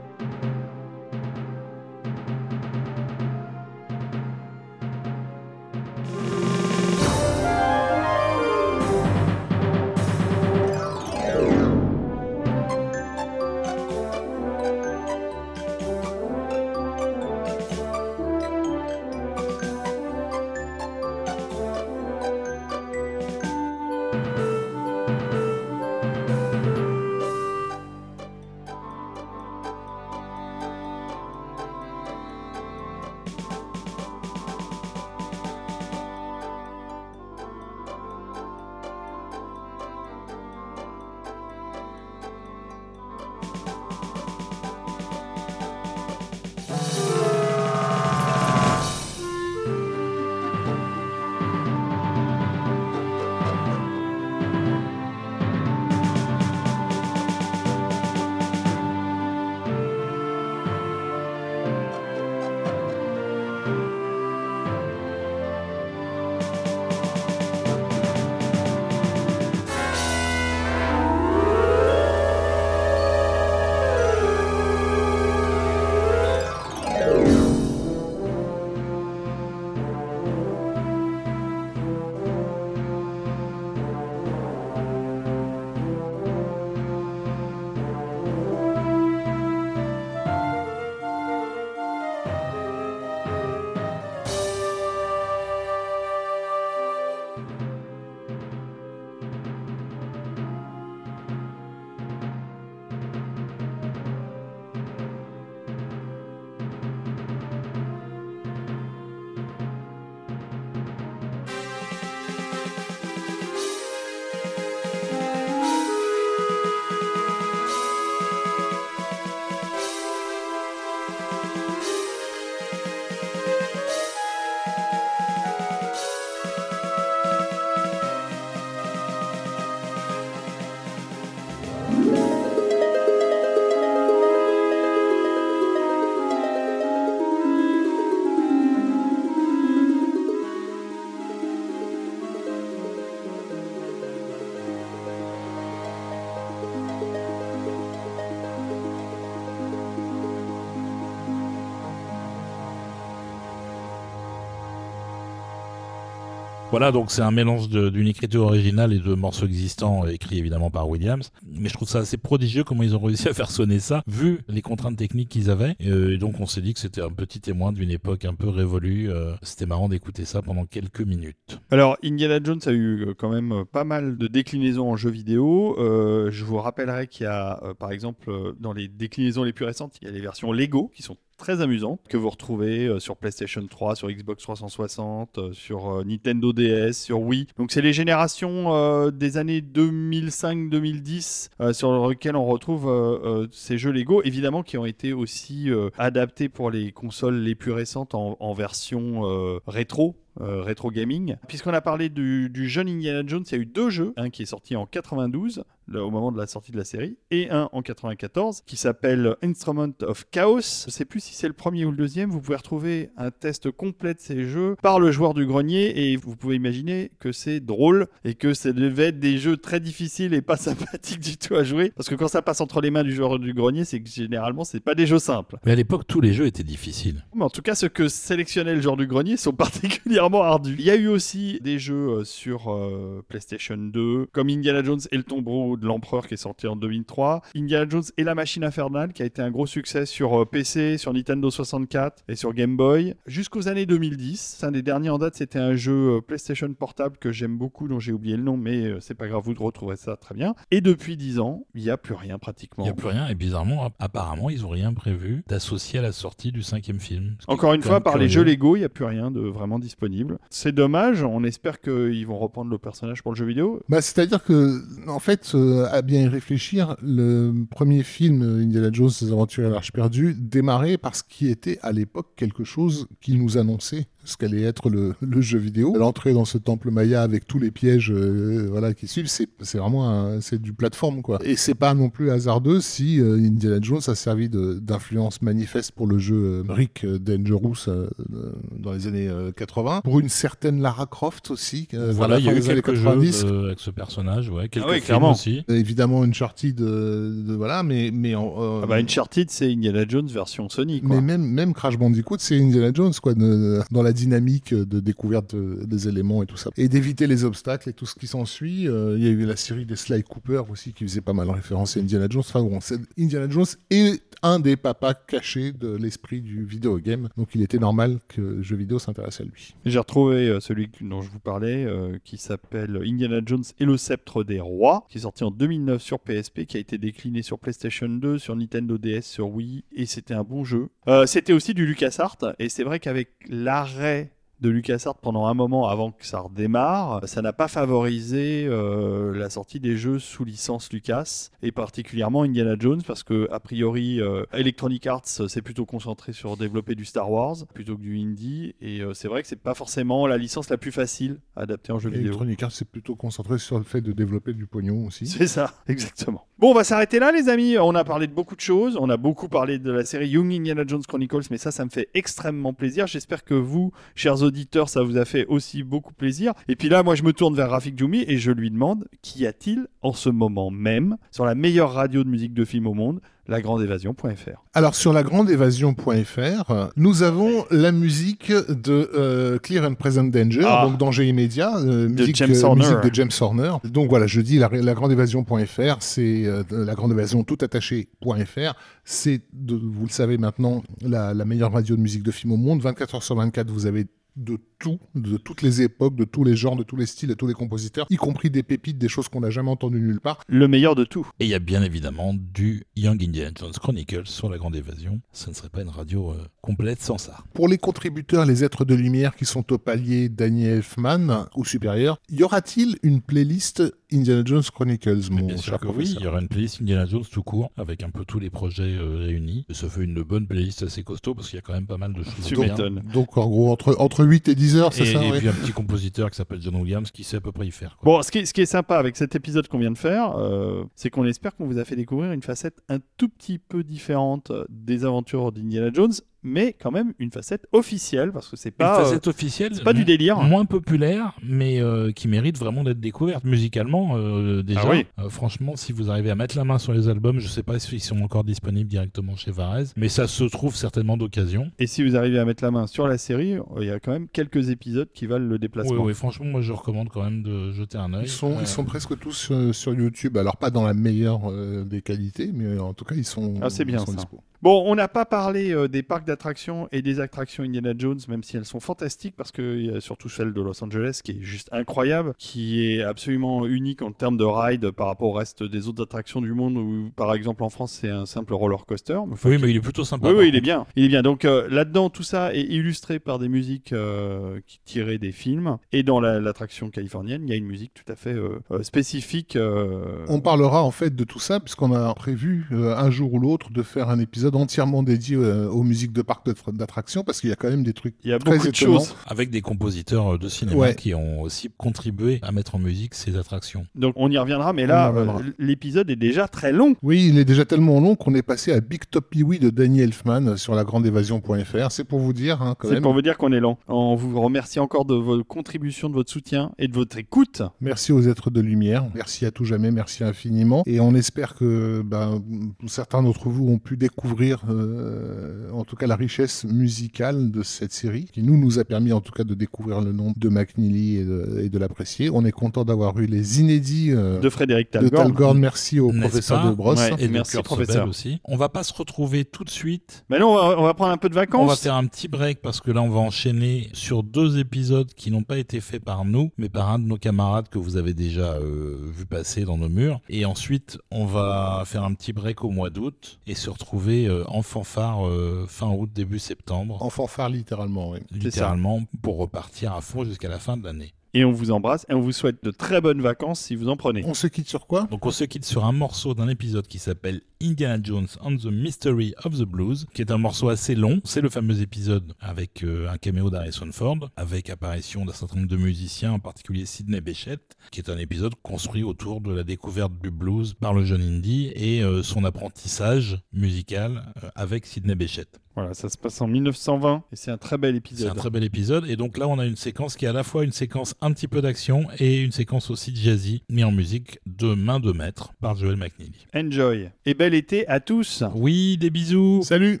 [156.74, 160.88] Voilà, donc c'est un mélange d'une écriture originale et de morceaux existants écrits évidemment par
[160.88, 161.30] Williams.
[161.46, 164.40] Mais je trouve ça assez prodigieux comment ils ont réussi à faire sonner ça, vu
[164.48, 165.76] les contraintes techniques qu'ils avaient.
[165.78, 168.48] Et, euh, donc on s'est dit que c'était un petit témoin d'une époque un peu
[168.48, 169.08] révolue.
[169.08, 171.60] Euh, c'était marrant d'écouter ça pendant quelques minutes.
[171.70, 175.10] Alors, Indiana Jones a eu euh, quand même euh, pas mal de déclinaisons en jeux
[175.10, 175.76] vidéo.
[175.78, 179.52] Euh, je vous rappellerai qu'il y a, euh, par exemple, euh, dans les déclinaisons les
[179.52, 182.86] plus récentes, il y a les versions Lego qui sont très amusantes, que vous retrouvez
[182.86, 187.46] euh, sur PlayStation 3, sur Xbox 360, euh, sur euh, Nintendo DS, sur Wii.
[187.56, 193.92] Donc, c'est les générations euh, des années 2005-2010 euh, sur lesquelles on retrouve ces jeux
[193.92, 198.52] Lego, évidemment, qui ont été aussi adaptés pour les consoles les plus récentes en, en
[198.52, 199.22] version
[199.66, 201.36] rétro euh, rétro gaming.
[201.48, 204.30] Puisqu'on a parlé du, du jeune Indiana Jones, il y a eu deux jeux, un
[204.30, 207.50] qui est sorti en 92, là, au moment de la sortie de la série, et
[207.50, 210.84] un en 94 qui s'appelle Instrument of Chaos.
[210.86, 212.30] Je sais plus si c'est le premier ou le deuxième.
[212.30, 216.16] Vous pouvez retrouver un test complet de ces jeux par le joueur du grenier et
[216.16, 220.34] vous pouvez imaginer que c'est drôle et que ça devait être des jeux très difficiles
[220.34, 221.92] et pas sympathiques du tout à jouer.
[221.96, 224.64] Parce que quand ça passe entre les mains du joueur du grenier, c'est que généralement
[224.64, 225.58] c'est pas des jeux simples.
[225.64, 227.24] Mais à l'époque, tous les jeux étaient difficiles.
[227.34, 230.76] Mais en tout cas, ceux que sélectionnait le genre du grenier sont particulièrement ardus.
[230.78, 235.00] Il y a eu aussi des jeux euh, sur euh, PlayStation 2, comme Indiana Jones
[235.12, 238.64] et le tombeau de l'empereur qui est sorti en 2003, Indiana Jones et la machine
[238.64, 242.52] infernale qui a été un gros succès sur euh, PC, sur Nintendo 64 et sur
[242.54, 244.60] Game Boy, jusqu'aux années 2010.
[244.62, 247.98] Un des derniers en date, c'était un jeu euh, PlayStation portable que j'aime beaucoup, dont
[248.00, 250.54] j'ai oublié le nom, mais euh, c'est pas grave, vous retrouverez ça très bien.
[250.70, 252.84] Et depuis 10 ans, il n'y a plus rien pratiquement.
[252.84, 256.02] Il n'y a plus rien, et bizarrement, app- apparemment, ils ont rien prévu d'associer à
[256.02, 257.36] la sortie du cinquième film.
[257.48, 260.13] Encore une fois, par les jeux Lego, il n'y a plus rien de vraiment disponible.
[260.50, 263.80] C'est dommage, on espère qu'ils vont reprendre le personnage pour le jeu vidéo.
[263.88, 268.88] Bah, C'est-à-dire que, en fait, euh, à bien y réfléchir, le premier film, euh, Indiana
[268.92, 273.08] Jones, les aventures à l'Arche perdue, démarrait par ce qui était à l'époque quelque chose
[273.20, 275.94] qui nous annonçait ce qu'allait être le, le jeu vidéo.
[275.96, 279.78] L'entrée dans ce temple maya avec tous les pièges euh, voilà, qui suivent, c'est c'est
[279.78, 281.22] vraiment un- c'est du plateforme.
[281.22, 281.38] quoi.
[281.44, 285.92] Et c'est pas non plus hasardeux si euh, Indiana Jones a servi de- d'influence manifeste
[285.92, 290.00] pour le jeu euh, Rick Dangerous euh, euh, dans les années euh, 80.
[290.02, 291.88] Pour une certaine Lara Croft aussi.
[291.94, 293.40] euh, Voilà, il y a eu quelques 90.
[293.42, 295.32] jeux de- avec ce personnage, ouais, quelques oui, films clairement.
[295.32, 295.64] aussi.
[295.70, 300.04] Euh, Évidemment, Uncharted, de, de- voilà, mais mais en, euh, Ah bah, Uncharted, c'est Indiana
[300.08, 301.00] Jones version Sony.
[301.02, 301.16] Quoi.
[301.16, 305.54] mais même même Crash Bandicoot, c'est Indiana Jones quoi, de- dans la dynamique de découverte
[305.54, 308.88] de- des éléments et tout ça, et d'éviter les obstacles et tout ce qui s'ensuit.
[308.88, 311.50] Euh, Il y a eu la série des Sly Cooper aussi qui faisait pas mal
[311.50, 312.42] référence à Indiana Jones.
[312.46, 312.78] Enfin bon,
[313.18, 317.78] Indiana Jones est un des papas cachés de l'esprit du vidéo game, donc il était
[317.78, 319.74] normal que le jeu vidéo s'intéresse à lui.
[319.86, 323.96] J'ai retrouvé euh, celui dont je vous parlais, euh, qui s'appelle Indiana Jones et le
[323.96, 327.58] sceptre des rois, qui est sorti en 2009 sur PSP, qui a été décliné sur
[327.58, 330.88] PlayStation 2, sur Nintendo DS, sur Wii, et c'était un bon jeu.
[331.26, 334.33] C'était aussi du LucasArts, et c'est vrai qu'avec l'arrêt vrai
[334.64, 339.50] de LucasArts pendant un moment avant que ça redémarre, ça n'a pas favorisé euh, la
[339.50, 344.44] sortie des jeux sous licence Lucas et particulièrement Indiana Jones parce que a priori euh,
[344.54, 349.00] Electronic Arts s'est plutôt concentré sur développer du Star Wars plutôt que du indie et
[349.00, 351.98] euh, c'est vrai que c'est pas forcément la licence la plus facile à adapter en
[351.98, 352.28] jeu vidéo.
[352.28, 355.26] Electronic Arts s'est plutôt concentré sur le fait de développer du pognon aussi.
[355.26, 356.46] C'est ça, exactement.
[356.56, 357.76] Bon, on va s'arrêter là, les amis.
[357.78, 358.96] On a parlé de beaucoup de choses.
[358.96, 361.90] On a beaucoup parlé de la série Young Indiana Jones Chronicles, mais ça, ça me
[361.90, 363.08] fait extrêmement plaisir.
[363.08, 364.53] J'espère que vous, chers auditeurs,
[364.86, 366.52] ça vous a fait aussi beaucoup plaisir.
[366.68, 369.46] Et puis là, moi, je me tourne vers Rafik Djoumi et je lui demande qu'y
[369.46, 373.20] a-t-il en ce moment même sur la meilleure radio de musique de film au monde,
[373.46, 374.62] lagrandeévasion.fr.
[374.72, 380.86] Alors sur lagrandeévasion.fr, nous avons la musique de euh, Clear and Present Danger, Ah.
[380.86, 382.80] donc danger immédiat, euh, De musique, James euh, Horner.
[382.86, 383.72] musique de James Horner.
[383.84, 388.74] Donc voilà, je dis la, lagrandeévasion.fr, c'est euh, la grande évasion tout attaché.fr.
[389.04, 392.56] C'est, de- vous le savez maintenant, la, la meilleure radio de musique de film au
[392.56, 392.80] monde.
[392.80, 396.56] 24 heures sur 24, vous avez de tout, de toutes les époques, de tous les
[396.56, 399.30] genres, de tous les styles, de tous les compositeurs, y compris des pépites, des choses
[399.30, 400.42] qu'on n'a jamais entendues nulle part.
[400.46, 401.26] Le meilleur de tout.
[401.40, 405.22] Et il y a bien évidemment du Young Indiana Jones Chronicles sur la Grande Évasion.
[405.32, 407.38] Ça ne serait pas une radio euh, complète sans ça.
[407.54, 412.18] Pour les contributeurs, les êtres de lumière qui sont au palier Daniel Elfman ou supérieur,
[412.28, 413.82] y aura-t-il une playlist
[414.12, 417.06] Indiana Jones Chronicles, mon bien cher sûr que oui, il y aura une playlist Indiana
[417.06, 419.64] Jones tout court, avec un peu tous les projets euh, réunis.
[419.68, 421.96] Et ça fait une bonne playlist assez costaud, parce qu'il y a quand même pas
[421.96, 422.68] mal de choses bien.
[422.68, 423.02] m'étonnes.
[423.12, 425.52] Donc en gros, entre, entre 8 et 10 c'est Et, ça et ouais puis un
[425.52, 427.96] petit compositeur qui s'appelle John Williams qui sait à peu près y faire.
[427.96, 428.16] quoi.
[428.16, 430.36] Bon, ce qui, est, ce qui est sympa avec cet épisode qu'on vient de faire,
[430.36, 433.82] euh, c'est qu'on espère qu'on vous a fait découvrir une facette un tout petit peu
[433.84, 436.12] différente des aventures d'Indiana Jones,
[436.44, 439.82] mais quand même une facette officielle parce que c'est Une pas, euh, facette officielle, c'est
[439.84, 440.36] pas du délire.
[440.38, 444.80] Moins populaire, mais euh, qui mérite vraiment d'être découverte musicalement euh, déjà.
[444.84, 445.06] Ah oui.
[445.18, 447.78] Euh, franchement, si vous arrivez à mettre la main sur les albums, je sais pas
[447.78, 451.70] s'ils sont encore disponibles directement chez Varese, mais ça se trouve certainement d'occasion.
[451.78, 453.98] Et si vous arrivez à mettre la main sur la série, euh, il y a
[454.00, 456.02] quand même quelques épisodes qui valent le Oui, déplacement.
[456.04, 458.24] oui, franchement, moi je recommande quand même de jeter un œil.
[458.24, 460.36] Ils sont, ils sont presque tous sur YouTube.
[460.36, 463.70] Alors, pas dans la meilleure euh, des qualités, mais en tout cas, ils sont, Ah,
[463.70, 464.16] c'est bien, ils sont ça.
[464.16, 464.40] dispo.
[464.64, 468.42] Bon, on n'a pas parlé euh, des parcs d'attractions et des attractions Indiana Jones, même
[468.42, 471.42] si elles sont fantastiques, parce qu'il y a surtout celle de Los Angeles qui est
[471.42, 475.86] juste incroyable, qui est absolument unique en termes de ride par rapport au reste des
[475.86, 479.18] autres attractions du monde, où par exemple en France c'est un simple roller coaster.
[479.28, 480.28] mais Oui, mais il est plutôt sympa.
[480.30, 480.86] Oui, oui, il est bien.
[480.96, 481.20] Il est bien.
[481.20, 485.76] Donc euh, là-dedans, tout ça est illustré par des musiques euh, qui tirées des films.
[485.92, 488.82] Et dans la- l'attraction californienne, il y a une musique tout à fait euh, euh,
[488.82, 489.56] spécifique.
[489.56, 493.38] euh, On parlera en fait de tout ça, puisqu'on a prévu euh, un jour ou
[493.38, 497.50] l'autre de faire un épisode entièrement dédié euh, aux musiques de parcs d'attractions, parce qu'il
[497.50, 499.14] y a quand même des trucs Il y a très beaucoup de choses.
[499.26, 500.94] Avec des compositeurs de cinéma Ouais.
[500.94, 503.86] qui ont aussi contribué à mettre en musique ces attractions.
[503.94, 505.26] Donc on y reviendra, mais là, euh,
[505.58, 506.94] l'épisode est déjà très long.
[507.02, 510.00] Oui, il est déjà tellement long qu'on est passé à Big Top Pee-Wee de Danny
[510.00, 511.90] Elfman sur lagrandeévasion.fr.
[511.90, 513.78] C'est pour vous dire, hein, C'est pour vous dire qu'on est lent.
[513.88, 517.62] On vous remercie encore de votre contribution, de votre soutien et de votre écoute.
[517.80, 519.04] Merci aux êtres de lumière.
[519.14, 519.90] Merci à tout jamais.
[519.90, 520.82] Merci infiniment.
[520.86, 522.42] Et on espère que ben,
[522.86, 524.34] certains d'entre vous ont pu découvrir,
[524.68, 529.12] euh, en tout cas, la richesse musicale de cette série, qui nous nous a permis,
[529.12, 532.30] en tout cas, de découvrir le nom de McNeely et de, et de l'apprécier.
[532.30, 535.58] On est content d'avoir eu les inédits euh, De Frédéric de Talgorn.
[535.58, 536.98] Merci au professeur de Brosse.
[536.98, 537.14] Ouais.
[537.18, 538.08] Et de Merci, professeur.
[538.08, 538.40] Aussi.
[538.44, 540.24] On va pas se retrouver tout de suite.
[540.28, 541.62] Mais non, on va, on va prendre un peu de vacances.
[541.62, 545.12] On va faire un petit break parce que là, on va enchaîner sur deux épisodes
[545.14, 547.96] qui n'ont pas été faits par nous, mais par un de nos camarades que vous
[547.96, 550.20] avez déjà euh, vu passer dans nos murs.
[550.28, 554.33] Et ensuite, on va faire un petit break au mois d'août et se retrouver euh,
[554.48, 558.20] en fanfare euh, fin août, début septembre, En fanfare, littéralement, oui.
[558.32, 561.12] littéralement, pour repartir à fond jusqu'à la fin de l'année.
[561.36, 563.96] Et on vous embrasse et on vous souhaite de très bonnes vacances si vous en
[563.96, 564.22] prenez.
[564.24, 565.08] On se quitte sur quoi?
[565.10, 568.66] Donc on se quitte sur un morceau d'un épisode qui s'appelle Indiana Jones and the
[568.66, 571.20] Mystery of the Blues, qui est un morceau assez long.
[571.24, 575.68] C'est le fameux épisode avec euh, un caméo d'Harrison Ford, avec apparition d'un certain nombre
[575.68, 577.58] de musiciens, en particulier Sidney Bechet,
[577.90, 581.72] qui est un épisode construit autour de la découverte du blues par le jeune Indy
[581.74, 585.48] et euh, son apprentissage musical euh, avec Sidney Bechet.
[585.76, 588.30] Voilà, ça se passe en 1920 et c'est un très bel C'est épisode.
[588.30, 590.44] un très bel épisode et donc là on a une séquence qui est à la
[590.44, 594.38] fois une séquence un petit peu d'action et une séquence aussi jazzy, mis en musique
[594.46, 596.46] de main de maître par Joel McNeely.
[596.54, 597.10] Enjoy.
[597.26, 598.44] Et bel été à tous.
[598.54, 600.00] Oui, des bisous Salut